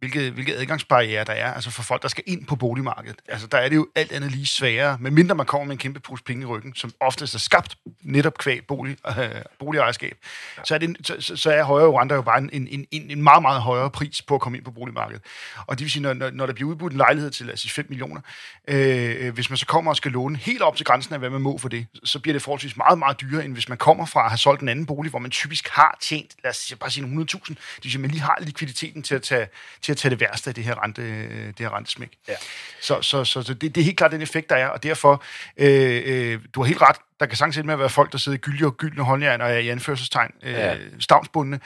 hvilke, 0.02 0.32
hvilke 0.32 0.56
adgangsbarriere 0.56 1.24
der 1.24 1.34
er, 1.34 1.54
altså 1.54 1.72
for 1.72 1.84
folk, 1.84 2.02
der 2.02 2.08
skal 2.08 2.24
ind 2.28 2.46
på 2.46 2.56
boligmarkedet. 2.56 3.20
Altså, 3.28 3.48
der 3.48 3.58
er 3.58 3.70
det 3.70 3.76
jo 3.76 3.88
alt 3.96 4.12
andet 4.12 4.32
lige 4.32 4.46
sværere, 4.46 4.98
medmindre 5.00 5.36
man 5.36 5.46
kommer 5.46 5.66
med 5.66 5.72
en 5.72 5.78
kæmpe 5.78 6.00
pose 6.00 6.24
penge 6.24 6.44
i 6.44 6.46
ryggen, 6.46 6.76
som 6.76 6.94
oftest 7.00 7.36
er 7.36 7.40
skabt 7.40 7.78
netop 8.02 8.38
kvæg 8.38 8.66
bolig, 8.68 8.98
øh, 9.08 9.30
boligejerskab. 9.60 10.18
Ja. 10.58 10.62
Så, 10.64 10.74
er 10.74 10.78
det, 10.78 10.98
så, 11.20 11.36
så 11.38 11.52
er 11.52 11.64
højere 11.64 12.00
renter 12.00 12.16
jo 12.16 12.22
bare 12.22 12.38
en, 12.38 12.50
en, 12.54 12.86
en, 12.92 13.12
en 13.12 13.24
meget, 13.24 13.42
meget 13.42 13.62
højere 13.62 13.90
pris 13.90 14.22
på 14.22 14.36
at 14.36 14.42
komme 14.42 14.58
ind 14.58 14.66
på 14.66 14.72
boligmarkedet. 14.72 15.22
Og 15.68 15.80
det 15.80 15.86
vil 15.86 15.92
sige, 15.92 16.04
når, 16.04 16.14
når, 16.14 16.30
når 16.30 16.46
der 16.46 16.54
bliver 16.54 16.70
udbudt 16.70 16.94
en 16.94 16.98
lejlighed 16.98 17.32
til, 17.32 17.52
sige, 17.56 17.72
5 17.72 17.86
millioner, 17.90 18.22
øh, 18.68 19.34
hvis 19.34 19.50
man 19.50 19.58
så 19.58 19.66
kommer 19.66 19.92
og 19.92 19.98
skal 19.98 20.12
låne 20.12 20.38
helt 20.38 20.62
op 20.62 20.76
til 20.76 20.86
grænsen 20.86 21.14
af, 21.14 21.20
hvad 21.20 21.30
man 21.30 21.42
må 21.42 21.58
for 21.58 21.70
det, 21.70 21.88
så 22.04 22.20
bliver 22.20 22.34
det 22.34 22.42
forholdsvis 22.42 22.78
meget, 22.78 23.00
meget 23.00 23.22
dyrere, 23.22 23.46
end 23.46 23.54
hvis 23.54 23.70
man 23.70 23.78
kommer 23.78 24.06
fra 24.06 24.24
at 24.24 24.30
have 24.30 24.38
solgt 24.38 24.62
en 24.62 24.70
anden 24.70 24.86
bolig, 24.86 25.10
hvor 25.10 25.20
man 25.20 25.32
typisk 25.32 25.70
har 25.70 25.98
tjent, 26.02 26.36
lad 26.44 26.50
os 26.50 26.74
bare 26.80 26.92
sige 26.92 27.06
100.000. 27.06 27.10
Det 27.10 27.58
vil 27.84 27.92
sige, 27.92 27.94
at 27.94 28.00
man 28.00 28.12
lige 28.12 28.22
har 28.22 28.38
likviditeten 28.42 29.04
til 29.04 29.16
at 29.16 29.22
tage, 29.22 29.48
til 29.82 29.91
til 29.92 29.94
at 29.94 29.98
tage 29.98 30.10
det 30.10 30.20
værste 30.20 30.50
af 30.50 30.56
det 30.56 30.64
her, 30.64 30.84
rente, 30.84 31.02
det 31.48 31.60
her 31.60 31.76
rentesmæk. 31.76 32.10
Ja. 32.28 32.34
Så, 32.82 33.02
så, 33.02 33.24
så, 33.24 33.42
så 33.42 33.54
det, 33.54 33.76
det 33.76 33.82
er 33.82 33.86
helt 33.86 33.98
klart 33.98 34.12
den 34.12 34.22
effekt, 34.22 34.50
der 34.50 34.56
er, 34.56 34.68
og 34.68 34.84
derfor, 34.84 35.24
øh, 35.58 36.02
øh, 36.06 36.40
du 36.56 36.62
har 36.62 36.68
helt 36.68 36.82
ret, 36.82 36.96
der 37.20 37.26
kan 37.26 37.38
sagtens 37.38 37.66
med 37.66 37.74
at 37.74 37.80
være 37.80 37.90
folk, 37.90 38.12
der 38.12 38.18
sidder 38.18 38.38
i 38.38 38.42
gyldne 38.42 38.68
og 38.68 38.78
gyldne 38.78 39.04
håndjern 39.04 39.42
og 39.42 39.52
er 39.52 39.58
i 39.58 39.70
anførselstegn 39.70 40.32
øh, 40.44 40.54
ja. 40.54 40.78
stavnsbundne, 41.00 41.60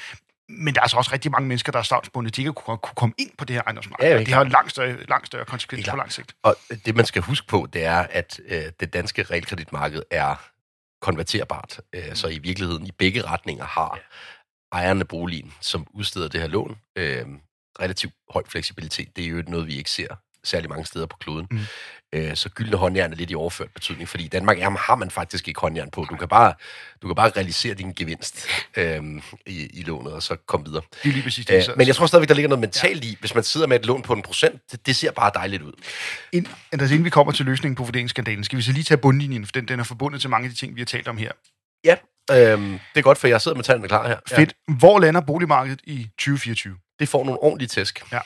Men 0.49 0.73
der 0.73 0.79
er 0.79 0.83
altså 0.83 0.97
også 0.97 1.11
rigtig 1.13 1.31
mange 1.31 1.47
mennesker, 1.47 1.71
der 1.71 1.79
er 1.79 1.83
stavnsbundet. 1.83 2.35
De 2.35 2.41
ikke 2.41 2.53
kunne, 2.53 2.77
kunne 2.77 2.95
komme 2.95 3.15
ind 3.17 3.31
på 3.37 3.45
det 3.45 3.53
her 3.53 3.63
ejendomsmarked. 3.63 4.05
Ja, 4.05 4.11
Ja, 4.11 4.17
ja, 4.17 4.23
det 4.23 4.33
har 4.33 4.43
langt 4.43 4.71
større, 4.71 4.97
langt 5.09 5.27
større 5.27 5.45
konsekvenser 5.45 5.91
Helt 5.91 5.91
på 5.91 5.97
lang 5.97 6.11
sigt. 6.11 6.35
Og 6.43 6.55
det, 6.85 6.95
man 6.95 7.05
skal 7.05 7.21
huske 7.21 7.47
på, 7.47 7.67
det 7.73 7.83
er, 7.83 7.99
at 7.99 8.39
øh, 8.47 8.63
det 8.79 8.93
danske 8.93 9.23
realkreditmarked 9.23 10.01
er 10.11 10.35
konverterbart. 11.01 11.79
Øh, 11.93 12.15
så 12.15 12.27
i 12.27 12.39
virkeligheden, 12.39 12.87
i 12.87 12.91
begge 12.91 13.21
retninger, 13.21 13.65
har 13.65 13.99
ejerne 14.71 14.99
af 14.99 15.07
boligen, 15.07 15.53
som 15.61 15.87
udsteder 15.93 16.27
det 16.27 16.41
her 16.41 16.47
lån, 16.47 16.77
øh, 16.95 17.25
relativt 17.81 18.13
høj 18.29 18.43
fleksibilitet. 18.47 19.15
Det 19.15 19.25
er 19.25 19.29
jo 19.29 19.43
noget, 19.47 19.67
vi 19.67 19.75
ikke 19.75 19.91
ser 19.91 20.07
særlig 20.45 20.69
mange 20.69 20.85
steder 20.85 21.05
på 21.05 21.17
kloden. 21.17 21.47
Mm. 21.51 21.59
Øh, 22.13 22.35
så 22.35 22.49
gyldne 22.49 22.77
håndjern 22.77 23.11
er 23.11 23.15
lidt 23.15 23.31
i 23.31 23.35
overført 23.35 23.69
betydning, 23.73 24.09
fordi 24.09 24.25
i 24.25 24.27
Danmark 24.27 24.59
er, 24.59 24.69
har 24.69 24.95
man 24.95 25.11
faktisk 25.11 25.47
ikke 25.47 25.59
håndjern 25.59 25.89
på. 25.91 26.05
Du 26.09 26.15
kan 26.15 26.27
bare, 26.27 26.53
du 27.01 27.07
kan 27.07 27.15
bare 27.15 27.29
realisere 27.29 27.73
din 27.73 27.93
gevinst 27.93 28.47
øh, 28.77 29.03
i, 29.45 29.69
i 29.73 29.81
lånet, 29.81 30.13
og 30.13 30.23
så 30.23 30.35
komme 30.35 30.65
videre. 30.65 30.81
Det 31.03 31.09
er 31.09 31.13
lige 31.13 31.23
præcis 31.23 31.45
det. 31.45 31.69
Øh, 31.69 31.77
men 31.77 31.87
jeg 31.87 31.95
tror 31.95 32.05
stadigvæk, 32.05 32.29
der 32.29 32.35
ligger 32.35 32.49
noget 32.49 32.59
mentalt 32.59 33.03
i, 33.03 33.17
hvis 33.19 33.35
man 33.35 33.43
sidder 33.43 33.67
med 33.67 33.79
et 33.79 33.85
lån 33.85 34.01
på 34.01 34.13
en 34.13 34.21
procent, 34.21 34.61
det, 34.71 34.85
det 34.85 34.95
ser 34.95 35.11
bare 35.11 35.31
dejligt 35.35 35.63
ud. 35.63 35.73
Ind, 36.31 36.45
altså, 36.71 36.85
inden 36.93 37.05
vi 37.05 37.09
kommer 37.09 37.33
til 37.33 37.45
løsningen 37.45 37.75
på 37.75 37.83
vurderingsskandalen, 37.83 38.43
skal 38.43 38.57
vi 38.57 38.63
så 38.63 38.71
lige 38.71 38.83
tage 38.83 38.97
bundlinjen, 38.97 39.45
for 39.45 39.51
den, 39.51 39.67
den 39.67 39.79
er 39.79 39.83
forbundet 39.83 40.21
til 40.21 40.29
mange 40.29 40.45
af 40.45 40.49
de 40.49 40.59
ting, 40.59 40.75
vi 40.75 40.81
har 40.81 40.85
talt 40.85 41.07
om 41.07 41.17
her. 41.17 41.31
Ja, 41.83 41.95
øhm, 42.31 42.71
det 42.93 42.99
er 42.99 43.01
godt, 43.01 43.17
for 43.17 43.27
jeg 43.27 43.41
sidder 43.41 43.55
med 43.55 43.63
tallene 43.63 43.87
klar 43.87 44.07
her. 44.07 44.17
Fedt. 44.29 44.53
Hvor 44.79 44.99
lander 44.99 45.21
boligmarkedet 45.21 45.79
i 45.83 46.09
2024? 46.17 46.75
Det 46.99 47.09
får 47.09 47.23
nogle 47.25 47.39
ordentlige 47.43 47.67
tæsk. 47.67 48.11
Ja. 48.11 48.19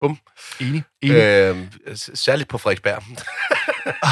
Bum. 0.00 0.18
Enig. 0.60 0.82
Enig. 1.02 1.68
S- 1.98 2.10
særligt 2.14 2.48
på 2.48 2.58
Frederiksberg. 2.58 3.02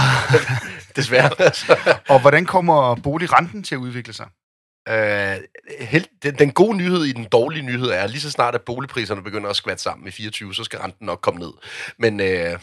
Desværre. 0.97 1.31
Og 2.15 2.21
hvordan 2.21 2.47
kommer 2.47 2.95
boligrenten 2.95 3.63
til 3.63 3.75
at 3.75 3.79
udvikle 3.79 4.13
sig? 4.13 4.27
øh, 4.89 5.37
held, 5.81 6.05
den, 6.23 6.35
den 6.39 6.51
gode 6.53 6.77
nyhed 6.77 7.05
i 7.05 7.13
den 7.13 7.25
dårlige 7.25 7.63
nyhed 7.63 7.87
er, 7.91 8.03
at 8.03 8.11
lige 8.11 8.21
så 8.21 8.31
snart 8.31 8.55
at 8.55 8.63
boligpriserne 8.63 9.23
begynder 9.23 9.51
at 9.51 9.57
skvatte 9.57 9.83
sammen 9.83 10.09
i 10.09 10.11
24, 10.11 10.55
så 10.55 10.65
skal 10.65 10.79
renten 10.79 11.07
nok 11.07 11.21
komme 11.21 11.41
ned. 11.41 11.53
Men 11.99 12.21
øh, 12.21 12.59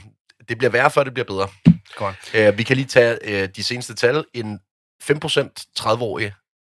det 0.50 0.58
bliver 0.58 0.72
værre, 0.72 0.92
før 0.92 1.04
det 1.04 1.14
bliver 1.14 1.26
bedre. 1.26 1.48
Godt. 1.96 2.32
Øh, 2.34 2.58
vi 2.58 2.64
kan 2.64 2.76
lige 2.76 2.88
tage 2.88 3.18
øh, 3.24 3.50
de 3.56 3.64
seneste 3.64 3.96
tal. 3.96 4.26
En 4.34 4.60
5% 5.04 5.70
30-årig 5.80 6.34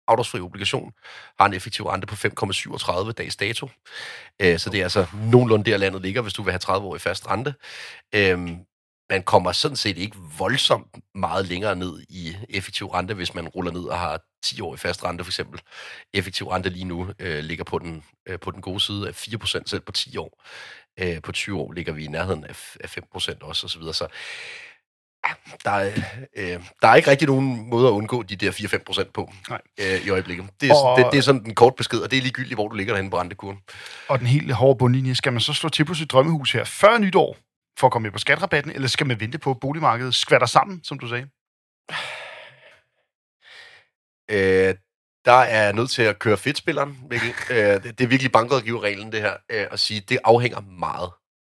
afdragsfri 0.10 0.40
obligation 0.40 0.92
har 1.40 1.46
en 1.46 1.54
effektiv 1.54 1.86
rente 1.86 2.08
på 2.08 2.16
5,37 2.16 3.12
dags 3.12 3.36
dato. 3.36 3.70
Øh, 4.40 4.60
så 4.60 4.70
det 4.70 4.80
er 4.80 4.84
altså 4.84 5.06
nogenlunde 5.32 5.72
der 5.72 5.78
landet 5.78 6.02
ligger, 6.02 6.22
hvis 6.22 6.34
du 6.34 6.44
vil 6.44 6.52
have 6.52 6.60
30 6.60 6.88
år 6.88 6.96
i 6.96 7.00
fast 7.00 7.28
rente. 7.28 7.54
Øh, 8.16 8.50
man 9.10 9.24
kommer 9.24 9.52
sådan 9.52 9.78
set 9.78 9.98
ikke 9.98 10.18
voldsomt 10.38 10.88
meget 11.16 11.46
længere 11.46 11.76
ned 11.76 12.02
i 12.10 12.36
effektiv 12.50 12.88
rente, 12.88 13.14
hvis 13.14 13.36
man 13.36 13.48
ruller 13.48 13.72
ned 13.72 13.84
og 13.84 14.00
har 14.00 14.20
10 14.44 14.62
år 14.62 14.74
i 14.74 14.78
fast 14.78 15.04
rente 15.04 15.24
for 15.24 15.30
eksempel. 15.32 15.62
Effektiv 16.14 16.48
rente 16.48 16.70
lige 16.70 16.86
nu 16.86 17.14
øh, 17.20 17.40
ligger 17.44 17.64
på 17.64 17.80
den, 17.80 18.04
øh, 18.26 18.40
på 18.40 18.52
den 18.52 18.62
gode 18.62 18.80
side 18.80 19.08
af 19.08 19.28
4% 19.28 19.62
selv 19.66 19.82
på 19.82 19.92
10 19.92 20.18
år. 20.18 20.44
Øh, 21.00 21.22
på 21.22 21.32
20 21.32 21.60
år 21.60 21.72
ligger 21.72 21.94
vi 21.94 22.06
i 22.06 22.08
nærheden 22.08 22.44
af, 22.44 22.76
af 22.80 22.98
5% 22.98 23.38
også, 23.42 23.66
og 23.66 23.70
så 23.70 23.80
videre. 23.80 23.94
Så 23.94 24.08
der, 25.66 25.72
er, 25.72 25.92
øh, 26.38 26.60
der 26.82 26.88
er 26.88 26.96
ikke 26.96 27.10
rigtig 27.12 27.28
nogen 27.28 27.70
måde 27.70 27.88
at 27.88 27.92
undgå 27.92 28.24
de 28.24 28.36
der 28.36 28.52
4-5% 28.52 29.12
på 29.14 29.32
Nej. 29.50 29.62
øh, 29.80 30.06
i 30.06 30.10
øjeblikket. 30.10 30.46
Det 30.62 30.70
er, 30.70 30.76
Og- 30.76 30.98
det, 30.98 31.08
det 31.12 31.18
er 31.18 31.22
sådan 31.22 31.44
den 31.44 31.56
kort 31.56 31.76
besked, 31.76 32.00
og 32.00 32.12
det 32.12 32.18
er 32.18 32.22
ligegyldigt, 32.22 32.56
hvor 32.56 32.68
du 32.68 32.76
ligger 32.76 32.94
derhenne 32.94 33.12
på 33.12 33.20
rentekurven. 33.20 33.58
Og 34.08 34.20
den 34.20 34.28
helt 34.28 34.52
hårde 34.54 34.78
bundlinje, 34.78 35.16
skal 35.16 35.34
man 35.34 35.42
så 35.42 35.54
slå 35.54 35.70
til 35.70 35.86
på 35.86 35.94
sit 35.94 36.12
drømmehus 36.12 36.52
her 36.52 36.64
før 36.64 36.98
nytår, 36.98 37.38
for 37.80 37.88
at 37.88 37.92
komme 37.94 38.04
med 38.04 38.12
på 38.12 38.20
skatrabatten, 38.20 38.72
eller 38.72 38.88
skal 38.88 39.08
man 39.08 39.20
vente 39.20 39.38
på, 39.38 39.52
at 39.52 39.60
boligmarkedet 39.60 40.16
skvatter 40.16 40.48
sammen, 40.48 40.84
som 40.84 41.00
du 41.00 41.08
sagde? 41.08 41.24
Øh, 44.32 44.76
der 45.26 45.32
er 45.34 45.72
nødt 45.72 45.90
til 45.90 46.02
at 46.02 46.20
køre 46.20 46.38
fedtspilleren, 46.38 47.00
Mikkel. 47.10 47.34
øh, 47.50 47.58
det, 47.58 47.84
det 47.84 48.02
er 48.04 48.08
virkelig 48.08 48.32
bankrådgiverreglen, 48.32 49.12
det 49.12 49.22
her, 49.22 49.34
øh, 49.50 49.68
at 49.72 49.80
sige, 49.80 50.02
det 50.02 50.20
afhænger 50.24 50.60
meget 50.62 51.10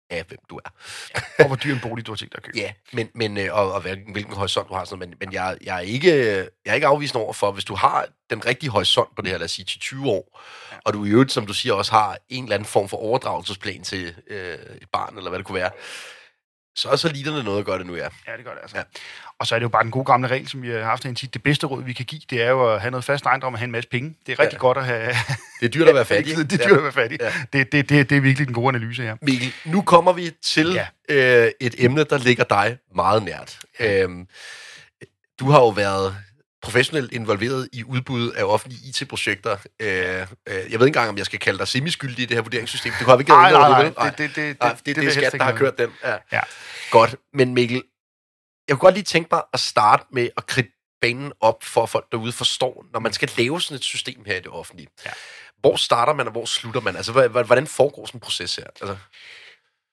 af, 0.09 0.23
hvem 0.27 0.39
du 0.49 0.59
er. 0.65 0.69
Og 1.39 1.47
hvor 1.47 1.55
dyr 1.55 1.73
en 1.73 1.79
bolig 1.79 2.05
du 2.05 2.11
har 2.11 2.17
tænkt 2.17 2.33
dig 2.33 2.37
at 2.37 2.43
købe. 2.43 2.57
Ja, 2.57 2.71
men, 2.93 3.09
men 3.15 3.37
øh, 3.37 3.55
og, 3.57 3.71
og 3.71 3.81
hvilken, 3.81 4.11
hvilken 4.11 4.33
horisont 4.33 4.69
du 4.69 4.73
har. 4.73 4.85
Sådan, 4.85 4.99
men 4.99 5.15
men 5.19 5.33
jeg, 5.33 5.57
jeg, 5.63 5.75
er 5.75 5.79
ikke, 5.79 6.11
jeg 6.65 6.71
er 6.71 6.73
ikke 6.73 6.87
afvisende 6.87 7.23
over 7.23 7.33
for, 7.33 7.51
hvis 7.51 7.65
du 7.65 7.75
har 7.75 8.05
den 8.29 8.45
rigtige 8.45 8.69
horisont 8.69 9.15
på 9.15 9.21
det 9.21 9.31
her, 9.31 9.37
lad 9.37 9.45
os 9.45 9.51
sige 9.51 9.65
til 9.65 9.79
20 9.79 10.09
år, 10.09 10.41
og 10.85 10.93
du 10.93 11.05
i 11.05 11.09
øvrigt, 11.09 11.31
som 11.31 11.45
du 11.45 11.53
siger, 11.53 11.73
også 11.73 11.91
har 11.91 12.17
en 12.29 12.43
eller 12.43 12.55
anden 12.55 12.67
form 12.67 12.89
for 12.89 12.97
overdragelsesplan 12.97 13.83
til 13.83 14.15
øh, 14.27 14.57
et 14.81 14.89
barn, 14.91 15.17
eller 15.17 15.29
hvad 15.29 15.39
det 15.39 15.45
kunne 15.45 15.59
være, 15.59 15.71
så 16.79 16.97
så 16.97 17.07
liderne 17.13 17.43
noget 17.43 17.59
at 17.59 17.65
gøre 17.65 17.77
det 17.79 17.87
nu, 17.87 17.95
ja. 17.95 18.07
Ja, 18.27 18.37
det 18.37 18.45
gør 18.45 18.51
det 18.51 18.59
altså. 18.61 18.77
Ja. 18.77 18.83
Ja. 18.95 18.99
Og 19.39 19.47
så 19.47 19.55
er 19.55 19.59
det 19.59 19.63
jo 19.63 19.69
bare 19.69 19.83
den 19.83 19.91
gode 19.91 20.05
gamle 20.05 20.27
regel, 20.27 20.47
som 20.49 20.61
vi 20.61 20.69
har 20.69 20.79
haft 20.83 21.05
en 21.05 21.15
tit. 21.15 21.33
Det 21.33 21.43
bedste 21.43 21.67
råd, 21.67 21.83
vi 21.83 21.93
kan 21.93 22.05
give, 22.05 22.21
det 22.29 22.41
er 22.41 22.49
jo 22.49 22.73
at 22.73 22.81
have 22.81 22.91
noget 22.91 23.03
fast 23.03 23.25
ejendom 23.25 23.53
og 23.53 23.59
have 23.59 23.65
en 23.65 23.71
masse 23.71 23.89
penge. 23.89 24.15
Det 24.25 24.31
er 24.31 24.39
rigtig 24.39 24.55
Ja. 24.55 24.59
godt 24.59 24.77
at 24.77 24.85
have... 24.85 25.07
Det 25.59 25.65
er 25.65 25.69
dyrt 25.69 25.87
at 25.87 25.95
være 25.95 26.05
fattig. 26.15 26.37
det 26.37 26.61
er 26.61 26.67
dyrt 26.67 26.77
at 26.77 26.83
være 26.83 26.91
fattig. 26.91 27.17
Ja. 27.21 27.25
Ja. 27.25 27.33
Det, 27.53 27.71
det, 27.71 27.89
det, 27.89 28.09
det 28.09 28.17
er 28.17 28.21
virkelig 28.21 28.47
den 28.47 28.55
gode 28.55 28.67
analyse 28.69 29.03
her. 29.03 29.15
Mikkel, 29.21 29.53
nu 29.65 29.81
kommer 29.81 30.13
vi 30.13 30.31
til 30.43 30.73
Ja. 30.73 30.87
øh, 31.45 31.51
et 31.59 31.75
emne, 31.77 32.03
der 32.03 32.17
ligger 32.17 32.43
dig 32.43 32.77
meget 32.95 33.23
nært. 33.23 33.59
Øhm, 33.79 34.27
du 35.39 35.51
har 35.51 35.59
jo 35.59 35.69
været 35.69 36.15
professionelt 36.61 37.11
involveret 37.11 37.69
i 37.73 37.83
udbud 37.83 38.31
af 38.31 38.43
offentlige 38.43 38.89
IT-projekter. 38.89 39.57
Øh, 39.79 39.87
øh, 39.89 40.27
jeg 40.47 40.55
ved 40.55 40.71
ikke 40.71 40.85
engang, 40.85 41.09
om 41.09 41.17
jeg 41.17 41.25
skal 41.25 41.39
kalde 41.39 41.59
dig 41.59 41.67
semiskyldig 41.67 42.23
i 42.23 42.25
det 42.25 42.37
her 42.37 42.41
vurderingssystem. 42.41 42.93
Det 42.99 43.07
har 43.07 43.15
vi 43.15 43.21
ikke 43.21 43.31
Nej, 43.31 43.49
inde 43.49 43.59
nej, 43.59 43.69
over, 43.69 43.91
nej. 43.97 44.09
Det, 44.09 44.17
det, 44.17 44.35
det, 44.35 44.59
Nej, 44.59 44.69
det, 44.73 44.85
det, 44.85 44.95
det 44.95 45.01
er 45.01 45.05
jeg 45.05 45.13
skat, 45.13 45.31
der 45.33 45.43
har 45.43 45.55
kørt 45.55 45.77
den. 45.77 45.89
Ja. 46.03 46.15
Ja. 46.31 46.41
Godt, 46.91 47.15
men 47.33 47.53
Mikkel, 47.53 47.83
jeg 48.67 48.77
kunne 48.77 48.87
godt 48.87 48.95
lige 48.95 49.03
tænke 49.03 49.27
mig 49.31 49.41
at 49.53 49.59
starte 49.59 50.03
med 50.11 50.29
at 50.37 50.45
kridte 50.45 50.71
banen 51.01 51.31
op, 51.41 51.63
for 51.63 51.83
at 51.83 51.89
folk 51.89 52.05
derude 52.11 52.31
forstår, 52.31 52.85
når 52.93 52.99
man 52.99 53.13
skal 53.13 53.31
lave 53.37 53.61
sådan 53.61 53.75
et 53.75 53.83
system 53.83 54.23
her 54.25 54.35
i 54.35 54.39
det 54.39 54.47
offentlige. 54.47 54.87
Ja. 55.05 55.11
Hvor 55.59 55.75
starter 55.75 56.13
man, 56.13 56.25
og 56.25 56.31
hvor 56.31 56.45
slutter 56.45 56.81
man? 56.81 56.95
Altså, 56.95 57.27
hvordan 57.27 57.67
foregår 57.67 58.05
sådan 58.05 58.17
en 58.17 58.21
proces 58.21 58.55
her? 58.55 58.65
Altså, 58.81 58.97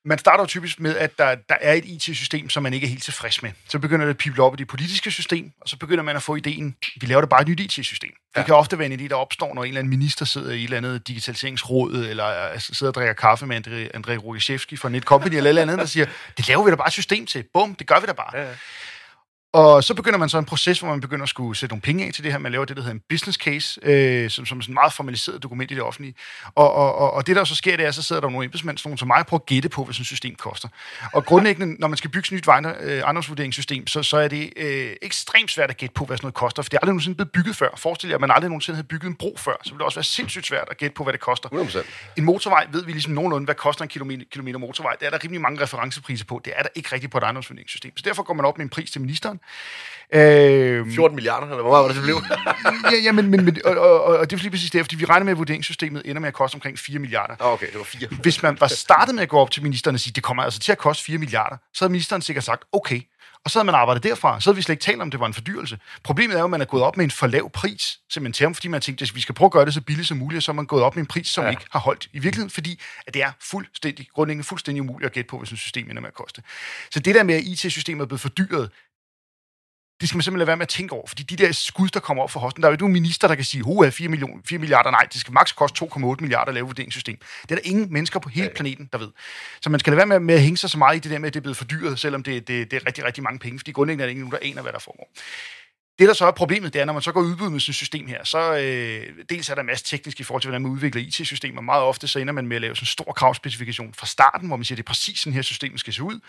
Man 0.08 0.18
starter 0.18 0.42
jo 0.42 0.46
typisk 0.46 0.80
med, 0.80 0.96
at 0.96 1.18
der, 1.18 1.34
der 1.34 1.54
er 1.60 1.72
et 1.72 1.84
IT-system, 1.84 2.50
som 2.50 2.62
man 2.62 2.74
ikke 2.74 2.84
er 2.84 2.88
helt 2.88 3.02
tilfreds 3.02 3.42
med. 3.42 3.50
Så 3.68 3.78
begynder 3.78 4.06
det 4.06 4.10
at 4.10 4.18
pible 4.18 4.42
op 4.42 4.54
i 4.54 4.56
det 4.56 4.68
politiske 4.68 5.10
system, 5.10 5.50
og 5.60 5.68
så 5.68 5.76
begynder 5.76 6.04
man 6.04 6.16
at 6.16 6.22
få 6.22 6.36
ideen, 6.36 6.76
vi 7.00 7.06
laver 7.06 7.20
da 7.20 7.26
bare 7.26 7.42
et 7.42 7.48
nyt 7.48 7.60
IT-system. 7.60 8.10
Det 8.10 8.40
Ja. 8.40 8.42
kan 8.42 8.54
ofte 8.54 8.78
være 8.78 8.88
en 8.92 9.00
idé, 9.00 9.08
der 9.08 9.14
opstår, 9.14 9.54
når 9.54 9.62
en 9.64 9.68
eller 9.68 9.78
anden 9.78 9.90
minister 9.90 10.24
sidder 10.24 10.50
i 10.52 10.58
et 10.58 10.64
eller 10.64 10.76
andet 10.76 11.08
digitaliseringsråd, 11.08 11.92
eller 11.94 12.52
øh, 12.52 12.60
sidder 12.60 12.90
og 12.90 12.94
drikker 12.94 13.12
kaffe 13.12 13.46
med 13.46 13.56
André, 13.56 13.96
André 13.96 14.16
Rogaszewski 14.16 14.76
fra 14.76 14.88
Netcompany, 14.88 15.34
eller 15.34 15.42
et 15.44 15.48
eller 15.48 15.62
andet, 15.62 15.78
der 15.78 15.84
siger, 15.86 16.06
det 16.36 16.48
laver 16.48 16.64
vi 16.64 16.70
da 16.70 16.76
bare 16.76 16.86
et 16.88 16.92
system 16.92 17.26
til. 17.26 17.44
Bum, 17.54 17.74
det 17.74 17.86
gør 17.86 18.00
vi 18.00 18.06
da 18.06 18.12
bare. 18.12 18.30
Ja, 18.38 18.42
ja. 18.42 18.54
Og 19.56 19.84
så 19.84 19.94
begynder 19.94 20.18
man 20.18 20.28
så 20.28 20.38
en 20.38 20.44
proces, 20.44 20.80
hvor 20.80 20.88
man 20.88 21.00
begynder 21.00 21.22
at 21.22 21.28
skulle 21.28 21.56
sætte 21.56 21.72
nogle 21.72 21.82
penge 21.82 22.06
af 22.06 22.12
til 22.12 22.24
det 22.24 22.32
her. 22.32 22.38
Man 22.38 22.52
laver 22.52 22.64
det, 22.64 22.76
der 22.76 22.82
hedder 22.82 22.94
en 22.94 23.02
business 23.08 23.38
case, 23.38 23.80
øh, 23.82 24.30
som, 24.30 24.46
som 24.46 24.62
sådan 24.62 24.72
et 24.72 24.74
meget 24.74 24.92
formaliseret 24.92 25.42
dokument 25.42 25.70
i 25.70 25.74
det 25.74 25.82
offentlige. 25.82 26.14
Og, 26.54 26.72
og, 26.72 26.94
og, 26.94 27.12
og 27.12 27.26
det, 27.26 27.36
der 27.36 27.44
så 27.44 27.54
sker, 27.54 27.76
det 27.76 27.86
er, 27.86 27.90
så 27.90 28.02
sidder 28.02 28.20
der 28.20 28.28
nogle 28.30 28.44
embedsmænd, 28.44 28.78
sådan 28.78 28.88
nogle 28.88 28.98
som 28.98 29.08
mig, 29.08 29.24
på 29.26 29.36
at 29.36 29.46
gætte 29.46 29.68
på, 29.68 29.84
hvad 29.84 29.94
sådan 29.94 30.02
et 30.02 30.06
system 30.06 30.34
koster. 30.34 30.68
Og 31.12 31.24
grundlæggende, 31.24 31.76
når 31.80 31.88
man 31.88 31.96
skal 31.96 32.10
bygge 32.10 32.26
sådan 32.38 32.38
et 32.38 32.82
nyt 32.82 32.90
øh, 32.90 32.98
ejendomsvurderingssystem, 32.98 33.86
så, 33.86 34.02
så 34.02 34.16
er 34.16 34.28
det 34.28 34.52
øh, 34.56 34.90
ekstremt 35.02 35.50
svært 35.50 35.70
at 35.70 35.76
gætte 35.76 35.92
på, 35.92 36.04
hvad 36.04 36.16
sådan 36.16 36.24
noget 36.24 36.34
koster. 36.34 36.62
For 36.62 36.68
det 36.68 36.76
er 36.76 36.80
aldrig 36.80 36.92
nogensinde 36.92 37.16
blevet 37.16 37.32
bygget 37.32 37.56
før. 37.56 37.68
Forestil 37.76 38.08
jer, 38.08 38.14
at 38.14 38.20
man 38.20 38.30
aldrig 38.30 38.48
nogensinde 38.48 38.76
havde 38.76 38.88
bygget 38.88 39.08
en 39.08 39.16
bro 39.16 39.34
før. 39.38 39.56
Så 39.62 39.70
ville 39.70 39.78
det 39.78 39.84
også 39.84 39.98
være 39.98 40.04
sindssygt 40.04 40.46
svært 40.46 40.68
at 40.70 40.76
gætte 40.76 40.94
på, 40.94 41.02
hvad 41.02 41.12
det 41.12 41.20
koster. 41.20 41.48
100%. 41.48 41.78
En 42.16 42.24
motorvej 42.24 42.66
ved 42.72 42.84
vi 42.84 42.92
ligesom 42.92 43.12
nogenlunde, 43.12 43.44
hvad 43.44 43.54
koster 43.54 43.82
en 43.82 43.88
kilometer, 43.88 44.24
kilometer 44.32 44.58
motorvej. 44.58 44.96
Det 45.00 45.06
er 45.06 45.10
der 45.10 45.18
rimelig 45.24 45.40
mange 45.40 45.62
referencepriser 45.62 46.24
på. 46.24 46.40
Det 46.44 46.52
er 46.56 46.62
der 46.62 46.68
ikke 46.74 46.88
rigtigt 46.92 47.12
på 47.12 47.18
et 47.18 47.24
ejendomsvurderingssystem. 47.24 47.96
Så 47.96 48.02
derfor 48.06 48.22
går 48.22 48.34
man 48.34 48.44
op 48.44 48.58
med 48.58 48.64
en 48.64 48.70
pris 48.70 48.90
til 48.90 49.00
ministeren. 49.00 49.40
Øh, 50.14 50.86
14 50.94 51.14
milliarder, 51.14 51.46
eller 51.46 51.62
hvor 51.62 51.70
meget 51.70 51.82
var 51.82 51.88
det, 51.88 51.96
det 51.96 52.04
blev? 52.04 52.22
ja, 52.92 53.02
ja, 53.04 53.12
men, 53.12 53.28
men, 53.30 53.44
men 53.44 53.58
og, 53.64 53.76
og, 53.76 54.04
og, 54.04 54.16
og 54.18 54.30
det 54.30 54.36
er 54.36 54.40
lige 54.40 54.50
præcis 54.50 54.70
det, 54.70 54.84
fordi 54.84 54.96
vi 54.96 55.04
regner 55.04 55.24
med, 55.24 55.32
at 55.32 55.38
vurderingssystemet 55.38 56.02
ender 56.04 56.20
med 56.20 56.28
at 56.28 56.34
koste 56.34 56.54
omkring 56.54 56.78
4 56.78 56.98
milliarder. 56.98 57.34
Ah, 57.40 57.52
okay, 57.52 57.66
det 57.66 57.78
var 57.78 57.84
fire. 57.84 58.08
Hvis 58.22 58.42
man 58.42 58.56
var 58.60 58.66
startet 58.66 59.14
med 59.14 59.22
at 59.22 59.28
gå 59.28 59.38
op 59.38 59.50
til 59.50 59.62
ministeren 59.62 59.94
og 59.94 60.00
sige, 60.00 60.12
det 60.12 60.22
kommer 60.22 60.42
altså 60.42 60.60
til 60.60 60.72
at 60.72 60.78
koste 60.78 61.04
4 61.04 61.18
milliarder, 61.18 61.56
så 61.74 61.84
havde 61.84 61.92
ministeren 61.92 62.22
sikkert 62.22 62.44
sagt, 62.44 62.64
okay. 62.72 63.00
Og 63.44 63.50
så 63.50 63.58
havde 63.58 63.66
man 63.66 63.74
arbejdet 63.74 64.02
derfra, 64.02 64.40
så 64.40 64.50
havde 64.50 64.56
vi 64.56 64.62
slet 64.62 64.72
ikke 64.72 64.82
talt 64.82 65.02
om, 65.02 65.10
det 65.10 65.20
var 65.20 65.26
en 65.26 65.34
fordyrelse. 65.34 65.78
Problemet 66.04 66.34
er 66.34 66.38
jo, 66.38 66.44
at 66.44 66.50
man 66.50 66.60
er 66.60 66.64
gået 66.64 66.82
op 66.82 66.96
med 66.96 67.04
en 67.04 67.10
for 67.10 67.26
lav 67.26 67.50
pris, 67.50 67.98
simpelthen 68.10 68.54
fordi 68.54 68.68
man 68.68 68.80
tænkte, 68.80 69.02
at 69.02 69.14
vi 69.14 69.20
skal 69.20 69.34
prøve 69.34 69.46
at 69.46 69.52
gøre 69.52 69.64
det 69.64 69.74
så 69.74 69.80
billigt 69.80 70.08
som 70.08 70.16
muligt, 70.16 70.36
og 70.36 70.42
så 70.42 70.52
er 70.52 70.54
man 70.54 70.66
gået 70.66 70.82
op 70.82 70.96
med 70.96 71.02
en 71.02 71.06
pris, 71.06 71.28
som 71.28 71.44
Ja. 71.44 71.50
ikke 71.50 71.62
har 71.72 71.78
holdt. 71.78 72.08
I 72.12 72.18
virkeligheden, 72.18 72.50
fordi 72.50 72.80
at 73.06 73.14
det 73.14 73.22
er 73.22 73.30
fuldstændig, 73.50 74.08
grundlæggende 74.14 74.44
fuldstændig 74.44 74.82
umuligt 74.82 75.06
at 75.06 75.12
gætte 75.12 75.28
på, 75.28 75.38
hvis 75.38 75.52
et 75.52 75.58
system 75.58 75.90
ender 75.90 76.00
med 76.02 76.08
at 76.08 76.14
koste. 76.14 76.42
Så 76.90 77.00
det 77.00 77.14
der 77.14 77.22
med, 77.22 77.34
at 77.34 77.42
IT-systemet 77.44 78.02
er 78.02 78.06
blevet 78.06 78.20
fordyret, 78.20 78.70
det 80.00 80.08
skal 80.08 80.16
man 80.16 80.22
simpelthen 80.22 80.38
lade 80.38 80.46
være 80.46 80.56
med 80.56 80.62
at 80.62 80.68
tænke 80.68 80.94
over, 80.94 81.06
fordi 81.06 81.22
de 81.22 81.36
der 81.36 81.52
skud, 81.52 81.88
der 81.88 82.00
kommer 82.00 82.22
op 82.22 82.30
for 82.30 82.40
hosten, 82.40 82.62
der 82.62 82.68
er 82.68 82.70
jo 82.70 82.74
ikke 82.74 82.82
nogen 82.82 82.92
minister, 82.92 83.28
der 83.28 83.34
kan 83.34 83.44
sige, 83.44 83.86
at 83.86 83.94
4, 83.94 84.08
million, 84.08 84.42
4 84.48 84.58
milliarder, 84.58 84.90
nej, 84.90 85.06
det 85.12 85.20
skal 85.20 85.32
maks 85.32 85.52
koste 85.52 85.84
2,8 85.84 86.00
milliarder 86.20 86.48
at 86.48 86.54
lave 86.54 86.66
vurderingssystem. 86.66 87.18
Det 87.42 87.50
er 87.50 87.54
der 87.54 87.62
ingen 87.64 87.92
mennesker 87.92 88.20
på 88.20 88.28
hele 88.28 88.50
planeten, 88.54 88.88
der 88.92 88.98
ved. 88.98 89.10
Så 89.60 89.70
man 89.70 89.80
skal 89.80 89.90
lade 89.90 89.96
være 89.96 90.06
med, 90.06 90.20
med 90.20 90.34
at 90.34 90.40
hænge 90.42 90.56
sig 90.56 90.70
så 90.70 90.78
meget 90.78 90.96
i 90.96 90.98
det 90.98 91.10
der 91.10 91.18
med, 91.18 91.26
at 91.26 91.34
det 91.34 91.40
er 91.40 91.42
blevet 91.42 91.56
fordyret, 91.56 91.98
selvom 91.98 92.22
det, 92.22 92.48
det, 92.48 92.70
det 92.70 92.76
er 92.76 92.86
rigtig, 92.86 93.04
rigtig 93.04 93.22
mange 93.22 93.38
penge, 93.38 93.58
fordi 93.58 93.72
grundlæggende 93.72 94.02
er 94.04 94.06
det 94.06 94.14
ingen, 94.14 94.30
der 94.30 94.38
aner, 94.42 94.62
hvad 94.62 94.72
der 94.72 94.78
foregår. 94.78 95.10
Det, 95.98 96.08
der 96.08 96.14
så 96.14 96.26
er 96.26 96.30
problemet, 96.30 96.72
det 96.72 96.80
er, 96.80 96.84
når 96.84 96.92
man 96.92 97.02
så 97.02 97.12
går 97.12 97.20
udbud 97.20 97.50
med 97.50 97.60
sådan 97.60 97.70
et 97.70 97.74
system 97.74 98.06
her, 98.06 98.24
så 98.24 98.56
øh, 98.56 99.24
dels 99.28 99.50
er 99.50 99.54
der 99.54 99.60
en 99.60 99.66
masse 99.66 99.84
teknisk 99.84 100.20
i 100.20 100.22
forhold 100.22 100.42
til, 100.42 100.48
hvordan 100.48 100.62
man 100.62 100.70
udvikler 100.70 101.02
IT-systemer. 101.02 101.60
Meget 101.60 101.82
ofte 101.82 102.08
så 102.08 102.18
ender 102.18 102.32
man 102.32 102.46
med 102.46 102.56
at 102.56 102.62
lave 102.62 102.76
sådan 102.76 102.82
en 102.82 102.86
stor 102.86 103.12
kravspecifikation 103.12 103.94
fra 103.94 104.06
starten, 104.06 104.48
hvor 104.48 104.56
man 104.56 104.64
siger, 104.64 104.76
det 104.76 104.82
er 104.82 104.86
præcis 104.86 105.18
sådan 105.18 105.32
her 105.32 105.42
systemet 105.42 105.80
skal 105.80 105.92
se 105.92 106.02
ud. 106.02 106.20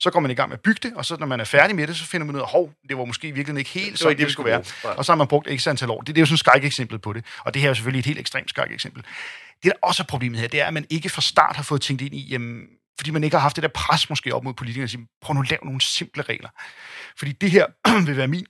Så 0.00 0.10
går 0.10 0.20
man 0.20 0.30
i 0.30 0.34
gang 0.34 0.48
med 0.48 0.56
at 0.56 0.60
bygge 0.60 0.80
det, 0.82 0.96
og 0.96 1.04
så 1.04 1.16
når 1.20 1.26
man 1.26 1.40
er 1.40 1.44
færdig 1.44 1.76
med 1.76 1.86
det, 1.86 1.96
så 1.96 2.04
finder 2.04 2.26
man 2.26 2.36
ud 2.36 2.40
af, 2.40 2.48
hov, 2.48 2.72
det 2.88 2.98
var 2.98 3.04
måske 3.04 3.28
i 3.28 3.30
virkeligheden 3.30 3.58
ikke 3.58 3.70
helt 3.70 3.98
sådan, 3.98 4.18
det, 4.18 4.24
det 4.24 4.32
skulle 4.32 4.50
være. 4.50 4.64
Og 4.84 5.04
så 5.04 5.12
har 5.12 5.16
man 5.16 5.26
brugt 5.26 5.48
x 5.60 5.66
antal 5.66 5.90
år. 5.90 6.00
Det, 6.00 6.06
det 6.06 6.18
er 6.18 6.22
jo 6.22 6.26
sådan 6.26 6.34
et 6.34 6.40
skrækeksempel 6.40 6.98
på 6.98 7.12
det. 7.12 7.24
Og 7.44 7.54
det 7.54 7.62
her 7.62 7.68
er 7.68 7.70
jo 7.70 7.74
selvfølgelig 7.74 8.00
et 8.00 8.06
helt 8.06 8.18
ekstremt 8.18 8.50
skrækeksempel. 8.50 9.02
Det, 9.62 9.72
der 9.72 9.78
også 9.82 10.02
er 10.02 10.06
problemet 10.06 10.40
her, 10.40 10.48
det 10.48 10.60
er, 10.60 10.66
at 10.66 10.74
man 10.74 10.86
ikke 10.90 11.08
fra 11.08 11.22
start 11.22 11.56
har 11.56 11.62
fået 11.62 11.80
tænkt 11.80 12.02
ind 12.02 12.14
i, 12.14 12.28
jamen, 12.30 12.62
fordi 12.98 13.10
man 13.10 13.24
ikke 13.24 13.36
har 13.36 13.42
haft 13.42 13.56
det 13.56 13.62
der 13.62 13.68
pres 13.68 14.10
måske 14.10 14.34
op 14.34 14.44
mod 14.44 14.54
politikerne, 14.54 14.84
at 14.84 14.90
sige, 14.90 15.06
prøv 15.22 15.34
nu 15.34 15.40
at 15.40 15.50
lave 15.50 15.60
nogle 15.64 15.80
simple 15.80 16.22
regler. 16.22 16.48
Fordi 17.18 17.32
det 17.32 17.50
her 17.50 17.66
vil 18.06 18.16
være 18.16 18.28
min 18.28 18.46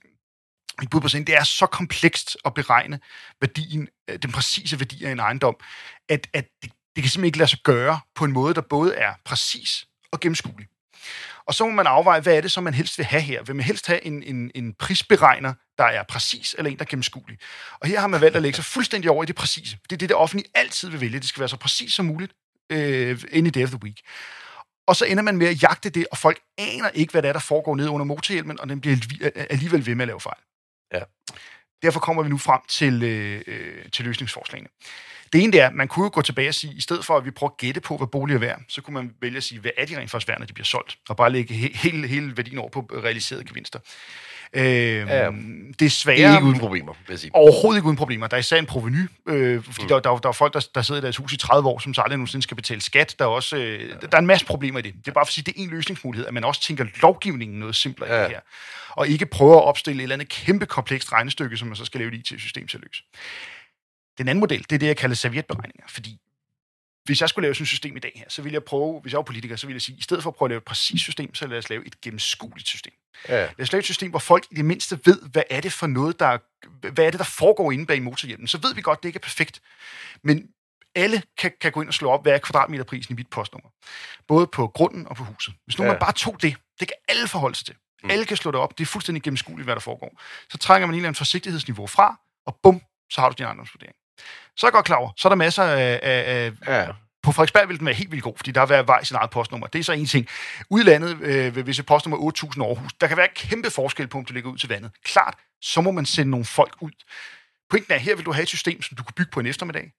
mit 0.81 0.89
bud 0.89 1.01
på 1.01 1.07
scenen, 1.07 1.27
det 1.27 1.35
er 1.35 1.43
så 1.43 1.65
komplekst 1.65 2.37
at 2.45 2.53
beregne 2.53 2.99
værdien, 3.41 3.87
øh, 4.09 4.19
den 4.21 4.31
præcise 4.31 4.79
værdi 4.79 5.05
af 5.05 5.11
en 5.11 5.19
ejendom, 5.19 5.55
at, 6.09 6.27
at 6.33 6.47
det, 6.63 6.71
det 6.95 7.03
kan 7.03 7.09
simpelthen 7.09 7.25
ikke 7.25 7.37
lade 7.37 7.49
sig 7.49 7.59
gøre 7.63 7.99
på 8.15 8.25
en 8.25 8.31
måde, 8.31 8.53
der 8.53 8.61
både 8.61 8.95
er 8.95 9.13
præcis 9.25 9.85
og 10.11 10.19
gennemskuelig. 10.19 10.67
Og 11.47 11.53
så 11.53 11.65
må 11.65 11.71
man 11.71 11.87
afveje, 11.87 12.19
hvad 12.19 12.37
er 12.37 12.41
det, 12.41 12.51
som 12.51 12.63
man 12.63 12.73
helst 12.73 12.97
vil 12.97 13.05
have 13.05 13.21
her? 13.21 13.43
Vil 13.43 13.55
man 13.55 13.65
helst 13.65 13.87
have 13.87 14.05
en, 14.05 14.23
en, 14.23 14.51
en 14.55 14.73
prisberegner, 14.73 15.53
der 15.77 15.83
er 15.83 16.03
præcis, 16.03 16.55
eller 16.57 16.71
en, 16.71 16.77
der 16.77 16.83
er 16.83 16.89
gennemskuelig? 16.89 17.39
Og 17.79 17.87
her 17.87 17.99
har 17.99 18.07
man 18.07 18.21
valgt 18.21 18.35
at 18.35 18.41
lægge 18.41 18.55
sig 18.55 18.65
fuldstændig 18.65 19.11
over 19.11 19.23
i 19.23 19.25
det 19.25 19.35
præcise. 19.35 19.77
Det 19.83 19.91
er 19.91 19.97
det, 19.97 20.09
det 20.09 20.17
offentlige 20.17 20.51
altid 20.55 20.89
vil 20.89 21.01
vælge. 21.01 21.19
Det 21.19 21.27
skal 21.27 21.39
være 21.39 21.49
så 21.49 21.57
præcis 21.57 21.93
som 21.93 22.05
muligt 22.05 22.33
øh, 22.69 23.23
any 23.33 23.49
day 23.49 23.63
of 23.63 23.69
the 23.69 23.79
week. 23.83 24.01
Og 24.87 24.95
så 24.95 25.05
ender 25.05 25.23
man 25.23 25.37
med 25.37 25.47
at 25.47 25.63
jagte 25.63 25.89
det, 25.89 26.07
og 26.11 26.17
folk 26.17 26.39
aner 26.57 26.89
ikke, 26.89 27.11
hvad 27.11 27.21
der 27.21 27.29
er, 27.29 27.33
der 27.33 27.39
foregår 27.39 27.75
nede 27.75 27.89
under 27.89 28.05
motorhjelmen, 28.05 28.59
og 28.59 28.69
den 28.69 28.81
bliver 28.81 28.97
alligevel 29.49 29.85
ved 29.85 29.95
med 29.95 30.03
at 30.03 30.07
lave 30.07 30.21
fejl. 30.21 30.41
Ja. 30.93 31.01
Derfor 31.81 31.99
kommer 31.99 32.23
vi 32.23 32.29
nu 32.29 32.37
frem 32.37 32.61
til, 32.67 33.03
øh, 33.03 33.41
øh, 33.47 33.89
til 33.93 34.05
løsningsforslagene. 34.05 34.69
Det 35.33 35.43
ene 35.43 35.51
det 35.51 35.61
er, 35.61 35.69
man 35.71 35.87
kunne 35.87 36.03
jo 36.03 36.11
gå 36.13 36.21
tilbage 36.21 36.49
og 36.49 36.55
sige, 36.55 36.73
i 36.73 36.81
stedet 36.81 37.05
for 37.05 37.17
at 37.17 37.25
vi 37.25 37.31
prøver 37.31 37.51
at 37.51 37.57
gætte 37.57 37.81
på, 37.81 37.97
hvad 37.97 38.07
boliger 38.07 38.37
er 38.37 38.39
værd, 38.39 38.61
så 38.67 38.81
kunne 38.81 38.93
man 38.93 39.13
vælge 39.21 39.37
at 39.37 39.43
sige, 39.43 39.61
hvad 39.61 39.71
er 39.77 39.85
de 39.85 39.97
rent 39.97 40.11
faktisk 40.11 40.27
værd, 40.27 40.39
når 40.39 40.45
de 40.45 40.53
bliver 40.53 40.65
solgt, 40.65 40.97
og 41.09 41.17
bare 41.17 41.31
lægge 41.31 41.53
he- 41.53 41.77
hele, 41.77 42.07
hele 42.07 42.37
værdien 42.37 42.57
over 42.57 42.69
på 42.69 42.79
realiserede 42.93 43.43
gevinster. 43.45 43.79
Øh, 44.57 44.63
ja, 44.63 45.01
det 45.01 45.11
er. 45.11 45.29
Det 45.79 46.07
er 46.07 46.35
ikke 46.35 46.47
uden 46.47 46.59
problemer, 46.59 46.93
vil 47.07 47.13
jeg 47.13 47.19
sige. 47.19 47.31
Overhovedet 47.35 47.79
ikke 47.79 47.85
uden 47.85 47.97
problemer. 47.97 48.27
Der 48.27 48.35
er 48.35 48.39
især 48.39 48.57
en 48.57 48.65
proveny, 48.65 49.09
øh, 49.27 49.63
fordi 49.63 49.81
mm. 49.81 49.87
der, 49.87 49.99
der, 49.99 50.17
der 50.17 50.29
er 50.29 50.33
folk, 50.33 50.53
der, 50.53 50.67
der 50.75 50.81
sidder 50.81 51.01
i 51.01 51.03
deres 51.03 51.17
hus 51.17 51.33
i 51.33 51.37
30 51.37 51.69
år, 51.69 51.79
som 51.79 51.93
så 51.93 52.01
aldrig 52.01 52.17
nogensinde 52.17 52.43
skal 52.43 52.55
betale 52.55 52.81
skat. 52.81 53.15
Der 53.19 53.25
er, 53.25 53.29
også, 53.29 53.57
øh, 53.57 53.89
ja. 53.89 53.95
der 53.95 54.17
er 54.17 54.17
en 54.17 54.27
masse 54.27 54.45
problemer 54.45 54.79
i 54.79 54.81
det. 54.81 54.93
Det 54.93 55.07
er 55.07 55.11
bare 55.11 55.25
for 55.25 55.29
at 55.29 55.33
sige, 55.33 55.43
det 55.45 55.53
er 55.57 55.63
en 55.63 55.69
løsningsmulighed, 55.69 56.27
at 56.27 56.33
man 56.33 56.43
også 56.43 56.61
tænker 56.61 56.85
lovgivningen 57.01 57.59
noget 57.59 57.75
simplere 57.75 58.13
ja. 58.13 58.19
i 58.19 58.23
det 58.23 58.31
her. 58.31 58.41
Og 58.89 59.07
ikke 59.07 59.25
prøver 59.25 59.57
at 59.57 59.63
opstille 59.63 59.99
et 59.99 60.03
eller 60.03 60.15
andet 60.15 60.29
kæmpe 60.29 60.65
komplekst 60.65 61.11
regnestykke, 61.11 61.57
som 61.57 61.67
man 61.67 61.75
så 61.75 61.85
skal 61.85 61.99
lave 61.99 62.13
et 62.13 62.31
IT-system 62.31 62.67
til 62.67 62.77
at 62.77 62.83
løse. 62.83 63.03
Den 64.17 64.27
anden 64.27 64.39
model, 64.39 64.59
det 64.59 64.71
er 64.71 64.79
det, 64.79 64.87
jeg 64.87 64.97
kalder 64.97 65.15
servietberegninger, 65.15 65.85
fordi 65.89 66.19
hvis 67.07 67.21
jeg 67.21 67.29
skulle 67.29 67.45
lave 67.45 67.55
sådan 67.55 67.63
et 67.63 67.67
system 67.67 67.97
i 67.97 67.99
dag 67.99 68.11
her, 68.15 68.25
så 68.27 68.41
ville 68.41 68.53
jeg 68.53 68.63
prøve, 68.63 69.01
hvis 69.01 69.13
jeg 69.13 69.17
var 69.17 69.23
politiker, 69.23 69.55
så 69.55 69.67
ville 69.67 69.75
jeg 69.75 69.81
sige, 69.81 69.97
i 69.97 70.01
stedet 70.01 70.23
for 70.23 70.29
at 70.29 70.35
prøve 70.35 70.47
at 70.47 70.49
lave 70.49 70.57
et 70.57 70.63
præcist 70.63 71.03
system, 71.03 71.35
så 71.35 71.47
lad 71.47 71.57
os 71.57 71.69
lave 71.69 71.87
et 71.87 72.01
gennemskueligt 72.01 72.67
system. 72.67 72.93
Ja. 73.29 73.41
Lad 73.41 73.61
os 73.61 73.71
lave 73.71 73.79
et 73.79 73.85
system, 73.85 74.09
hvor 74.09 74.19
folk 74.19 74.45
i 74.51 74.55
det 74.55 74.65
mindste 74.65 74.99
ved, 75.05 75.21
hvad 75.31 75.43
er 75.49 75.61
det 75.61 75.73
for 75.73 75.87
noget, 75.87 76.19
der, 76.19 76.37
hvad 76.89 77.05
er 77.05 77.11
det, 77.11 77.19
der 77.19 77.25
foregår 77.25 77.71
inde 77.71 77.85
bag 77.85 78.01
motorhjelmen. 78.01 78.47
Så 78.47 78.57
ved 78.57 78.75
vi 78.75 78.81
godt, 78.81 79.03
det 79.03 79.09
ikke 79.09 79.17
er 79.17 79.21
perfekt. 79.21 79.61
Men 80.23 80.49
alle 80.95 81.23
kan, 81.37 81.51
kan 81.61 81.71
gå 81.71 81.81
ind 81.81 81.87
og 81.87 81.93
slå 81.93 82.09
op, 82.09 82.23
hvad 82.23 82.33
er 82.33 82.37
kvadratmeterprisen 82.37 83.13
i 83.13 83.15
mit 83.15 83.27
postnummer. 83.27 83.69
Både 84.27 84.47
på 84.47 84.67
grunden 84.67 85.07
og 85.07 85.15
på 85.15 85.23
huset. 85.23 85.53
Hvis 85.65 85.77
nu 85.77 85.85
ja. 85.85 85.91
man 85.91 85.99
bare 85.99 86.13
tog 86.13 86.41
det, 86.41 86.55
det 86.79 86.87
kan 86.87 86.97
alle 87.07 87.27
forholde 87.27 87.55
sig 87.55 87.65
til. 87.65 87.75
Mm. 88.03 88.09
Alle 88.09 88.25
kan 88.25 88.37
slå 88.37 88.51
det 88.51 88.59
op. 88.59 88.77
Det 88.77 88.83
er 88.83 88.87
fuldstændig 88.87 89.23
gennemskueligt, 89.23 89.65
hvad 89.65 89.75
der 89.75 89.81
foregår. 89.81 90.21
Så 90.49 90.57
trænger 90.57 90.87
man 90.87 90.93
en 90.93 90.97
eller 90.97 91.07
anden 91.07 91.17
forsigtighedsniveau 91.17 91.87
fra, 91.87 92.19
og 92.45 92.59
bum, 92.63 92.81
så 93.09 93.21
har 93.21 93.29
du 93.29 93.35
din 93.37 93.45
ejendomsvurdering. 93.45 93.95
Så 94.55 94.65
er 94.65 94.69
jeg 94.69 94.73
godt 94.73 94.85
klar 94.85 94.97
over, 94.97 95.11
så 95.17 95.27
er 95.27 95.29
der 95.29 95.35
masser 95.35 95.63
af, 95.63 95.99
af, 96.03 96.51
ja 96.67 96.87
på 97.27 97.31
Frederiksberg 97.31 97.69
vil 97.69 97.77
den 97.79 97.85
være 97.85 97.95
helt 97.95 98.11
vildt 98.11 98.23
god, 98.23 98.33
fordi 98.37 98.51
der 98.51 98.65
vil 98.65 98.87
være 98.87 99.01
i 99.01 99.05
sin 99.05 99.15
eget 99.15 99.29
postnummer. 99.29 99.67
Det 99.67 99.79
er 99.79 99.83
så 99.83 99.93
en 99.93 100.05
ting. 100.05 100.27
Udlandet, 100.69 101.21
øh, 101.21 101.57
hvis 101.57 101.79
et 101.79 101.85
postnummer 101.85 102.31
8.000 102.31 102.61
Aarhus, 102.61 102.93
der 103.01 103.07
kan 103.07 103.17
være 103.17 103.27
kæmpe 103.35 103.71
forskel 103.71 104.07
på, 104.07 104.17
om 104.17 104.25
du 104.25 104.33
ligger 104.33 104.51
ud 104.51 104.57
til 104.57 104.69
vandet. 104.69 104.91
Klart, 105.03 105.35
så 105.61 105.81
må 105.81 105.91
man 105.91 106.05
sende 106.05 106.31
nogle 106.31 106.45
folk 106.45 106.75
ud. 106.81 106.91
Pointen 107.69 107.93
er, 107.93 107.97
her 107.97 108.15
vil 108.15 108.25
du 108.25 108.31
have 108.31 108.43
et 108.43 108.47
system, 108.47 108.81
som 108.81 108.97
du 108.97 109.03
kan 109.03 109.13
bygge 109.13 109.31
på 109.31 109.39
en 109.39 109.45
eftermiddag. 109.45 109.91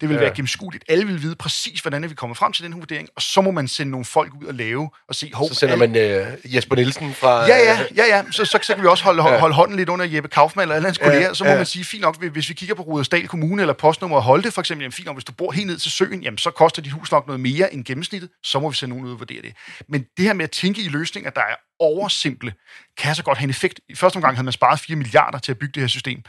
Det 0.00 0.08
vil 0.08 0.14
ja. 0.14 0.20
være 0.20 0.34
gennemskueligt. 0.34 0.84
Alle 0.88 1.06
vil 1.06 1.22
vide 1.22 1.36
præcis, 1.36 1.80
hvordan 1.80 2.10
vi 2.10 2.14
kommer 2.14 2.34
frem 2.34 2.52
til 2.52 2.64
den 2.64 2.72
her 2.72 2.78
vurdering, 2.78 3.08
og 3.16 3.22
så 3.22 3.40
må 3.40 3.50
man 3.50 3.68
sende 3.68 3.90
nogle 3.90 4.04
folk 4.04 4.32
ud 4.40 4.46
og 4.46 4.54
lave 4.54 4.90
og 5.08 5.14
se... 5.14 5.30
Hov, 5.34 5.48
så 5.48 5.54
sender 5.54 5.82
alle... 5.82 6.16
man 6.16 6.26
uh, 6.44 6.54
Jesper 6.54 6.76
Nielsen 6.76 7.14
fra... 7.14 7.46
Ja, 7.46 7.56
ja, 7.56 7.78
ja, 7.96 8.16
ja. 8.16 8.22
Så, 8.30 8.44
så, 8.44 8.58
så 8.62 8.74
kan 8.74 8.82
vi 8.82 8.88
også 8.88 9.04
holde, 9.04 9.22
holde, 9.22 9.38
holde 9.38 9.54
hånden 9.54 9.76
lidt 9.76 9.88
under 9.88 10.04
Jeppe 10.04 10.28
Kaufmann 10.28 10.62
eller 10.62 10.74
alle 10.74 10.86
hans 10.86 10.98
kolleger. 10.98 11.20
Ja, 11.20 11.34
så 11.34 11.44
må 11.44 11.50
ja. 11.50 11.56
man 11.56 11.66
sige, 11.66 11.84
fint 11.84 12.02
nok, 12.02 12.22
hvis 12.32 12.48
vi 12.48 12.54
kigger 12.54 12.74
på 12.74 12.82
Rudersdal 12.82 13.28
Kommune 13.28 13.62
eller 13.62 13.74
postnummer 13.74 14.16
og 14.16 14.22
Holte 14.22 14.50
for 14.50 14.60
eksempel, 14.60 14.82
jamen 14.82 14.92
fint 14.92 15.06
nok, 15.06 15.16
hvis 15.16 15.24
du 15.24 15.32
bor 15.32 15.52
helt 15.52 15.66
ned 15.66 15.78
til 15.78 15.90
søen, 15.90 16.22
jamen 16.22 16.38
så 16.38 16.50
koster 16.50 16.82
dit 16.82 16.92
hus 16.92 17.12
nok 17.12 17.26
noget 17.26 17.40
mere 17.40 17.74
end 17.74 17.84
gennemsnittet, 17.84 18.30
så 18.42 18.60
må 18.60 18.70
vi 18.70 18.76
sende 18.76 18.94
nogen 18.94 19.06
ud 19.06 19.12
og 19.12 19.18
vurdere 19.18 19.42
det. 19.42 19.52
Men 19.88 20.06
det 20.16 20.24
her 20.24 20.32
med 20.32 20.44
at 20.44 20.50
tænke 20.50 20.82
i 20.82 20.88
løsninger, 20.88 21.30
der 21.30 21.40
er 21.40 21.54
oversimple, 21.80 22.52
kan 22.98 23.14
så 23.14 23.22
godt 23.22 23.38
have 23.38 23.44
en 23.44 23.50
effekt. 23.50 23.80
I 23.88 23.94
første 23.94 24.16
omgang 24.16 24.36
havde 24.36 24.44
man 24.44 24.52
sparet 24.52 24.80
4 24.80 24.96
milliarder 24.96 25.38
til 25.38 25.52
at 25.52 25.58
bygge 25.58 25.72
det 25.72 25.82
her 25.82 25.88
system. 25.88 26.22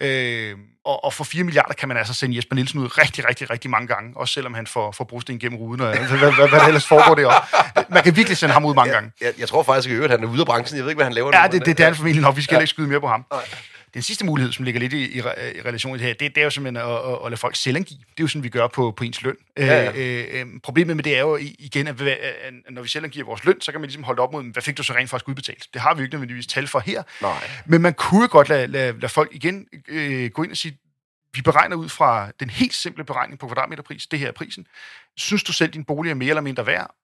Øh, 0.00 0.54
og, 0.84 1.04
og 1.04 1.12
for 1.12 1.24
4 1.24 1.44
milliarder 1.44 1.74
kan 1.74 1.88
man 1.88 1.96
altså 1.96 2.14
sende 2.14 2.36
Jesper 2.36 2.54
Nielsen 2.54 2.80
ud 2.80 2.98
rigtig, 2.98 3.28
rigtig, 3.28 3.50
rigtig 3.50 3.70
mange 3.70 3.88
gange, 3.88 4.16
også 4.16 4.34
selvom 4.34 4.54
han 4.54 4.66
får, 4.66 4.92
får 4.92 5.04
brosten 5.04 5.38
gennem 5.38 5.58
ruden, 5.58 5.80
og 5.80 5.88
hvad, 5.88 6.18
hvad, 6.18 6.18
hvad, 6.18 6.48
hvad 6.48 6.60
der 6.60 6.66
ellers 6.66 6.86
foregår 6.86 7.14
det 7.14 7.26
også. 7.26 7.40
Man 7.88 8.02
kan 8.02 8.16
virkelig 8.16 8.36
sende 8.36 8.52
ham 8.52 8.64
ud 8.64 8.74
mange 8.74 8.92
gange. 8.92 9.12
Jeg, 9.20 9.26
jeg, 9.26 9.40
jeg 9.40 9.48
tror 9.48 9.62
faktisk 9.62 9.94
at 9.94 10.10
han 10.10 10.24
er 10.24 10.28
ude 10.28 10.40
af 10.40 10.46
branchen. 10.46 10.76
Jeg 10.76 10.84
ved 10.84 10.90
ikke, 10.90 10.98
hvad 10.98 11.06
han 11.06 11.12
laver 11.12 11.30
Ja, 11.34 11.46
nu, 11.46 11.52
det, 11.52 11.66
det, 11.66 11.78
det 11.78 11.84
er 11.84 11.88
han 11.88 11.96
formentlig 11.96 12.22
nok. 12.22 12.36
Vi 12.36 12.42
skal 12.42 12.54
ja. 12.54 12.60
ikke 12.60 12.70
skyde 12.70 12.88
mere 12.88 13.00
på 13.00 13.08
ham. 13.08 13.24
Nej. 13.32 13.42
Den 13.96 14.02
sidste 14.02 14.26
mulighed, 14.26 14.52
som 14.52 14.64
ligger 14.64 14.80
lidt 14.80 14.92
i, 14.92 15.04
i, 15.04 15.18
i 15.18 15.22
relation 15.64 15.92
til 15.92 15.98
det 15.98 16.06
her, 16.06 16.14
det, 16.14 16.34
det 16.34 16.40
er 16.40 16.44
jo 16.44 16.50
simpelthen 16.50 16.90
at, 16.90 16.96
at, 16.96 17.18
at 17.24 17.30
lade 17.30 17.36
folk 17.36 17.56
selvangive. 17.56 17.98
Det 17.98 18.20
er 18.20 18.24
jo 18.24 18.28
sådan, 18.28 18.42
vi 18.42 18.48
gør 18.48 18.66
på, 18.66 18.90
på 18.90 19.04
ens 19.04 19.22
løn. 19.22 19.36
Ja, 19.56 19.82
ja. 19.82 19.92
Øh, 19.94 20.40
øh, 20.40 20.46
problemet 20.62 20.96
med 20.96 21.04
det 21.04 21.16
er 21.16 21.20
jo 21.20 21.36
igen, 21.58 21.86
at, 21.86 22.00
at 22.00 22.54
når 22.70 22.82
vi 22.82 22.88
selvangiver 22.88 23.26
vores 23.26 23.44
løn, 23.44 23.60
så 23.60 23.72
kan 23.72 23.80
man 23.80 23.88
ligesom 23.88 24.04
holde 24.04 24.22
op 24.22 24.32
mod, 24.32 24.52
hvad 24.52 24.62
fik 24.62 24.76
du 24.76 24.82
så 24.82 24.92
rent 24.92 25.10
faktisk 25.10 25.28
udbetalt? 25.28 25.66
Det 25.74 25.80
har 25.80 25.94
vi 25.94 26.00
jo 26.00 26.04
ikke 26.04 26.14
nødvendigvis 26.14 26.46
tal 26.46 26.66
for 26.66 26.78
her. 26.78 27.02
Nej. 27.22 27.50
Men 27.66 27.82
man 27.82 27.94
kunne 27.94 28.28
godt 28.28 28.48
lade, 28.48 28.66
lade, 28.66 28.92
lade 28.92 29.08
folk 29.08 29.34
igen 29.34 29.66
øh, 29.88 30.30
gå 30.30 30.42
ind 30.42 30.50
og 30.50 30.56
sige, 30.56 30.78
vi 31.34 31.42
beregner 31.42 31.76
ud 31.76 31.88
fra 31.88 32.30
den 32.40 32.50
helt 32.50 32.74
simple 32.74 33.04
beregning 33.04 33.38
på 33.38 33.46
kvadratmeterpris. 33.46 34.06
Det 34.06 34.18
her 34.18 34.28
er 34.28 34.32
prisen. 34.32 34.66
Synes 35.16 35.44
du 35.44 35.52
selv, 35.52 35.72
din 35.72 35.84
bolig 35.84 36.10
er 36.10 36.14
mere 36.14 36.28
eller 36.28 36.42
mindre 36.42 36.66
værd? 36.66 36.94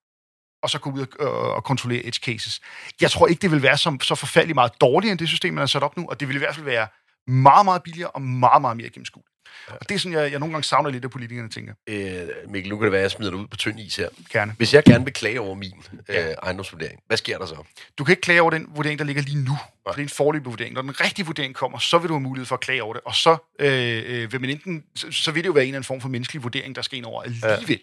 Og 0.62 0.70
så 0.70 0.79
gå 0.79 0.90
ud 0.90 1.07
og, 1.20 1.55
og 1.55 1.64
kontrollere 1.64 2.07
edge 2.07 2.20
cases. 2.25 2.61
Jeg 3.01 3.11
tror 3.11 3.27
ikke, 3.27 3.42
det 3.42 3.51
vil 3.51 3.62
være 3.62 3.79
så, 3.79 3.96
så 4.03 4.14
forfærdeligt 4.14 4.55
meget 4.55 4.72
dårligere 4.81 5.12
end 5.12 5.18
det 5.18 5.29
system, 5.29 5.55
man 5.55 5.61
har 5.61 5.66
sat 5.66 5.83
op 5.83 5.96
nu, 5.96 6.07
og 6.09 6.20
det 6.20 6.29
vil 6.29 6.37
i 6.37 6.38
hvert 6.38 6.55
fald 6.55 6.64
være 6.64 6.88
meget, 7.27 7.64
meget 7.64 7.83
billigere 7.83 8.11
og 8.11 8.22
meget, 8.22 8.61
meget 8.61 8.77
mere 8.77 8.90
gennemskueligt. 8.90 9.33
Ja. 9.68 9.75
Og 9.75 9.88
det 9.88 9.94
er 9.94 9.98
sådan, 9.98 10.18
jeg, 10.18 10.31
jeg 10.33 10.38
nogle 10.38 10.53
gange 10.53 10.64
savner 10.64 10.90
lidt 10.90 11.05
af 11.05 11.11
politikerne, 11.11 11.48
tænker. 11.48 11.75
Øh, 11.87 12.29
Mikkel, 12.48 12.70
nu 12.70 12.77
kan 12.77 12.85
det 12.85 12.92
være, 12.92 13.01
at 13.01 13.03
jeg 13.03 13.11
smider 13.11 13.31
dig 13.31 13.40
ud 13.40 13.46
på 13.46 13.57
tynd 13.57 13.81
is 13.81 13.96
her. 13.96 14.09
Gerne. 14.31 14.55
Hvis 14.57 14.75
jeg 14.75 14.85
gerne 14.85 15.05
vil 15.05 15.12
klage 15.12 15.40
over 15.40 15.55
min 15.55 15.72
ja. 16.09 16.29
øh, 16.29 16.35
ejendomsvurdering, 16.42 17.01
hvad 17.07 17.16
sker 17.16 17.38
der 17.38 17.46
så? 17.46 17.64
Du 17.98 18.05
kan 18.05 18.12
ikke 18.12 18.20
klage 18.20 18.42
over 18.42 18.51
den 18.51 18.66
vurdering, 18.75 18.98
der 18.98 19.05
ligger 19.05 19.22
lige 19.22 19.44
nu. 19.44 19.59
For 19.87 19.92
det 19.92 19.98
er 19.98 20.03
en 20.03 20.09
forløbig 20.09 20.51
vurdering. 20.51 20.75
Når 20.75 20.83
den 20.83 21.01
rigtige 21.01 21.27
vurdering 21.27 21.55
kommer, 21.55 21.79
så 21.79 21.98
vil 21.98 22.09
du 22.09 22.14
have 22.14 22.20
mulighed 22.20 22.46
for 22.46 22.55
at 22.55 22.61
klage 22.61 22.83
over 22.83 22.92
det. 22.92 23.03
Og 23.05 23.14
så, 23.14 23.37
øh, 23.61 24.03
øh 24.07 24.33
vil 24.33 24.40
man 24.40 24.51
enten, 24.51 24.85
så, 24.94 25.07
så 25.11 25.33
vil 25.33 25.42
det 25.42 25.48
jo 25.48 25.53
være 25.53 25.64
en 25.64 25.68
eller 25.68 25.77
anden 25.77 25.87
form 25.87 26.01
for 26.01 26.09
menneskelig 26.09 26.42
vurdering, 26.42 26.77
der 26.77 26.83
skal 26.83 26.98
ind 26.98 27.07
over 27.07 27.22
alligevel. 27.22 27.81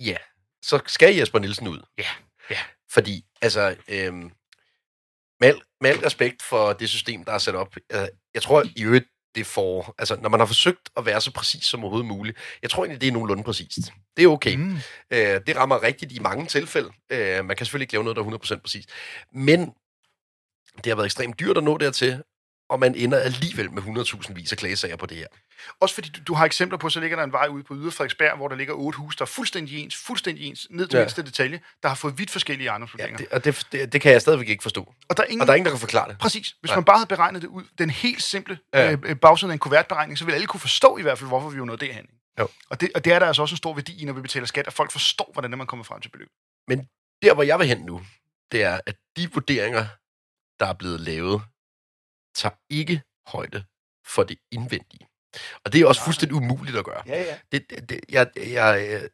Ja. 0.00 0.04
ja. 0.10 0.16
Så 0.62 0.80
skal 0.86 1.16
Jesper 1.16 1.38
Nielsen 1.38 1.68
ud. 1.68 1.82
Ja. 1.98 2.06
ja. 2.50 2.58
Fordi, 2.90 3.24
altså, 3.42 3.76
øh, 3.88 4.14
med, 5.40 5.48
al, 5.48 5.60
med 5.80 5.90
al 5.90 5.98
respekt 5.98 6.42
for 6.42 6.72
det 6.72 6.88
system, 6.88 7.24
der 7.24 7.32
er 7.32 7.38
sat 7.38 7.54
op, 7.54 7.76
øh, 7.92 8.08
jeg 8.34 8.42
tror 8.42 8.64
i 8.76 8.82
øvrigt, 8.84 9.06
det 9.34 9.46
får... 9.46 9.94
Altså, 9.98 10.16
når 10.16 10.28
man 10.28 10.40
har 10.40 10.46
forsøgt 10.46 10.90
at 10.96 11.06
være 11.06 11.20
så 11.20 11.32
præcis 11.32 11.64
som 11.64 11.80
overhovedet 11.80 12.08
muligt, 12.08 12.38
jeg 12.62 12.70
tror 12.70 12.84
egentlig, 12.84 13.00
det 13.00 13.08
er 13.08 13.12
nogenlunde 13.12 13.42
præcist. 13.42 13.78
Det 14.16 14.24
er 14.24 14.28
okay. 14.28 14.56
Mm. 14.56 14.76
Øh, 15.10 15.40
det 15.46 15.56
rammer 15.56 15.82
rigtigt 15.82 16.12
i 16.12 16.18
mange 16.18 16.46
tilfælde. 16.46 16.92
Øh, 17.12 17.44
man 17.44 17.56
kan 17.56 17.66
selvfølgelig 17.66 17.84
ikke 17.84 17.92
lave 17.92 18.04
noget, 18.04 18.16
der 18.16 18.22
er 18.22 18.56
100% 18.56 18.60
præcist. 18.60 18.90
Men 19.32 19.60
det 20.76 20.86
har 20.86 20.94
været 20.94 21.06
ekstremt 21.06 21.40
dyrt 21.40 21.58
at 21.58 21.64
nå 21.64 21.78
dertil, 21.78 22.22
og 22.72 22.80
man 22.80 22.94
ender 22.94 23.18
alligevel 23.18 23.72
med 23.72 23.82
100.000 23.82 24.34
vis 24.34 24.52
af 24.52 24.58
klagesager 24.58 24.96
på 24.96 25.06
det 25.06 25.16
her. 25.16 25.26
Også 25.80 25.94
fordi 25.94 26.08
du, 26.08 26.20
du 26.26 26.34
har 26.34 26.44
eksempler 26.44 26.78
på, 26.78 26.88
så 26.88 27.00
ligger 27.00 27.16
der 27.16 27.24
en 27.24 27.32
vej 27.32 27.46
ude 27.46 27.62
på 27.64 27.74
Yder 27.74 27.90
Frederiksberg, 27.90 28.36
hvor 28.36 28.48
der 28.48 28.56
ligger 28.56 28.74
otte 28.74 28.98
huse, 28.98 29.18
der 29.18 29.22
er 29.22 29.26
fuldstændig 29.26 29.78
ens, 29.78 29.96
fuldstændig 29.96 30.46
ens, 30.46 30.66
ned 30.70 30.86
til 30.86 30.96
ja. 30.96 31.02
mindste 31.02 31.22
detalje, 31.22 31.60
der 31.82 31.88
har 31.88 31.94
fået 31.94 32.18
vidt 32.18 32.30
forskellige 32.30 32.68
ejendomsvurderinger. 32.68 33.18
Ja, 33.20 33.24
det, 33.24 33.32
og 33.32 33.44
det, 33.44 33.66
det, 33.72 33.92
det, 33.92 34.00
kan 34.00 34.12
jeg 34.12 34.20
stadigvæk 34.20 34.48
ikke 34.48 34.62
forstå. 34.62 34.94
Og 35.08 35.16
der 35.16 35.22
er 35.22 35.26
ingen, 35.26 35.40
og 35.40 35.46
der 35.46 35.52
er 35.52 35.56
ingen, 35.56 35.64
der 35.64 35.70
kan 35.72 35.80
forklare 35.80 36.08
det. 36.08 36.18
Præcis. 36.18 36.56
Hvis 36.60 36.68
Nej. 36.70 36.76
man 36.76 36.84
bare 36.84 36.98
havde 36.98 37.06
beregnet 37.06 37.42
det 37.42 37.48
ud, 37.48 37.64
den 37.78 37.90
helt 37.90 38.22
simple 38.22 38.58
ja. 38.74 38.92
øh, 38.92 39.16
bagside 39.16 39.50
af 39.50 39.52
en 39.52 39.58
kuvertberegning, 39.58 40.18
så 40.18 40.24
ville 40.24 40.34
alle 40.34 40.46
kunne 40.46 40.60
forstå 40.60 40.98
i 40.98 41.02
hvert 41.02 41.18
fald, 41.18 41.28
hvorfor 41.28 41.50
vi 41.50 41.56
jo 41.56 41.64
nåede 41.64 41.86
derhen. 41.86 42.06
Jo. 42.40 42.48
Og, 42.70 42.80
det, 42.80 42.90
og 42.94 43.04
det 43.04 43.12
er 43.12 43.18
der 43.18 43.26
altså 43.26 43.42
også 43.42 43.52
en 43.52 43.56
stor 43.56 43.74
værdi 43.74 44.02
i, 44.02 44.04
når 44.04 44.12
vi 44.12 44.20
betaler 44.20 44.46
skat, 44.46 44.66
at 44.66 44.72
folk 44.72 44.92
forstår, 44.92 45.30
hvordan 45.32 45.50
man 45.50 45.66
kommer 45.66 45.84
frem 45.84 46.00
til 46.00 46.08
beløb. 46.08 46.28
Men 46.68 46.78
der, 47.22 47.34
hvor 47.34 47.42
jeg 47.42 47.58
vil 47.58 47.66
hen 47.66 47.78
nu, 47.78 48.02
det 48.52 48.62
er, 48.62 48.80
at 48.86 48.96
de 49.16 49.32
vurderinger, 49.32 49.84
der 50.60 50.66
er 50.66 50.72
blevet 50.72 51.00
lavet, 51.00 51.42
tager 52.34 52.54
ikke 52.70 53.02
højde 53.26 53.64
for 54.06 54.22
det 54.22 54.38
indvendige. 54.50 55.06
Og 55.64 55.72
det 55.72 55.80
er 55.80 55.86
også 55.86 56.04
fuldstændig 56.04 56.36
umuligt 56.36 56.76
at 56.76 56.84
gøre. 56.84 57.02
Ja, 57.06 57.22
ja. 57.22 57.38
Det, 57.52 57.70
det, 57.70 57.88
det, 57.88 58.00
jeg, 58.08 58.30
jeg 58.36 59.00
øh, 59.02 59.08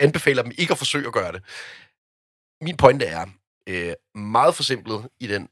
anbefaler 0.00 0.42
dem 0.42 0.52
ikke 0.58 0.72
at 0.72 0.78
forsøge 0.78 1.06
at 1.06 1.12
gøre 1.12 1.32
det. 1.32 1.42
Min 2.60 2.76
pointe 2.76 3.06
er, 3.06 3.26
øh, 3.68 3.94
meget 4.14 4.54
forsimplet 4.54 5.08
i 5.20 5.26
den 5.26 5.48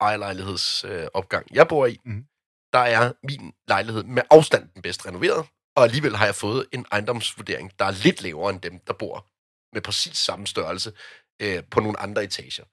ejerlejlighedsopgang, 0.00 1.46
øh, 1.50 1.56
jeg 1.56 1.68
bor 1.68 1.86
i, 1.86 1.98
mm. 2.04 2.24
der 2.72 2.78
er 2.78 3.12
min 3.22 3.52
lejlighed 3.68 4.02
med 4.02 4.22
afstand 4.30 4.68
den 4.74 4.82
bedst 4.82 5.06
renoveret, 5.06 5.46
og 5.76 5.84
alligevel 5.84 6.16
har 6.16 6.24
jeg 6.24 6.34
fået 6.34 6.66
en 6.72 6.86
ejendomsvurdering, 6.92 7.78
der 7.78 7.84
er 7.84 7.90
lidt 7.90 8.22
lavere 8.22 8.50
end 8.50 8.60
dem, 8.60 8.78
der 8.86 8.92
bor 8.92 9.26
med 9.72 9.82
præcis 9.82 10.18
samme 10.18 10.46
størrelse 10.46 10.92
øh, 11.42 11.62
på 11.70 11.80
nogle 11.80 12.00
andre 12.00 12.24
etager. 12.24 12.64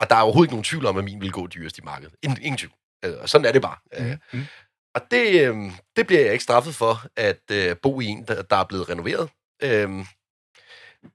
Og 0.00 0.10
der 0.10 0.16
er 0.16 0.20
overhovedet 0.20 0.46
ikke 0.46 0.54
nogen 0.54 0.64
tvivl 0.64 0.86
om, 0.86 0.98
at 0.98 1.04
min 1.04 1.20
vil 1.20 1.32
gå 1.32 1.46
dyrest 1.46 1.78
i 1.78 1.82
markedet. 1.82 2.14
Ingen, 2.22 2.42
ingen 2.42 2.58
tvivl. 2.58 2.74
Øh, 3.04 3.14
og 3.20 3.28
sådan 3.28 3.44
er 3.44 3.52
det 3.52 3.62
bare. 3.62 3.76
Mm. 4.00 4.18
Mm. 4.32 4.46
Og 4.94 5.00
det, 5.10 5.40
øh, 5.48 5.56
det 5.96 6.06
bliver 6.06 6.22
jeg 6.22 6.32
ikke 6.32 6.42
straffet 6.44 6.74
for, 6.74 7.02
at 7.16 7.40
øh, 7.52 7.76
bo 7.82 8.00
i 8.00 8.06
en, 8.06 8.24
der, 8.28 8.42
der 8.42 8.56
er 8.56 8.64
blevet 8.64 8.88
renoveret. 8.88 9.28
Øh, 9.62 9.90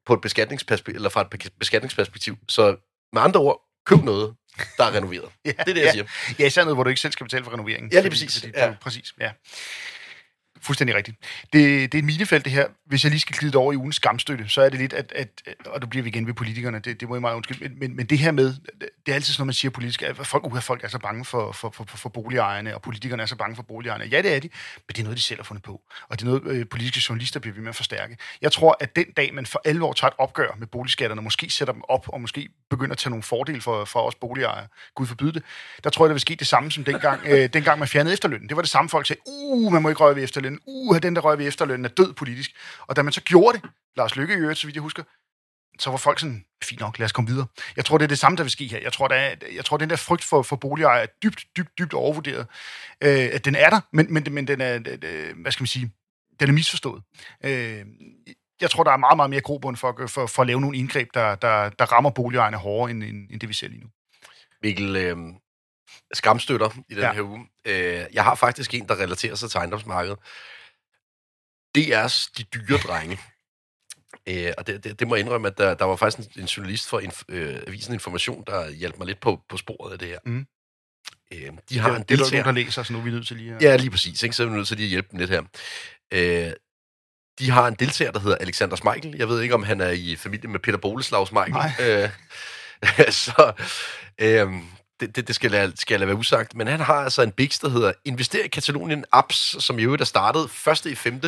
på 0.06 0.14
et 0.14 0.22
beskatningsperspektiv, 0.22 0.96
eller 0.96 1.10
fra 1.10 1.22
et 1.22 1.30
be- 1.30 1.50
beskatningsperspektiv. 1.60 2.38
Så 2.50 2.76
med 3.14 3.22
andre 3.22 3.40
ord, 3.40 3.62
køb 3.86 4.04
noget, 4.04 4.36
der 4.78 4.84
er 4.84 4.92
renoveret. 4.96 5.30
Ja, 5.46 5.52
Det 5.52 5.60
er 5.60 5.64
det, 5.64 5.76
jeg 5.78 5.84
ja. 5.86 5.92
siger. 5.92 6.06
Ja, 6.40 6.46
især 6.46 6.64
noget, 6.64 6.76
hvor 6.78 6.84
du 6.84 6.90
ikke 6.90 7.02
selv 7.02 7.14
skal 7.14 7.24
betale 7.26 7.44
for 7.44 7.52
renoveringen. 7.54 7.92
Ja, 7.92 8.00
lige 8.02 8.10
præcis. 8.12 8.40
Fordi, 8.40 8.52
Ja. 8.56 8.68
Du, 8.68 8.76
præcis, 8.82 9.14
ja. 9.20 9.32
Fuldstændig 10.62 10.96
rigtigt. 10.96 11.18
Det, 11.54 11.92
det 11.92 11.98
er 11.98 12.00
et 12.00 12.06
minefelt, 12.06 12.46
det 12.46 12.54
her. 12.54 12.68
Hvis 12.86 13.04
jeg 13.04 13.10
lige 13.10 13.20
skal 13.20 13.36
glide 13.36 13.58
over 13.58 13.74
i 13.74 13.76
ugens 13.76 13.96
skamstøtte, 13.96 14.50
så 14.50 14.62
er 14.62 14.70
det 14.70 14.80
lidt, 14.80 14.94
at, 14.94 15.14
at 15.16 15.30
og 15.66 15.82
du 15.82 15.88
bliver 15.88 16.04
vi 16.04 16.10
igen 16.10 16.28
ved 16.28 16.34
politikerne, 16.34 16.80
det, 16.80 17.00
det 17.00 17.10
må 17.10 17.16
jeg 17.16 17.22
meget 17.22 17.36
undskylde, 17.36 17.60
men, 17.64 17.80
men, 17.80 17.96
men 17.96 18.06
det 18.06 18.18
her 18.18 18.32
med, 18.32 18.56
det 18.80 19.12
er 19.12 19.14
altid 19.14 19.34
sådan 19.34 19.42
noget, 19.42 19.48
man 19.48 19.54
siger 19.54 19.72
politisk, 19.72 20.02
at 20.02 20.28
folk, 20.28 20.46
uh, 20.46 20.62
folk 20.62 20.84
er 20.84 20.88
så 20.88 21.00
bange 21.00 21.26
for, 21.26 21.52
for, 21.52 21.70
for, 21.70 21.84
for, 21.88 21.98
for 21.98 22.10
boligejerne, 22.10 22.76
og 22.76 22.82
politikerne 22.82 23.24
er 23.24 23.28
så 23.28 23.36
bange 23.36 23.56
for 23.56 23.64
boligejerne. 23.64 24.06
Ja, 24.06 24.22
det 24.22 24.36
er 24.36 24.40
de, 24.40 24.50
men 24.76 24.88
det 24.88 25.00
er 25.00 25.04
noget, 25.04 25.18
de 25.18 25.22
selv 25.22 25.40
har 25.40 25.44
fundet 25.44 25.64
på. 25.64 25.82
Og 26.10 26.20
det 26.20 26.28
er 26.28 26.30
noget, 26.30 26.44
øh, 26.48 26.66
politiske 26.68 27.06
journalister 27.10 27.40
bliver 27.40 27.54
ved 27.54 27.62
med 27.62 27.70
at 27.70 27.76
forstærke. 27.76 28.18
Jeg 28.42 28.52
tror, 28.52 28.78
at 28.80 28.96
den 28.96 29.06
dag, 29.18 29.34
man 29.34 29.46
for 29.46 29.62
alvor 29.66 29.94
tager 29.94 30.10
et 30.10 30.16
opgør 30.18 30.56
med 30.58 30.68
boligskatterne, 30.68 31.22
måske 31.22 31.50
sætter 31.50 31.74
dem 31.74 31.84
op, 31.90 32.06
og 32.08 32.22
måske 32.22 32.50
begynder 32.70 32.92
at 32.92 32.98
tage 32.98 33.10
nogle 33.10 33.24
fordele 33.24 33.62
for, 33.62 33.86
for 33.86 34.00
os 34.00 34.16
boligejere, 34.16 34.68
Gud 34.96 35.08
forbyde 35.08 35.32
det, 35.32 35.44
der 35.84 35.90
tror 35.90 36.06
jeg, 36.06 36.10
der 36.10 36.14
vil 36.14 36.22
ske 36.22 36.36
det 36.36 36.48
samme 36.48 36.72
som 36.72 36.84
dengang, 36.84 37.22
øh, 37.26 37.50
dengang 37.54 37.80
man 37.80 37.88
fjernede 37.88 38.14
efterlønnen. 38.14 38.50
Det 38.50 38.56
var 38.56 38.62
det 38.62 38.72
samme 38.72 38.90
folk 38.90 39.08
sagde, 39.08 39.22
uh, 39.26 39.74
man 39.74 39.82
må 39.82 39.90
ikke 39.90 40.02
røre 40.02 40.16
ved 40.16 40.24
efterlønnen, 40.24 40.55
uh, 40.66 40.98
den 41.02 41.16
der 41.16 41.22
røg 41.22 41.38
ved 41.38 41.48
efterlønnen 41.48 41.86
er 41.86 41.90
død 41.90 42.14
politisk. 42.14 42.52
Og 42.88 42.96
da 42.96 43.02
man 43.02 43.14
så 43.14 43.22
gjorde 43.22 43.58
det, 43.58 43.70
Lars 43.98 44.16
Lykke 44.16 44.34
i 44.34 44.38
øvrigt, 44.38 44.60
så 44.60 44.68
vidt 44.68 44.76
jeg 44.76 44.82
husker, 44.82 45.04
så 45.80 45.90
var 45.90 45.98
folk 45.98 46.20
sådan, 46.20 46.46
fint 46.64 46.80
nok, 46.80 47.00
lad 47.00 47.06
os 47.06 47.12
komme 47.12 47.30
videre. 47.30 47.48
Jeg 47.76 47.86
tror, 47.86 47.98
det 47.98 48.04
er 48.04 48.08
det 48.08 48.20
samme, 48.20 48.38
der 48.38 48.44
vil 48.44 48.52
ske 48.52 48.68
her. 48.68 48.80
Jeg 48.80 48.94
tror, 48.94 49.08
der 49.08 49.16
er, 49.16 49.36
jeg 49.56 49.66
tror 49.66 49.78
den 49.78 49.90
der 49.90 49.96
frygt 49.96 50.24
for, 50.24 50.42
for 50.42 50.56
boligejere 50.56 51.04
er 51.04 51.08
dybt, 51.24 51.46
dybt, 51.58 51.80
dybt 51.80 51.94
overvurderet. 51.94 52.48
Øh, 53.04 53.30
at 53.34 53.46
den 53.46 53.56
er 53.56 53.70
der, 53.70 53.82
men, 53.94 54.14
men, 54.14 54.28
men 54.32 54.48
den 54.48 54.62
er, 54.62 54.76
øh, 54.76 54.98
øh, 55.04 55.42
hvad 55.42 55.52
skal 55.52 55.62
man 55.62 55.68
sige, 55.68 55.92
den 56.40 56.50
er 56.50 56.54
misforstået. 56.54 57.04
Øh, 57.44 57.86
jeg 58.62 58.70
tror, 58.70 58.84
der 58.84 58.92
er 58.92 58.98
meget, 58.98 59.18
meget 59.18 59.30
mere 59.30 59.42
grobund 59.42 59.78
for, 59.78 60.08
for, 60.08 60.28
for 60.28 60.42
at 60.42 60.48
lave 60.48 60.62
nogle 60.62 60.78
indgreb, 60.78 61.08
der, 61.14 61.36
der, 61.36 61.70
der 61.70 61.86
rammer 61.86 62.10
boligejerne 62.10 62.58
hårdere, 62.58 62.92
end, 62.92 63.04
end, 63.04 63.30
end 63.32 63.40
det 63.40 63.50
vi 63.50 63.54
ser 63.54 63.68
lige 63.68 63.82
nu. 63.82 63.88
Mikkel, 64.64 64.96
øh, 64.96 65.18
skamstøtter 66.14 66.70
i 66.90 66.94
den 66.94 67.02
Ja. 67.02 67.08
ja. 67.08 67.14
her 67.14 67.22
uge. 67.22 67.48
Øh, 67.66 68.06
jeg 68.14 68.24
har 68.24 68.36
faktisk 68.36 68.74
en, 68.74 68.88
der 68.88 68.96
relaterer 68.96 69.36
sig 69.36 69.52
til 69.52 69.58
ejendomsmarkedet. 69.58 70.18
DR's 71.78 72.32
De 72.38 72.44
Dyre 72.44 72.78
Drenge. 72.78 73.20
Øh, 74.28 74.54
og 74.58 74.68
det, 74.68 74.84
det, 74.84 75.00
det 75.00 75.08
må 75.08 75.16
jeg 75.16 75.24
indrømme, 75.26 75.48
at 75.48 75.58
der, 75.58 75.74
der 75.74 75.86
var 75.86 75.96
faktisk 75.96 76.30
en, 76.30 76.42
en 76.42 76.46
journalist 76.46 76.90
for 76.90 77.00
inf, 77.00 77.24
øh, 77.30 77.60
Avisen 77.68 77.94
Information, 77.94 78.44
der 78.48 78.70
hjalp 78.70 78.98
mig 78.98 79.08
lidt 79.08 79.20
på, 79.20 79.42
på 79.50 79.58
sporet 79.58 79.92
af 79.94 80.00
det 80.00 80.08
her. 80.08 80.20
Mhm. 80.26 80.46
Øh, 81.34 81.52
de 81.70 81.80
har 81.80 81.90
det, 81.90 81.98
en 81.98 82.04
det 82.04 82.20
er 82.22 82.30
der 82.30 82.44
der 82.44 82.52
læser, 82.52 82.84
så 82.84 82.94
nu 82.94 83.00
er 83.00 83.04
vi 83.04 83.10
nødt 83.10 83.28
til 83.28 83.38
lige 83.38 83.56
at... 83.56 83.62
Ja, 83.62 83.76
lige 83.76 83.92
præcis. 83.92 84.24
Ikke? 84.24 84.36
Så 84.36 84.44
er 84.44 84.48
vi 84.48 84.54
nødt 84.56 84.68
til 84.68 84.78
lige 84.78 84.86
at 84.88 84.90
hjælpe 84.90 85.08
dem 85.12 85.20
lidt 85.20 85.30
her. 85.30 85.44
Øh, 86.14 86.54
de 87.40 87.50
har 87.50 87.68
en 87.68 87.74
deltager, 87.74 88.12
der 88.12 88.20
hedder 88.20 88.38
Alexander 88.38 88.76
Smeichel. 88.76 89.16
Jeg 89.18 89.28
ved 89.28 89.42
ikke, 89.42 89.56
om 89.56 89.64
han 89.64 89.82
er 89.82 89.90
i 89.90 90.16
familie 90.16 90.50
med 90.50 90.60
Peter 90.60 90.78
Boleslav 90.78 91.26
Smeichel. 91.26 91.56
Øh, 91.80 92.10
så 93.26 93.54
øh, 94.22 94.48
det, 95.00 95.16
det, 95.16 95.28
det 95.28 95.36
skal, 95.36 95.54
jeg, 95.54 95.72
skal 95.76 95.94
jeg 95.94 96.00
lade 96.00 96.08
være 96.08 96.18
usagt. 96.18 96.56
Men 96.56 96.68
han 96.68 96.80
har 96.80 96.94
altså 96.94 97.22
en 97.22 97.32
biks, 97.32 97.60
der 97.60 97.70
hedder 97.70 97.94
Invester 98.06 98.44
i 98.44 98.48
Katalonien 98.48 99.06
Apps, 99.12 99.64
som 99.64 99.80
i 99.80 99.84
øvrigt 99.84 100.02
er 100.02 100.06
startet 100.06 100.68
1. 100.68 100.86
i 100.86 100.96
5. 100.96 101.22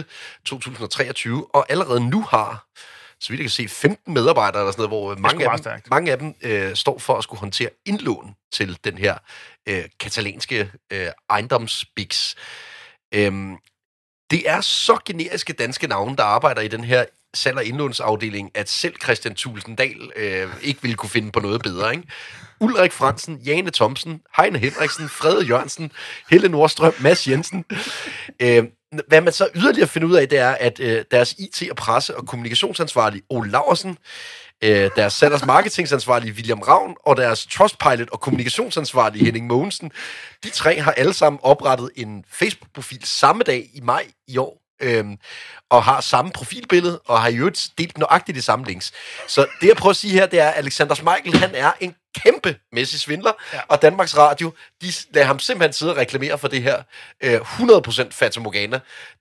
2023, 0.46 1.56
og 1.56 1.72
allerede 1.72 2.10
nu 2.10 2.22
har 2.22 2.68
så 3.20 3.30
vidt 3.30 3.40
jeg 3.40 3.44
kan 3.44 3.50
se, 3.50 3.68
15 3.68 4.14
medarbejdere 4.14 4.62
eller 4.62 4.72
sådan 4.72 4.90
noget, 4.90 5.16
hvor 5.16 5.22
mange 5.22 5.52
af, 5.52 5.60
dem, 5.60 5.82
mange 5.90 6.12
af 6.12 6.20
dem 6.20 6.36
øh, 6.42 6.76
står 6.76 7.00
for 7.00 7.18
at 7.18 7.24
skulle 7.24 7.40
håndtere 7.40 7.70
indlån 7.86 8.36
til 8.52 8.78
den 8.84 8.98
her 8.98 9.18
øh, 9.70 9.84
katalanske 10.00 10.72
øh, 10.94 11.08
ejendomsbiks. 11.30 12.36
Øhm, 13.14 13.58
det 14.32 14.50
er 14.50 14.62
så 14.62 15.00
generiske 15.06 15.54
danske 15.54 15.88
navne, 15.88 16.16
der 16.16 16.24
arbejder 16.24 16.62
i 16.62 16.68
den 16.68 16.84
her 16.84 17.06
salg- 17.36 17.58
og 17.58 17.66
indlånsafdeling, 17.66 18.52
at 18.56 18.70
selv 18.70 18.96
Christian 19.04 19.36
Tulsendal 19.36 20.12
øh, 20.16 20.48
ikke 20.62 20.82
ville 20.82 20.96
kunne 20.96 21.10
finde 21.10 21.32
på 21.32 21.40
noget 21.40 21.62
bedre. 21.62 21.92
Ikke? 21.92 22.08
Ulrik 22.60 22.92
Fransen, 22.92 23.38
Jane 23.38 23.72
Thomsen, 23.72 24.22
Heine 24.38 24.60
Henriksen, 24.60 25.10
Frede 25.10 25.46
Jørgensen, 25.46 25.92
Helle 26.30 26.50
Nordstrøm, 26.50 26.94
Mads 27.00 27.28
Jensen. 27.28 27.66
Øh, 28.40 28.64
hvad 29.08 29.22
man 29.22 29.34
så 29.34 29.48
yderligere 29.56 29.88
finder 29.88 30.08
ud 30.08 30.16
af, 30.16 30.30
det 30.30 30.40
er, 30.40 30.52
at 30.52 30.80
øh, 30.80 31.04
deres 31.12 31.34
IT- 31.34 31.70
og 31.70 31.76
presse- 31.76 32.18
og 32.18 32.28
kommunikationsansvarlige, 32.28 33.22
Ole 33.30 33.52
Laversen, 33.52 33.98
øh, 34.64 34.90
deres 34.96 35.14
salgs 35.14 35.46
marketingsansvarlige 35.46 36.34
William 36.34 36.60
Ravn, 36.60 36.96
og 37.06 37.18
deres 37.18 37.46
Trustpilot 37.46 38.10
og 38.10 38.20
kommunikationsansvarlige, 38.20 39.26
Henning 39.26 39.48
Mogensen, 39.48 39.92
de 40.44 40.50
tre 40.50 40.80
har 40.80 40.92
alle 40.92 41.14
sammen 41.14 41.40
oprettet 41.44 41.90
en 41.96 42.24
Facebook-profil 42.32 43.02
samme 43.04 43.44
dag 43.44 43.70
i 43.74 43.82
maj 43.82 44.08
i 44.28 44.38
år, 44.38 44.62
øhm, 44.82 45.18
og 45.70 45.84
har 45.84 46.02
samme 46.02 46.32
profilbillede, 46.32 47.00
og 47.06 47.22
har 47.22 47.30
i 47.30 47.36
øvrigt 47.36 47.70
delt 47.78 47.98
nøjagtigt 47.98 48.36
de 48.36 48.42
samme 48.42 48.66
links. 48.66 48.92
Så 49.28 49.48
det, 49.62 49.68
jeg 49.68 49.76
prøver 49.76 49.92
at 49.92 49.98
sige 49.98 50.14
her, 50.14 50.26
det 50.26 50.40
er, 50.40 50.50
at 50.50 50.58
Alexander 50.58 50.96
Smeichel, 50.96 51.38
han 51.38 51.56
er 51.56 51.72
en 51.80 51.96
kæmpe 52.24 52.56
mæssig 52.72 53.00
svindler, 53.00 53.32
ja. 53.54 53.60
og 53.68 53.82
Danmarks 53.82 54.18
Radio, 54.18 54.54
de 54.82 54.88
lader 55.12 55.28
ham 55.28 55.40
simpelthen 55.40 55.74
sidde 55.74 55.92
og 55.92 55.98
reklamere 55.98 56.38
for 56.38 56.48
det 56.48 56.64
her 56.64 56.84
øh, 57.24 57.42
100% 57.42 58.12
Fata 58.12 58.40
Morgana 58.40 58.80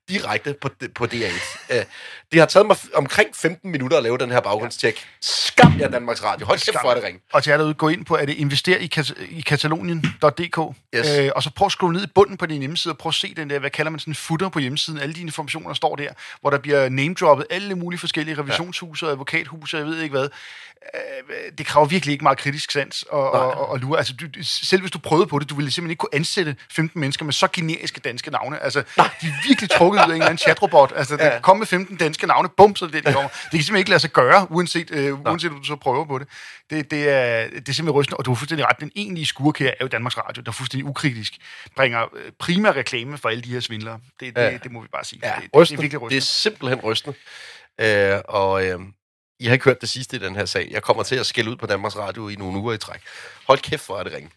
direkte 0.09 0.55
på, 0.61 0.69
på 0.95 1.05
DR1. 1.05 1.57
Øh, 1.75 1.83
det 2.31 2.39
har 2.39 2.45
taget 2.47 2.67
mig 2.67 2.77
omkring 2.95 3.29
15 3.35 3.71
minutter 3.71 3.97
at 3.97 4.03
lave 4.03 4.17
den 4.17 4.31
her 4.31 4.39
baggrundstjek. 4.39 5.05
Skam 5.21 5.79
jer 5.79 5.87
Danmarks 5.89 6.23
Radio. 6.23 6.45
Hold 6.45 6.59
kæft, 6.59 6.77
for 6.81 6.93
det 6.93 7.03
ring. 7.03 7.19
Og 7.33 7.43
til 7.43 7.49
jer 7.51 7.57
derude, 7.57 7.73
gå 7.73 7.87
ind 7.89 8.05
på, 8.05 8.15
er 8.17 8.25
det 8.25 8.33
invester 8.35 8.77
i, 8.77 8.85
kat- 8.95 9.13
i 9.29 9.41
katalonien.dk, 9.41 10.75
Yes. 10.95 11.17
øh, 11.19 11.29
og 11.35 11.43
så 11.43 11.51
prøv 11.55 11.65
at 11.65 11.71
scrolle 11.71 11.97
ned 11.97 12.03
i 12.07 12.09
bunden 12.15 12.37
på 12.37 12.45
din 12.45 12.59
hjemmeside, 12.59 12.91
og 12.93 12.97
prøv 12.97 13.09
at 13.09 13.13
se 13.13 13.33
den 13.35 13.49
der, 13.49 13.59
hvad 13.59 13.69
kalder 13.69 13.89
man 13.89 13.99
sådan 13.99 14.11
en 14.11 14.15
footer 14.15 14.49
på 14.49 14.59
hjemmesiden, 14.59 14.99
alle 14.99 15.15
de 15.15 15.21
informationer 15.21 15.73
står 15.73 15.95
der, 15.95 16.09
hvor 16.41 16.49
der 16.49 16.57
bliver 16.57 16.89
name-droppet 16.89 17.45
alle 17.49 17.75
mulige 17.75 17.99
forskellige 17.99 18.37
revisionshuse 18.37 19.05
og 19.05 19.11
advokathuse, 19.11 19.77
jeg 19.77 19.85
ved 19.85 20.01
ikke 20.01 20.13
hvad. 20.17 20.29
Øh, 20.93 21.51
det 21.57 21.65
kræver 21.65 21.85
virkelig 21.87 22.11
ikke 22.13 22.23
meget 22.23 22.37
kritisk 22.37 22.71
sans 22.71 23.03
og, 23.09 23.31
og, 23.31 23.51
og, 23.53 23.69
og 23.69 23.79
lure. 23.79 23.97
Altså, 23.97 24.13
du, 24.13 24.25
selv 24.41 24.81
hvis 24.81 24.91
du 24.91 24.99
prøvede 24.99 25.27
på 25.27 25.39
det, 25.39 25.49
du 25.49 25.55
ville 25.55 25.71
simpelthen 25.71 25.91
ikke 25.91 25.99
kunne 25.99 26.15
ansætte 26.15 26.55
15 26.71 26.99
mennesker 27.01 27.25
med 27.25 27.33
så 27.33 27.47
generiske 27.53 27.99
danske 27.99 28.31
navne. 28.31 28.63
Altså, 28.63 28.79
de 28.97 29.01
er 29.27 29.47
virkelig 29.47 29.69
trukket 29.69 29.96
ud 29.97 30.01
af 30.01 30.05
en 30.05 30.11
eller 30.11 30.25
anden 30.25 30.37
chatrobot. 30.37 30.93
Altså, 30.95 31.17
ja. 31.19 31.39
kom 31.41 31.57
med 31.57 31.67
15 31.67 31.97
danske 31.97 32.27
navne, 32.27 32.49
bum, 32.49 32.75
så 32.75 32.85
det, 32.85 32.93
det 32.93 33.13
kommer. 33.13 33.29
Det 33.29 33.37
kan 33.41 33.49
simpelthen 33.51 33.77
ikke 33.77 33.89
lade 33.89 33.99
sig 33.99 34.09
gøre, 34.11 34.47
uanset, 34.51 34.91
øh, 34.91 35.19
uanset 35.21 35.51
om 35.51 35.57
du 35.57 35.63
så 35.63 35.75
prøver 35.75 36.05
på 36.05 36.19
det. 36.19 36.27
Det, 36.69 36.91
det, 36.91 37.09
er, 37.09 37.47
det 37.49 37.69
er 37.69 37.73
simpelthen 37.73 37.91
rystende, 37.91 38.17
og 38.17 38.25
du 38.25 38.31
har 38.31 38.35
fuldstændig 38.35 38.67
ret. 38.67 38.79
Den 38.79 38.91
egentlige 38.95 39.25
skurk 39.25 39.59
her 39.59 39.67
er 39.67 39.73
jo 39.81 39.87
Danmarks 39.87 40.17
Radio, 40.17 40.43
der 40.43 40.51
fuldstændig 40.51 40.85
ukritisk 40.85 41.33
bringer 41.75 42.05
øh, 42.15 42.31
primær 42.39 42.71
reklame 42.75 43.17
for 43.17 43.29
alle 43.29 43.41
de 43.43 43.49
her 43.49 43.59
svindlere. 43.59 43.99
Det, 44.19 44.35
det, 44.35 44.41
Ja. 44.41 44.57
det 44.63 44.71
må 44.71 44.81
vi 44.81 44.87
bare 44.91 45.03
sige. 45.05 45.19
Ja, 45.23 45.27
det, 45.27 45.35
det, 45.35 45.43
det 45.43 45.57
er 45.57 45.61
rystende. 45.61 45.81
virkelig 45.81 45.99
Det 45.99 46.05
er 46.05 46.07
rystende. 46.07 46.21
simpelthen 46.25 46.79
rystende. 46.83 47.17
Øh, 47.81 48.19
og 48.27 48.65
øh, 48.65 48.79
I 49.39 49.45
har 49.45 49.53
ikke 49.53 49.65
hørt 49.65 49.81
det 49.81 49.89
sidste 49.89 50.15
i 50.15 50.19
den 50.19 50.35
her 50.35 50.45
sag. 50.45 50.67
Jeg 50.71 50.81
kommer 50.83 51.03
til 51.03 51.15
at 51.15 51.25
skælde 51.25 51.51
ud 51.51 51.55
på 51.55 51.65
Danmarks 51.65 51.97
Radio 51.97 52.27
i 52.29 52.35
nogle 52.35 52.59
uger 52.59 52.73
i 52.73 52.77
træk. 52.77 53.01
Hold 53.47 53.59
kæft, 53.59 53.85
hvor 53.85 53.99
er 53.99 54.03
det 54.03 54.13
ringe. 54.13 54.29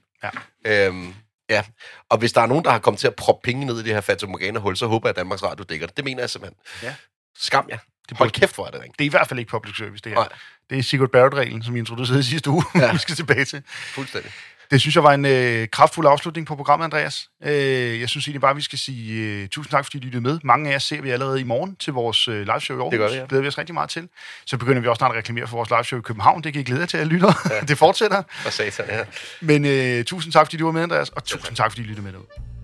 Ja. 0.65 0.87
Øhm, 0.87 1.15
ja, 1.51 1.65
og 2.09 2.19
hvis 2.19 2.33
der 2.33 2.41
er 2.41 2.47
nogen, 2.47 2.65
der 2.65 2.71
har 2.71 2.79
kommet 2.79 3.01
til 3.01 3.07
at 3.07 3.15
proppe 3.15 3.45
penge 3.45 3.67
ned 3.67 3.81
i 3.81 3.83
det 3.83 3.95
her 3.95 4.01
Fata 4.01 4.27
Morgana-hul, 4.27 4.77
så 4.77 4.87
håber 4.87 5.09
jeg, 5.09 5.11
at 5.11 5.17
Danmarks 5.17 5.43
Radio 5.43 5.65
dækker 5.69 5.87
det. 5.87 5.97
Det 5.97 6.05
mener 6.05 6.23
jeg 6.23 6.31
simpelthen. 6.31 6.57
Ja. 6.83 6.95
Skam 7.39 7.67
jer. 7.71 7.79
Hold 8.13 8.31
kæft, 8.31 8.55
hvor 8.55 8.67
er 8.67 8.71
det 8.71 8.81
ringe. 8.81 8.95
Det 8.99 9.05
er 9.05 9.07
i 9.07 9.11
hvert 9.11 9.29
fald 9.29 9.39
ikke 9.39 9.51
public 9.51 9.77
service, 9.77 10.03
det 10.05 10.13
her. 10.13 10.19
Nej. 10.19 10.29
Det 10.71 10.79
er 10.79 10.83
Sigurd 10.83 11.09
Barrett-reglen, 11.09 11.63
som 11.63 11.75
vi 11.75 11.79
introducerede 11.79 12.21
i 12.21 12.23
sidste 12.23 12.51
uge, 12.51 12.65
ja. 12.75 12.81
Ja. 12.81 12.93
vi 12.97 12.99
skal 12.99 13.15
tilbage 13.15 13.45
til. 13.45 13.63
Fuldstændig. 13.67 14.33
Det 14.71 14.81
synes 14.81 14.95
jeg 14.95 15.05
var 15.05 15.13
en 15.13 15.25
øh, 15.25 15.69
kraftfuld 15.69 16.07
afslutning 16.07 16.47
på 16.47 16.57
programmet, 16.57 16.85
Andreas. 16.85 17.29
Øh, 17.45 18.01
jeg 18.01 18.09
synes 18.09 18.27
egentlig 18.27 18.41
bare, 18.41 18.51
at 18.51 18.57
vi 18.57 18.63
skal 18.63 18.79
sige 18.79 19.13
øh, 19.13 19.49
tusind 19.49 19.71
tak, 19.71 19.85
fordi 19.85 19.99
I 19.99 20.01
lyttede 20.01 20.23
med. 20.23 20.39
Mange 20.45 20.69
af 20.69 20.73
jer 20.73 20.79
ser 20.79 21.03
vi 21.03 21.11
allerede 21.11 21.41
i 21.41 21.45
morgen 21.45 21.77
til 21.77 21.93
vores 21.93 22.29
øh, 22.29 22.35
liveshow 22.47 22.77
i 22.77 22.81
Aarhus. 22.81 22.91
Det 22.91 22.99
gør 22.99 23.09
vi, 23.09 23.15
ja. 23.15 23.25
glæder 23.29 23.43
vi 23.43 23.49
os 23.49 23.59
rigtig 23.59 23.75
meget 23.75 23.91
til. 23.91 24.09
Så 24.47 24.57
begynder 24.57 24.81
vi 24.81 24.89
også 24.89 24.99
snart 24.99 25.11
at 25.13 25.19
reklamere 25.19 25.47
for 25.47 25.57
vores 25.57 25.71
liveshow 25.71 25.99
i 25.99 26.03
København. 26.03 26.45
Det 26.45 26.53
kan 26.53 26.61
I 26.61 26.65
glæde 26.65 26.81
jer 26.81 26.87
til, 26.87 26.97
at 26.97 27.07
lytter. 27.07 27.33
Ja. 27.51 27.61
det 27.69 27.79
fortsætter. 27.79 28.23
For 28.31 28.51
satan, 28.51 28.85
ja. 28.89 29.05
Men 29.41 29.65
øh, 29.65 30.05
tusind 30.05 30.33
tak, 30.33 30.47
fordi 30.47 30.57
du 30.57 30.65
var 30.65 30.73
med, 30.73 30.83
Andreas. 30.83 31.09
Og 31.09 31.25
tusind 31.25 31.57
tak, 31.57 31.71
fordi 31.71 31.83
I 31.83 31.85
lyttede 31.85 32.05
med 32.05 32.13
derude. 32.13 32.60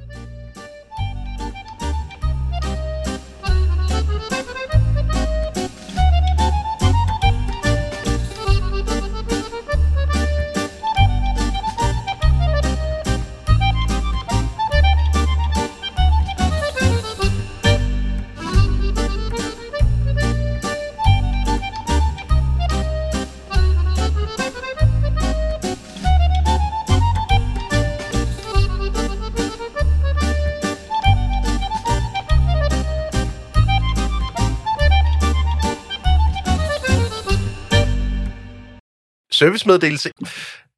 Servicemeddelelse. 39.37 40.11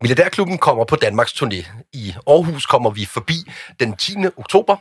Milliardærklubben 0.00 0.58
kommer 0.58 0.84
på 0.84 0.96
Danmarks 0.96 1.32
turné. 1.32 1.68
I 1.92 2.14
Aarhus 2.26 2.66
kommer 2.66 2.90
vi 2.90 3.04
forbi 3.04 3.34
den 3.80 3.96
10. 3.96 4.16
oktober, 4.36 4.76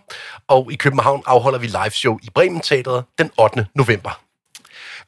og 0.47 0.71
i 0.71 0.75
København 0.75 1.23
afholder 1.25 1.59
vi 1.59 1.67
live 1.67 1.89
show 1.89 2.19
i 2.23 2.29
Bremen 2.35 2.61
Teatret 2.61 3.03
den 3.17 3.31
8. 3.37 3.65
november. 3.75 4.21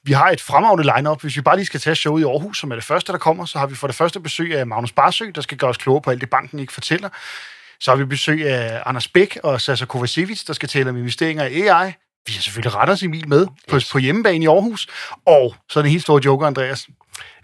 Vi 0.03 0.11
har 0.11 0.29
et 0.29 0.41
fremragende 0.41 0.93
lineup. 0.95 1.21
Hvis 1.21 1.35
vi 1.35 1.41
bare 1.41 1.55
lige 1.55 1.65
skal 1.65 1.79
tage 1.79 1.95
showet 1.95 2.21
i 2.21 2.25
Aarhus, 2.25 2.59
som 2.59 2.71
er 2.71 2.75
det 2.75 2.83
første, 2.83 3.11
der 3.11 3.17
kommer, 3.17 3.45
så 3.45 3.59
har 3.59 3.67
vi 3.67 3.75
for 3.75 3.87
det 3.87 3.95
første 3.95 4.19
besøg 4.19 4.57
af 4.57 4.67
Magnus 4.67 4.91
Barsø, 4.91 5.25
der 5.35 5.41
skal 5.41 5.57
gøre 5.57 5.69
os 5.69 5.77
klogere 5.77 6.01
på 6.01 6.09
alt 6.11 6.21
det, 6.21 6.29
banken 6.29 6.59
ikke 6.59 6.73
fortæller. 6.73 7.09
Så 7.79 7.91
har 7.91 7.95
vi 7.95 8.05
besøg 8.05 8.49
af 8.49 8.81
Anders 8.85 9.07
Bæk 9.07 9.37
og 9.43 9.61
Sasa 9.61 9.85
Kovacevic, 9.85 10.43
der 10.45 10.53
skal 10.53 10.69
tale 10.69 10.89
om 10.89 10.97
investeringer 10.97 11.45
i 11.45 11.61
AI. 11.67 11.91
Vi 12.27 12.33
har 12.33 12.41
selvfølgelig 12.41 12.75
Retters 12.75 13.03
Emil 13.03 13.27
med 13.29 13.47
på, 13.69 13.75
Yes. 13.75 13.91
på 13.91 13.97
hjemmebane 13.97 14.43
i 14.43 14.47
Aarhus. 14.47 14.87
Og 15.25 15.55
så 15.69 15.79
er 15.79 15.83
den 15.83 15.91
helt 15.91 16.03
store 16.03 16.21
joker, 16.25 16.47
Andreas. 16.47 16.87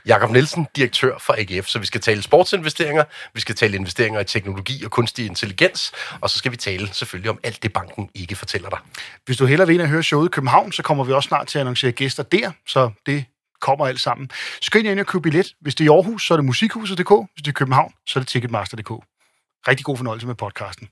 Jakob 0.05 0.31
Nielsen, 0.31 0.67
direktør 0.75 1.17
for 1.17 1.35
AGF, 1.37 1.67
så 1.67 1.79
vi 1.79 1.85
skal 1.85 2.01
tale 2.01 2.21
sportsinvesteringer, 2.21 3.03
vi 3.33 3.39
skal 3.39 3.55
tale 3.55 3.75
investeringer 3.75 4.19
i 4.19 4.23
teknologi 4.23 4.83
og 4.85 4.91
kunstig 4.91 5.25
intelligens, 5.25 5.91
og 6.21 6.29
så 6.29 6.37
skal 6.37 6.51
vi 6.51 6.57
tale 6.57 6.93
selvfølgelig 6.93 7.31
om 7.31 7.39
alt 7.43 7.63
det, 7.63 7.73
banken 7.73 8.09
ikke 8.15 8.35
fortæller 8.35 8.69
dig. 8.69 8.79
Hvis 9.25 9.37
du 9.37 9.45
hellere 9.45 9.67
vil 9.67 9.73
ind 9.73 9.81
og 9.81 9.87
høre 9.87 10.03
showet 10.03 10.27
i 10.27 10.31
København, 10.31 10.71
så 10.71 10.83
kommer 10.83 11.03
vi 11.03 11.13
også 11.13 11.27
snart 11.27 11.47
til 11.47 11.57
at 11.57 11.61
annoncere 11.61 11.91
gæster 11.91 12.23
der, 12.23 12.51
så 12.67 12.91
det 13.05 13.25
kommer 13.61 13.87
alt 13.87 14.01
sammen. 14.01 14.29
Skynd 14.61 14.85
jer 14.85 14.91
ind 14.91 14.99
og 14.99 15.05
køb 15.05 15.21
billet. 15.21 15.53
Hvis 15.61 15.75
det 15.75 15.87
er 15.87 15.91
i 15.91 15.95
Aarhus, 15.95 16.27
så 16.27 16.33
er 16.33 16.37
det 16.37 16.45
musikhuset.dk. 16.45 17.09
Hvis 17.33 17.41
det 17.41 17.47
er 17.47 17.51
i 17.51 17.59
København, 17.61 17.93
så 18.07 18.19
er 18.19 18.21
det 18.21 18.27
ticketmaster.dk. 18.27 18.91
Rigtig 19.67 19.85
god 19.85 19.97
fornøjelse 19.97 20.27
med 20.27 20.35
podcasten. 20.35 20.87